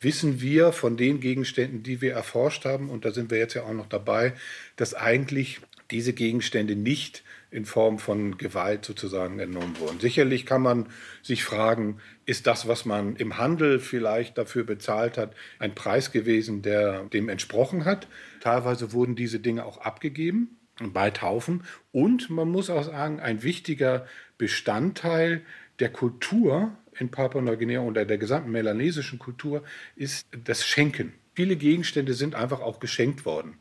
wissen 0.00 0.40
wir 0.40 0.72
von 0.72 0.96
den 0.96 1.20
Gegenständen, 1.20 1.82
die 1.82 2.00
wir 2.00 2.14
erforscht 2.14 2.64
haben, 2.64 2.88
und 2.88 3.04
da 3.04 3.10
sind 3.10 3.30
wir 3.30 3.38
jetzt 3.38 3.54
ja 3.54 3.64
auch 3.64 3.74
noch 3.74 3.88
dabei, 3.88 4.32
dass 4.76 4.94
eigentlich 4.94 5.60
diese 5.90 6.14
Gegenstände 6.14 6.76
nicht 6.76 7.24
in 7.54 7.64
Form 7.66 8.00
von 8.00 8.36
Gewalt 8.36 8.84
sozusagen 8.84 9.38
entnommen 9.38 9.78
wurden. 9.78 10.00
Sicherlich 10.00 10.44
kann 10.44 10.60
man 10.60 10.88
sich 11.22 11.44
fragen, 11.44 12.00
ist 12.26 12.48
das, 12.48 12.66
was 12.66 12.84
man 12.84 13.14
im 13.14 13.38
Handel 13.38 13.78
vielleicht 13.78 14.36
dafür 14.36 14.64
bezahlt 14.64 15.16
hat, 15.16 15.34
ein 15.60 15.72
Preis 15.72 16.10
gewesen, 16.10 16.62
der 16.62 17.04
dem 17.04 17.28
entsprochen 17.28 17.84
hat? 17.84 18.08
Teilweise 18.40 18.92
wurden 18.92 19.14
diese 19.14 19.38
Dinge 19.38 19.64
auch 19.64 19.78
abgegeben 19.78 20.56
bei 20.80 21.12
Taufen. 21.12 21.62
Und 21.92 22.28
man 22.28 22.48
muss 22.48 22.70
auch 22.70 22.82
sagen, 22.82 23.20
ein 23.20 23.44
wichtiger 23.44 24.04
Bestandteil 24.36 25.42
der 25.78 25.90
Kultur 25.90 26.76
in 26.98 27.12
Papua-Neuguinea 27.12 27.78
und 27.80 27.94
der 27.94 28.18
gesamten 28.18 28.50
melanesischen 28.50 29.20
Kultur 29.20 29.62
ist 29.94 30.26
das 30.44 30.66
Schenken. 30.66 31.12
Viele 31.34 31.54
Gegenstände 31.54 32.14
sind 32.14 32.34
einfach 32.34 32.60
auch 32.60 32.80
geschenkt 32.80 33.24
worden. 33.24 33.58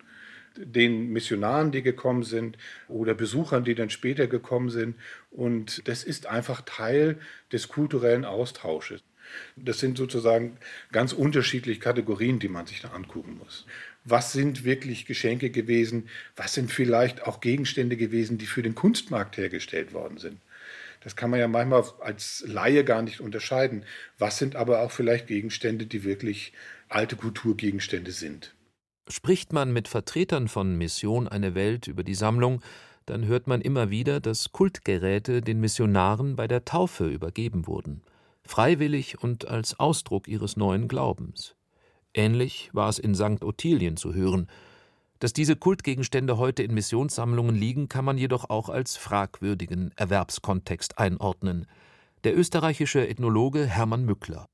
Den 0.55 1.11
Missionaren, 1.11 1.71
die 1.71 1.81
gekommen 1.81 2.23
sind 2.23 2.57
oder 2.87 3.13
Besuchern, 3.13 3.63
die 3.63 3.75
dann 3.75 3.89
später 3.89 4.27
gekommen 4.27 4.69
sind. 4.69 4.95
Und 5.31 5.87
das 5.87 6.03
ist 6.03 6.27
einfach 6.27 6.61
Teil 6.61 7.17
des 7.51 7.67
kulturellen 7.67 8.25
Austausches. 8.25 9.01
Das 9.55 9.79
sind 9.79 9.97
sozusagen 9.97 10.57
ganz 10.91 11.13
unterschiedliche 11.13 11.79
Kategorien, 11.79 12.39
die 12.39 12.49
man 12.49 12.67
sich 12.67 12.81
da 12.81 12.89
angucken 12.89 13.37
muss. 13.37 13.65
Was 14.05 14.33
sind 14.33 14.63
wirklich 14.63 15.05
Geschenke 15.05 15.49
gewesen? 15.49 16.09
Was 16.35 16.53
sind 16.53 16.71
vielleicht 16.71 17.23
auch 17.23 17.39
Gegenstände 17.39 17.95
gewesen, 17.95 18.37
die 18.37 18.45
für 18.45 18.61
den 18.61 18.75
Kunstmarkt 18.75 19.37
hergestellt 19.37 19.93
worden 19.93 20.17
sind? 20.17 20.39
Das 21.03 21.15
kann 21.15 21.29
man 21.29 21.39
ja 21.39 21.47
manchmal 21.47 21.83
als 21.99 22.43
Laie 22.47 22.83
gar 22.83 23.01
nicht 23.01 23.19
unterscheiden. 23.19 23.85
Was 24.17 24.37
sind 24.37 24.55
aber 24.55 24.81
auch 24.81 24.91
vielleicht 24.91 25.27
Gegenstände, 25.27 25.85
die 25.85 26.03
wirklich 26.03 26.53
alte 26.87 27.15
Kulturgegenstände 27.15 28.11
sind? 28.11 28.52
Spricht 29.09 29.51
man 29.51 29.73
mit 29.73 29.89
Vertretern 29.89 30.47
von 30.47 30.77
Mission 30.77 31.27
Eine 31.27 31.55
Welt 31.55 31.87
über 31.87 32.03
die 32.03 32.15
Sammlung, 32.15 32.61
dann 33.05 33.25
hört 33.25 33.47
man 33.47 33.59
immer 33.59 33.89
wieder, 33.89 34.21
dass 34.21 34.53
Kultgeräte 34.53 35.41
den 35.41 35.59
Missionaren 35.59 36.37
bei 36.37 36.47
der 36.47 36.63
Taufe 36.63 37.09
übergeben 37.09 37.67
wurden, 37.67 38.01
freiwillig 38.45 39.21
und 39.21 39.47
als 39.47 39.77
Ausdruck 39.77 40.29
ihres 40.29 40.55
neuen 40.55 40.87
Glaubens. 40.87 41.55
Ähnlich 42.13 42.69
war 42.71 42.87
es 42.87 42.97
in 42.97 43.13
St. 43.13 43.43
Ottilien 43.43 43.97
zu 43.97 44.13
hören, 44.13 44.47
dass 45.19 45.33
diese 45.33 45.57
Kultgegenstände 45.57 46.37
heute 46.37 46.63
in 46.63 46.73
Missionssammlungen 46.73 47.55
liegen, 47.55 47.89
kann 47.89 48.05
man 48.05 48.17
jedoch 48.17 48.49
auch 48.49 48.69
als 48.69 48.95
fragwürdigen 48.95 49.91
Erwerbskontext 49.97 50.97
einordnen. 50.97 51.67
Der 52.23 52.37
österreichische 52.37 53.07
Ethnologe 53.07 53.65
Hermann 53.65 54.05
Mückler. 54.05 54.47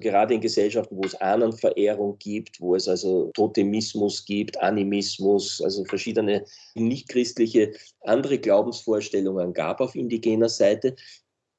Gerade 0.00 0.34
in 0.34 0.40
Gesellschaften, 0.40 0.96
wo 0.96 1.02
es 1.02 1.14
Ahnenverehrung 1.16 2.18
gibt, 2.18 2.60
wo 2.60 2.76
es 2.76 2.86
also 2.86 3.32
Totemismus 3.34 4.24
gibt, 4.24 4.56
Animismus, 4.62 5.60
also 5.60 5.84
verschiedene 5.84 6.44
nichtchristliche 6.74 7.72
andere 8.02 8.38
Glaubensvorstellungen 8.38 9.52
gab 9.52 9.80
auf 9.80 9.96
indigener 9.96 10.48
Seite, 10.48 10.94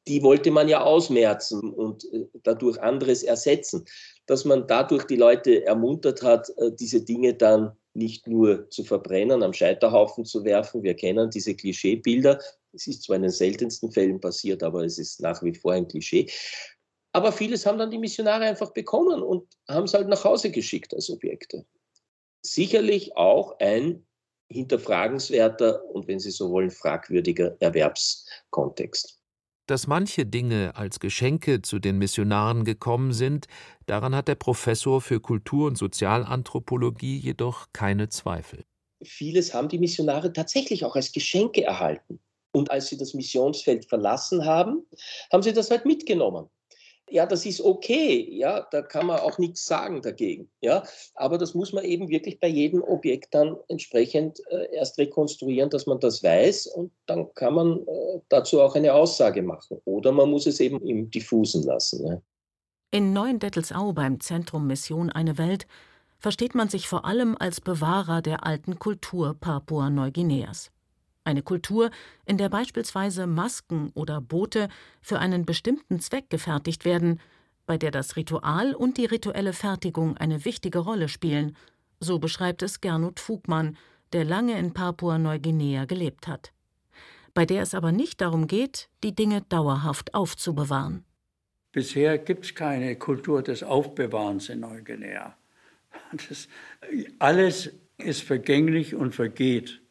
die 0.08 0.24
wollte 0.24 0.52
man 0.52 0.68
ja 0.68 0.82
ausmerzen 0.82 1.72
und 1.74 2.04
äh, 2.14 2.26
dadurch 2.44 2.82
anderes 2.82 3.24
ersetzen. 3.24 3.86
Dass 4.26 4.46
man 4.46 4.66
dadurch 4.68 5.04
die 5.06 5.18
Leute 5.18 5.66
ermuntert 5.66 6.24
hat, 6.24 6.50
äh, 6.58 6.72
diese 6.72 7.02
Dinge 7.02 7.34
dann 7.34 7.74
nicht 7.94 8.28
nur 8.28 8.70
zu 8.70 8.84
verbrennen, 8.84 9.44
am 9.44 9.54
Scheiterhaufen 9.54 10.26
zu 10.26 10.44
werfen. 10.44 10.84
Wir 10.84 10.96
kennen 10.96 11.30
diese 11.30 11.54
Klischeebilder. 11.54 12.40
Es 12.74 12.88
ist 12.88 13.04
zwar 13.04 13.18
in 13.18 13.24
den 13.24 13.32
seltensten 13.32 13.92
Fällen 13.92 14.20
passiert, 14.20 14.64
aber 14.64 14.84
es 14.84 14.98
ist 14.98 15.22
nach 15.22 15.44
wie 15.44 15.54
vor 15.54 15.74
ein 15.74 15.88
Klischee. 15.88 16.28
Aber 17.20 17.34
vieles 17.34 17.66
haben 17.66 17.78
dann 17.78 17.92
die 17.92 17.98
Missionare 17.98 18.46
einfach 18.46 18.72
bekommen 18.72 19.22
und 19.22 19.46
haben 19.68 19.84
es 19.84 19.94
halt 19.94 20.08
nach 20.08 20.24
Hause 20.24 20.52
geschickt 20.52 20.94
als 20.94 21.10
Objekte. 21.10 21.66
Sicherlich 22.46 23.18
auch 23.18 23.60
ein 23.60 24.08
hinterfragenswerter 24.48 25.84
und, 25.84 26.08
wenn 26.08 26.20
Sie 26.20 26.32
so 26.32 26.50
wollen, 26.50 26.72
fragwürdiger 26.72 27.58
Erwerbskontext. 27.60 29.20
Dass 29.68 29.86
manche 29.86 30.26
Dinge 30.26 30.78
als 30.78 31.02
Geschenke 31.02 31.62
zu 31.62 31.80
den 31.80 31.98
Missionaren 31.98 32.64
gekommen 32.64 33.12
sind, 33.12 33.48
daran 33.86 34.16
hat 34.16 34.30
der 34.30 34.36
Professor 34.36 35.02
für 35.02 35.20
Kultur- 35.20 35.68
und 35.68 35.78
Sozialanthropologie 35.78 37.18
jedoch 37.18 37.68
keine 37.74 38.08
Zweifel. 38.08 38.64
Vieles 39.04 39.54
haben 39.54 39.68
die 39.68 39.78
Missionare 39.78 40.32
tatsächlich 40.32 40.86
auch 40.86 40.96
als 40.96 41.12
Geschenke 41.12 41.66
erhalten. 41.66 42.22
Und 42.54 42.72
als 42.72 42.88
sie 42.88 42.96
das 42.96 43.14
Missionsfeld 43.14 43.84
verlassen 43.90 44.46
haben, 44.46 44.88
haben 45.34 45.44
sie 45.44 45.52
das 45.52 45.70
halt 45.70 45.86
mitgenommen 45.86 46.50
ja, 47.12 47.26
das 47.26 47.46
ist 47.46 47.62
okay, 47.62 48.28
ja, 48.32 48.68
da 48.72 48.82
kann 48.82 49.08
man 49.08 49.20
auch 49.20 49.38
nichts 49.38 49.66
sagen 49.66 50.02
dagegen, 50.02 50.50
ja, 50.62 50.84
aber 51.16 51.38
das 51.38 51.54
muss 51.54 51.74
man 51.74 51.84
eben 51.84 52.10
wirklich 52.10 52.40
bei 52.40 52.48
jedem 52.48 52.84
Objekt 52.84 53.34
dann 53.34 53.58
entsprechend 53.68 54.40
äh, 54.50 54.74
erst 54.76 54.98
rekonstruieren, 54.98 55.70
dass 55.70 55.86
man 55.86 56.00
das 56.00 56.24
weiß 56.24 56.68
und 56.68 56.92
dann 57.06 57.34
kann 57.34 57.54
man 57.54 57.80
äh, 57.80 58.20
dazu 58.30 58.62
auch 58.62 58.76
eine 58.76 58.94
Aussage 58.94 59.42
machen 59.42 59.82
oder 59.86 60.12
man 60.12 60.30
muss 60.30 60.46
es 60.46 60.60
eben 60.60 60.82
im 60.82 61.10
Diffusen 61.10 61.64
lassen. 61.64 62.06
Ja. 62.06 62.22
In 62.92 63.14
Neuendettelsau 63.14 63.94
beim 63.94 64.20
Zentrum 64.20 64.68
Mission 64.68 65.12
Eine 65.12 65.38
Welt 65.38 65.68
versteht 66.18 66.56
man 66.56 66.70
sich 66.70 66.88
vor 66.88 67.06
allem 67.06 67.36
als 67.40 67.62
Bewahrer 67.62 68.22
der 68.22 68.46
alten 68.46 68.80
Kultur 68.80 69.36
Papua-Neuguineas 69.40 70.72
eine 71.30 71.44
Kultur, 71.44 71.92
in 72.26 72.38
der 72.38 72.50
beispielsweise 72.50 73.28
Masken 73.28 73.92
oder 73.94 74.20
Boote 74.20 74.68
für 75.02 75.20
einen 75.20 75.46
bestimmten 75.46 76.00
Zweck 76.00 76.30
gefertigt 76.30 76.84
werden, 76.84 77.22
bei 77.66 77.78
der 77.78 77.92
das 77.92 78.16
Ritual 78.16 78.74
und 78.74 78.98
die 78.98 79.06
rituelle 79.06 79.54
Fertigung 79.54 80.18
eine 80.18 80.44
wichtige 80.44 80.80
Rolle 80.80 81.08
spielen, 81.08 81.56
so 82.00 82.20
beschreibt 82.20 82.64
es 82.64 82.82
Gernot 82.82 83.20
Fugmann, 83.20 83.78
der 84.12 84.26
lange 84.26 84.58
in 84.58 84.74
Papua-Neuguinea 84.74 85.86
gelebt 85.86 86.28
hat. 86.28 86.52
Bei 87.34 87.46
der 87.46 87.62
es 87.62 87.76
aber 87.76 87.92
nicht 87.92 88.22
darum 88.22 88.48
geht, 88.48 88.90
die 89.04 89.14
Dinge 89.14 89.42
dauerhaft 89.42 90.14
aufzubewahren. 90.14 91.06
Bisher 91.72 92.18
gibt 92.18 92.46
es 92.46 92.56
keine 92.56 92.96
Kultur 92.96 93.44
des 93.44 93.62
Aufbewahrens 93.62 94.50
in 94.50 94.62
Neuguinea. 94.62 95.38
Das, 96.28 96.48
alles 97.20 97.72
ist 97.98 98.24
vergänglich 98.24 98.96
und 98.96 99.14
vergeht. 99.14 99.82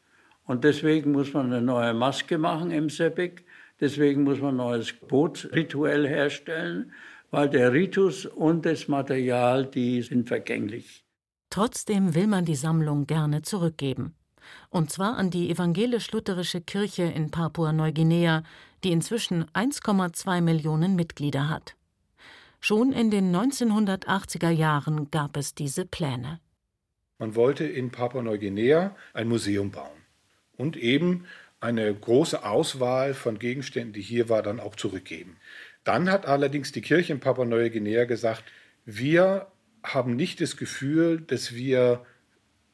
Und 0.48 0.64
deswegen 0.64 1.12
muss 1.12 1.34
man 1.34 1.52
eine 1.52 1.60
neue 1.60 1.92
Maske 1.92 2.38
machen 2.38 2.70
im 2.70 2.88
Sepik. 2.88 3.44
Deswegen 3.80 4.24
muss 4.24 4.40
man 4.40 4.54
ein 4.54 4.56
neues 4.56 4.94
Bootsrituell 4.94 6.08
herstellen, 6.08 6.92
weil 7.30 7.50
der 7.50 7.74
Ritus 7.74 8.24
und 8.24 8.64
das 8.64 8.88
Material, 8.88 9.66
die 9.66 10.00
sind 10.00 10.26
vergänglich. 10.26 11.04
Trotzdem 11.50 12.14
will 12.14 12.26
man 12.26 12.46
die 12.46 12.54
Sammlung 12.54 13.06
gerne 13.06 13.42
zurückgeben. 13.42 14.14
Und 14.70 14.90
zwar 14.90 15.18
an 15.18 15.28
die 15.28 15.50
evangelisch-lutherische 15.50 16.62
Kirche 16.62 17.02
in 17.02 17.30
Papua-Neuguinea, 17.30 18.42
die 18.84 18.92
inzwischen 18.92 19.44
1,2 19.52 20.40
Millionen 20.40 20.96
Mitglieder 20.96 21.50
hat. 21.50 21.76
Schon 22.58 22.92
in 22.92 23.10
den 23.10 23.36
1980er 23.36 24.50
Jahren 24.50 25.10
gab 25.10 25.36
es 25.36 25.54
diese 25.54 25.84
Pläne. 25.84 26.40
Man 27.18 27.34
wollte 27.34 27.64
in 27.64 27.90
Papua-Neuguinea 27.90 28.96
ein 29.12 29.28
Museum 29.28 29.70
bauen 29.70 29.97
und 30.58 30.76
eben 30.76 31.24
eine 31.60 31.92
große 31.92 32.44
Auswahl 32.44 33.14
von 33.14 33.38
Gegenständen, 33.38 33.94
die 33.94 34.02
hier 34.02 34.28
war, 34.28 34.42
dann 34.42 34.60
auch 34.60 34.76
zurückgeben. 34.76 35.36
Dann 35.84 36.10
hat 36.10 36.26
allerdings 36.26 36.72
die 36.72 36.82
Kirche 36.82 37.14
in 37.14 37.20
Papua-Neuguinea 37.20 38.04
gesagt, 38.04 38.44
wir 38.84 39.46
haben 39.82 40.16
nicht 40.16 40.40
das 40.40 40.56
Gefühl, 40.56 41.20
dass 41.20 41.54
wir 41.54 42.04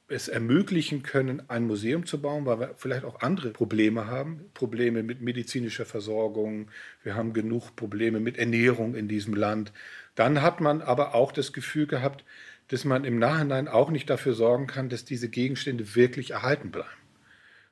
es 0.09 0.29
ermöglichen 0.29 1.03
können, 1.03 1.43
ein 1.49 1.67
Museum 1.67 2.05
zu 2.05 2.21
bauen, 2.21 2.45
weil 2.45 2.61
wir 2.61 2.75
vielleicht 2.77 3.05
auch 3.05 3.21
andere 3.21 3.51
Probleme 3.51 4.07
haben. 4.07 4.51
Probleme 4.53 5.03
mit 5.03 5.23
medizinischer 5.23 5.87
Versorgung, 5.87 6.69
wir 7.03 7.15
haben 7.15 7.33
genug 7.33 7.75
Probleme 7.75 8.21
mit 8.21 8.37
Ernährung 8.37 8.95
in 8.95 9.09
diesem 9.09 9.35
Land. 9.35 9.73
Dann 10.15 10.43
hat 10.43 10.61
man 10.61 10.83
aber 10.83 11.15
auch 11.15 11.33
das 11.33 11.53
Gefühl 11.53 11.87
gehabt, 11.87 12.25
dass 12.69 12.85
man 12.85 13.05
im 13.05 13.19
Nachhinein 13.19 13.67
auch 13.67 13.91
nicht 13.91 14.11
dafür 14.11 14.35
sorgen 14.35 14.67
kann, 14.67 14.89
dass 14.89 15.05
diese 15.05 15.29
Gegenstände 15.29 15.95
wirklich 15.95 16.33
erhalten 16.33 16.71
bleiben 16.71 17.04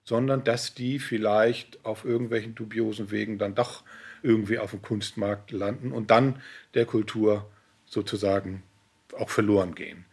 sondern 0.04 0.44
dass 0.44 0.74
die 0.74 0.98
vielleicht 0.98 1.84
auf 1.84 2.04
irgendwelchen 2.04 2.54
dubiosen 2.54 3.10
Wegen 3.10 3.38
dann 3.38 3.54
doch 3.54 3.82
irgendwie 4.22 4.58
auf 4.58 4.70
dem 4.70 4.82
Kunstmarkt 4.82 5.50
landen 5.50 5.92
und 5.92 6.10
dann 6.10 6.40
der 6.74 6.86
Kultur 6.86 7.50
sozusagen 7.86 8.62
auch 9.18 9.30
verloren 9.30 9.74
gehen. 9.74 10.04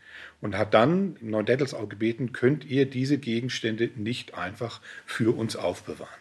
Und 0.42 0.58
hat 0.58 0.74
dann 0.74 1.18
Neudettelsau 1.22 1.88
gebeten, 1.88 2.32
könnt 2.32 2.66
ihr 2.66 2.90
diese 2.90 3.18
Gegenstände 3.18 3.92
nicht 3.96 4.36
einfach 4.36 4.82
für 5.06 5.36
uns 5.36 5.56
aufbewahren. 5.56 6.20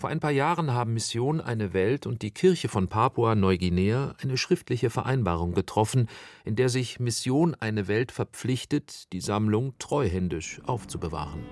Vor 0.00 0.10
ein 0.10 0.20
paar 0.20 0.30
Jahren 0.30 0.72
haben 0.72 0.94
Mission 0.94 1.40
Eine 1.40 1.72
Welt 1.72 2.06
und 2.06 2.22
die 2.22 2.30
Kirche 2.30 2.68
von 2.68 2.86
Papua-Neuguinea 2.86 4.14
eine 4.22 4.36
schriftliche 4.36 4.90
Vereinbarung 4.90 5.54
getroffen, 5.54 6.08
in 6.44 6.54
der 6.54 6.68
sich 6.68 7.00
Mission 7.00 7.56
Eine 7.58 7.88
Welt 7.88 8.12
verpflichtet, 8.12 9.12
die 9.12 9.20
Sammlung 9.20 9.74
treuhändisch 9.80 10.60
aufzubewahren. 10.64 11.44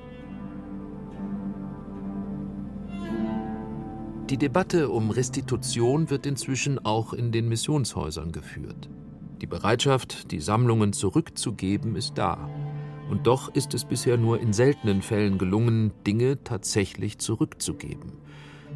Die 4.29 4.39
Debatte 4.39 4.89
um 4.89 5.11
Restitution 5.11 6.11
wird 6.11 6.27
inzwischen 6.27 6.85
auch 6.85 7.13
in 7.13 7.31
den 7.31 7.49
Missionshäusern 7.49 8.33
geführt. 8.33 8.89
Die 9.41 9.47
Bereitschaft, 9.47 10.33
die 10.33 10.41
Sammlungen 10.41 10.93
zurückzugeben, 10.93 11.95
ist 11.95 12.19
da. 12.19 12.51
Und 13.09 13.29
doch 13.29 13.55
ist 13.55 13.73
es 13.73 13.85
bisher 13.85 14.17
nur 14.17 14.41
in 14.41 14.53
seltenen 14.53 15.01
Fällen 15.03 15.39
gelungen, 15.39 15.93
Dinge 16.05 16.43
tatsächlich 16.43 17.19
zurückzugeben. 17.19 18.15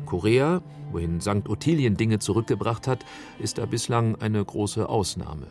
Korea, 0.06 0.62
wohin 0.92 1.20
St. 1.20 1.48
Ottilien 1.48 1.96
Dinge 1.96 2.20
zurückgebracht 2.20 2.86
hat, 2.86 3.04
ist 3.40 3.58
da 3.58 3.66
bislang 3.66 4.14
eine 4.20 4.44
große 4.44 4.88
Ausnahme. 4.88 5.48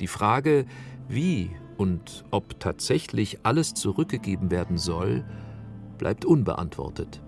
Die 0.00 0.06
Frage, 0.06 0.64
wie 1.10 1.50
und 1.76 2.24
ob 2.30 2.58
tatsächlich 2.58 3.40
alles 3.42 3.74
zurückgegeben 3.74 4.50
werden 4.50 4.78
soll, 4.78 5.22
bleibt 5.98 6.24
unbeantwortet. 6.24 7.20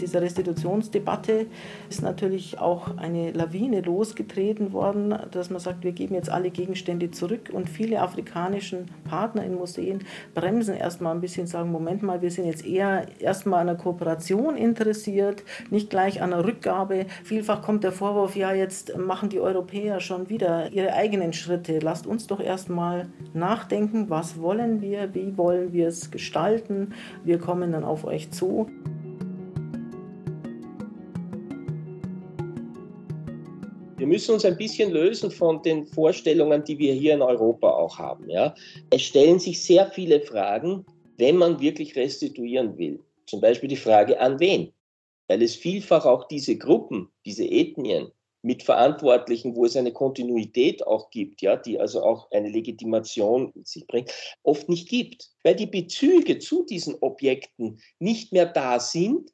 Dieser 0.00 0.22
Restitutionsdebatte 0.22 1.46
ist 1.88 2.02
natürlich 2.02 2.58
auch 2.58 2.96
eine 2.96 3.32
Lawine 3.32 3.80
losgetreten 3.80 4.72
worden, 4.72 5.14
dass 5.30 5.50
man 5.50 5.60
sagt, 5.60 5.84
wir 5.84 5.92
geben 5.92 6.14
jetzt 6.14 6.30
alle 6.30 6.50
Gegenstände 6.50 7.10
zurück 7.10 7.50
und 7.52 7.68
viele 7.68 8.00
afrikanischen 8.00 8.86
Partner 9.04 9.44
in 9.44 9.54
Museen 9.54 10.00
bremsen 10.34 10.74
erstmal 10.74 11.14
ein 11.14 11.20
bisschen, 11.20 11.46
sagen, 11.46 11.70
Moment 11.70 12.02
mal, 12.02 12.22
wir 12.22 12.30
sind 12.30 12.46
jetzt 12.46 12.66
eher 12.66 13.06
erstmal 13.20 13.60
an 13.60 13.68
einer 13.68 13.78
Kooperation 13.78 14.56
interessiert, 14.56 15.44
nicht 15.70 15.90
gleich 15.90 16.22
an 16.22 16.32
einer 16.32 16.44
Rückgabe. 16.44 17.06
Vielfach 17.22 17.62
kommt 17.62 17.84
der 17.84 17.92
Vorwurf, 17.92 18.36
ja, 18.36 18.52
jetzt 18.52 18.96
machen 18.96 19.28
die 19.28 19.40
Europäer 19.40 20.00
schon 20.00 20.28
wieder 20.28 20.72
ihre 20.72 20.92
eigenen 20.92 21.32
Schritte. 21.32 21.78
Lasst 21.78 22.06
uns 22.06 22.26
doch 22.26 22.40
erstmal 22.40 23.08
nachdenken, 23.32 24.10
was 24.10 24.40
wollen 24.40 24.80
wir, 24.80 25.14
wie 25.14 25.36
wollen 25.36 25.72
wir 25.72 25.88
es 25.88 26.10
gestalten. 26.10 26.94
Wir 27.24 27.38
kommen 27.38 27.72
dann 27.72 27.84
auf 27.84 28.04
euch 28.04 28.30
zu. 28.30 28.68
Wir 34.04 34.08
müssen 34.08 34.34
uns 34.34 34.44
ein 34.44 34.58
bisschen 34.58 34.90
lösen 34.90 35.30
von 35.30 35.62
den 35.62 35.86
Vorstellungen, 35.86 36.62
die 36.62 36.78
wir 36.78 36.92
hier 36.92 37.14
in 37.14 37.22
Europa 37.22 37.70
auch 37.70 37.98
haben. 37.98 38.28
Ja? 38.28 38.54
Es 38.90 39.00
stellen 39.00 39.38
sich 39.38 39.62
sehr 39.62 39.90
viele 39.92 40.20
Fragen, 40.20 40.84
wenn 41.16 41.38
man 41.38 41.58
wirklich 41.58 41.96
restituieren 41.96 42.76
will. 42.76 43.02
Zum 43.24 43.40
Beispiel 43.40 43.70
die 43.70 43.76
Frage, 43.76 44.20
an 44.20 44.38
wen? 44.38 44.74
Weil 45.26 45.40
es 45.40 45.56
vielfach 45.56 46.04
auch 46.04 46.28
diese 46.28 46.58
Gruppen, 46.58 47.08
diese 47.24 47.50
Ethnien 47.50 48.12
mit 48.42 48.62
Verantwortlichen, 48.62 49.56
wo 49.56 49.64
es 49.64 49.74
eine 49.74 49.94
Kontinuität 49.94 50.86
auch 50.86 51.08
gibt, 51.08 51.40
ja, 51.40 51.56
die 51.56 51.80
also 51.80 52.02
auch 52.02 52.30
eine 52.30 52.50
Legitimation 52.50 53.52
mit 53.54 53.66
sich 53.66 53.86
bringt, 53.86 54.12
oft 54.42 54.68
nicht 54.68 54.86
gibt, 54.90 55.30
weil 55.44 55.54
die 55.54 55.64
Bezüge 55.64 56.38
zu 56.40 56.66
diesen 56.66 56.94
Objekten 57.00 57.80
nicht 58.00 58.34
mehr 58.34 58.44
da 58.44 58.80
sind 58.80 59.30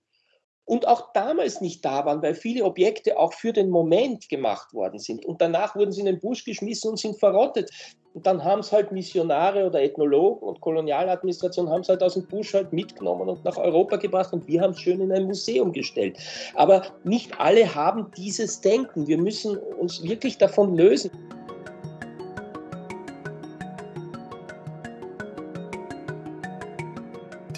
und 0.70 0.86
auch 0.86 1.12
damals 1.14 1.60
nicht 1.60 1.84
da 1.84 2.06
waren, 2.06 2.22
weil 2.22 2.32
viele 2.36 2.64
Objekte 2.64 3.18
auch 3.18 3.32
für 3.32 3.52
den 3.52 3.70
Moment 3.70 4.28
gemacht 4.28 4.72
worden 4.72 5.00
sind. 5.00 5.26
Und 5.26 5.40
danach 5.40 5.74
wurden 5.74 5.90
sie 5.90 5.98
in 5.98 6.06
den 6.06 6.20
Busch 6.20 6.44
geschmissen 6.44 6.90
und 6.90 6.96
sind 6.96 7.18
verrottet. 7.18 7.72
Und 8.14 8.24
dann 8.24 8.44
haben 8.44 8.60
es 8.60 8.70
halt 8.70 8.92
Missionare 8.92 9.66
oder 9.66 9.82
Ethnologen 9.82 10.46
und 10.46 10.60
Kolonialadministration 10.60 11.68
haben 11.68 11.80
es 11.80 11.88
halt 11.88 12.04
aus 12.04 12.14
dem 12.14 12.28
Busch 12.28 12.54
halt 12.54 12.72
mitgenommen 12.72 13.28
und 13.28 13.44
nach 13.44 13.56
Europa 13.56 13.96
gebracht 13.96 14.32
und 14.32 14.46
wir 14.46 14.60
haben 14.60 14.70
es 14.70 14.78
schön 14.78 15.00
in 15.00 15.10
ein 15.10 15.24
Museum 15.24 15.72
gestellt. 15.72 16.16
Aber 16.54 16.82
nicht 17.02 17.40
alle 17.40 17.74
haben 17.74 18.08
dieses 18.16 18.60
Denken. 18.60 19.08
Wir 19.08 19.18
müssen 19.18 19.56
uns 19.56 20.04
wirklich 20.04 20.38
davon 20.38 20.76
lösen. 20.76 21.10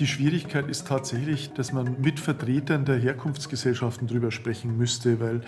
Die 0.03 0.09
Schwierigkeit 0.09 0.69
ist 0.69 0.89
tatsächlich, 0.89 1.53
dass 1.53 1.73
man 1.73 2.01
mit 2.01 2.19
Vertretern 2.19 2.85
der 2.85 2.99
Herkunftsgesellschaften 2.99 4.09
darüber 4.09 4.33
sprechen 4.33 4.77
müsste, 4.77 5.21
weil 5.21 5.43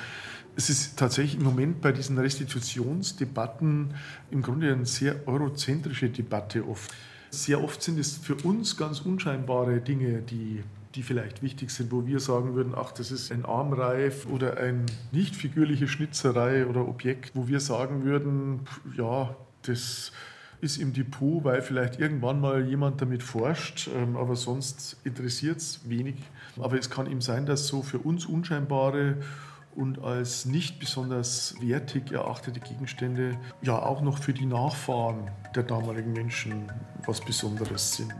es 0.55 0.71
ist 0.71 0.97
tatsächlich 0.97 1.39
im 1.39 1.43
Moment 1.43 1.81
bei 1.81 1.91
diesen 1.91 2.17
Restitutionsdebatten 2.17 3.95
im 4.31 4.43
Grunde 4.43 4.73
eine 4.73 4.87
sehr 4.87 5.27
eurozentrische 5.27 6.09
Debatte 6.09 6.69
oft. 6.69 6.95
Sehr 7.31 7.65
oft 7.65 7.83
sind 7.83 7.99
es 7.99 8.17
für 8.17 8.37
uns 8.37 8.77
ganz 8.77 9.01
unscheinbare 9.01 9.81
Dinge, 9.81 10.23
die 10.23 10.63
die 10.95 11.03
vielleicht 11.03 11.43
wichtig 11.43 11.71
sind, 11.71 11.91
wo 11.91 12.07
wir 12.07 12.21
sagen 12.21 12.55
würden, 12.55 12.75
ach, 12.77 12.93
das 12.93 13.11
ist 13.11 13.33
ein 13.33 13.45
Armreif 13.45 14.27
oder 14.27 14.59
ein 14.59 14.87
nicht 15.11 15.35
figürliche 15.35 15.89
Schnitzerei 15.89 16.69
oder 16.69 16.87
Objekt, 16.87 17.33
wo 17.35 17.49
wir 17.49 17.59
sagen 17.59 18.05
würden, 18.05 18.61
ja, 18.97 19.35
das 19.63 20.13
ist 20.61 20.79
im 20.79 20.93
Depot, 20.93 21.45
weil 21.45 21.63
vielleicht 21.63 21.99
irgendwann 22.01 22.41
mal 22.41 22.67
jemand 22.67 23.01
damit 23.01 23.23
forscht, 23.23 23.89
ähm, 23.95 24.17
aber 24.17 24.37
sonst 24.37 24.97
interessiert 25.05 25.59
es 25.59 25.89
wenig. 25.89 26.17
Aber 26.61 26.79
es 26.79 26.91
kann 26.91 27.07
eben 27.07 27.21
sein, 27.21 27.47
dass 27.47 27.67
so 27.67 27.83
für 27.83 27.99
uns 27.99 28.27
unscheinbare 28.27 29.17
und 29.75 29.99
als 30.03 30.45
nicht 30.45 30.79
besonders 30.79 31.57
wertig 31.61 32.13
erachtete 32.13 32.61
Gegenstände 32.61 33.37
ja 33.63 33.79
auch 33.79 34.03
noch 34.03 34.19
für 34.19 34.33
die 34.33 34.47
Nachfahren 34.47 35.31
der 35.55 35.65
damaligen 35.65 36.13
Menschen 36.13 36.71
was 37.07 37.21
Besonderes 37.21 37.97
sind. 37.97 38.15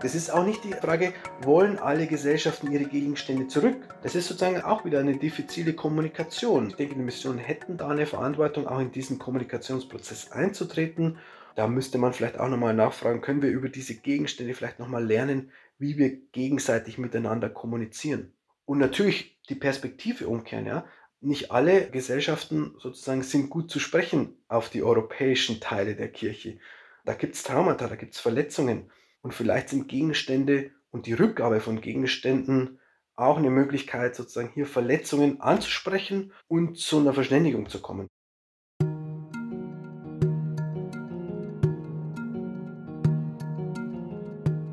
Das 0.00 0.14
ist 0.14 0.30
auch 0.30 0.44
nicht 0.44 0.62
die 0.62 0.74
Frage, 0.74 1.12
wollen 1.42 1.80
alle 1.80 2.06
Gesellschaften 2.06 2.70
ihre 2.70 2.84
Gegenstände 2.84 3.48
zurück? 3.48 3.76
Das 4.02 4.14
ist 4.14 4.28
sozusagen 4.28 4.60
auch 4.60 4.84
wieder 4.84 5.00
eine 5.00 5.16
diffizile 5.16 5.72
Kommunikation. 5.72 6.68
Ich 6.68 6.76
denke, 6.76 6.94
die 6.94 7.00
Missionen 7.00 7.38
hätten 7.38 7.76
da 7.76 7.88
eine 7.88 8.06
Verantwortung, 8.06 8.68
auch 8.68 8.78
in 8.78 8.92
diesen 8.92 9.18
Kommunikationsprozess 9.18 10.30
einzutreten. 10.30 11.18
Da 11.56 11.66
müsste 11.66 11.98
man 11.98 12.12
vielleicht 12.12 12.38
auch 12.38 12.48
nochmal 12.48 12.74
nachfragen, 12.74 13.22
können 13.22 13.42
wir 13.42 13.50
über 13.50 13.68
diese 13.68 13.96
Gegenstände 13.96 14.54
vielleicht 14.54 14.78
nochmal 14.78 15.04
lernen, 15.04 15.50
wie 15.78 15.98
wir 15.98 16.16
gegenseitig 16.30 16.98
miteinander 16.98 17.50
kommunizieren. 17.50 18.32
Und 18.66 18.78
natürlich 18.78 19.40
die 19.48 19.56
Perspektive 19.56 20.28
umkehren, 20.28 20.66
ja. 20.66 20.86
Nicht 21.20 21.50
alle 21.50 21.90
Gesellschaften 21.90 22.76
sozusagen 22.78 23.24
sind 23.24 23.50
gut 23.50 23.72
zu 23.72 23.80
sprechen 23.80 24.36
auf 24.46 24.70
die 24.70 24.84
europäischen 24.84 25.58
Teile 25.58 25.96
der 25.96 26.12
Kirche. 26.12 26.58
Da 27.04 27.14
gibt 27.14 27.34
es 27.34 27.42
Traumata, 27.42 27.88
da 27.88 27.96
gibt 27.96 28.14
es 28.14 28.20
Verletzungen. 28.20 28.92
Und 29.22 29.34
vielleicht 29.34 29.68
sind 29.68 29.88
Gegenstände 29.88 30.70
und 30.90 31.06
die 31.06 31.12
Rückgabe 31.12 31.60
von 31.60 31.80
Gegenständen 31.80 32.78
auch 33.16 33.36
eine 33.36 33.50
Möglichkeit, 33.50 34.14
sozusagen 34.14 34.50
hier 34.54 34.66
Verletzungen 34.66 35.40
anzusprechen 35.40 36.32
und 36.46 36.78
zu 36.78 36.98
einer 36.98 37.12
Verständigung 37.12 37.68
zu 37.68 37.80
kommen. 37.80 38.06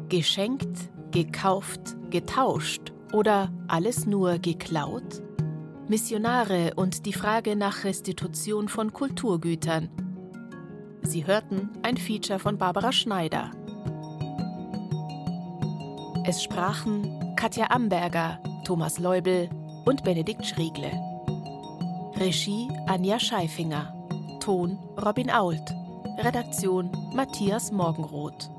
Geschenkt, 0.10 0.92
gekauft, 1.12 1.98
getauscht 2.12 2.94
oder 3.12 3.52
alles 3.68 4.06
nur 4.06 4.38
geklaut? 4.38 5.24
Missionare 5.88 6.74
und 6.76 7.06
die 7.06 7.14
Frage 7.14 7.56
nach 7.56 7.84
Restitution 7.84 8.70
von 8.70 8.94
Kulturgütern. 8.94 9.90
Sie 11.02 11.28
hörten 11.28 11.70
ein 11.84 11.98
Feature 11.98 12.40
von 12.40 12.58
Barbara 12.58 12.92
Schneider. 12.92 13.52
Es 16.28 16.42
sprachen 16.44 17.36
Katja 17.36 17.70
Amberger, 17.70 18.40
Thomas 18.64 18.98
Leubel 18.98 19.48
und 19.86 20.04
Benedikt 20.04 20.44
Schriegle. 20.44 20.92
Regie 22.16 22.68
Anja 22.88 23.20
Scheifinger. 23.20 23.94
Ton 24.40 24.80
Robin 25.06 25.30
Ault. 25.30 25.72
Redaktion 26.18 26.90
Matthias 27.14 27.72
Morgenroth. 27.72 28.50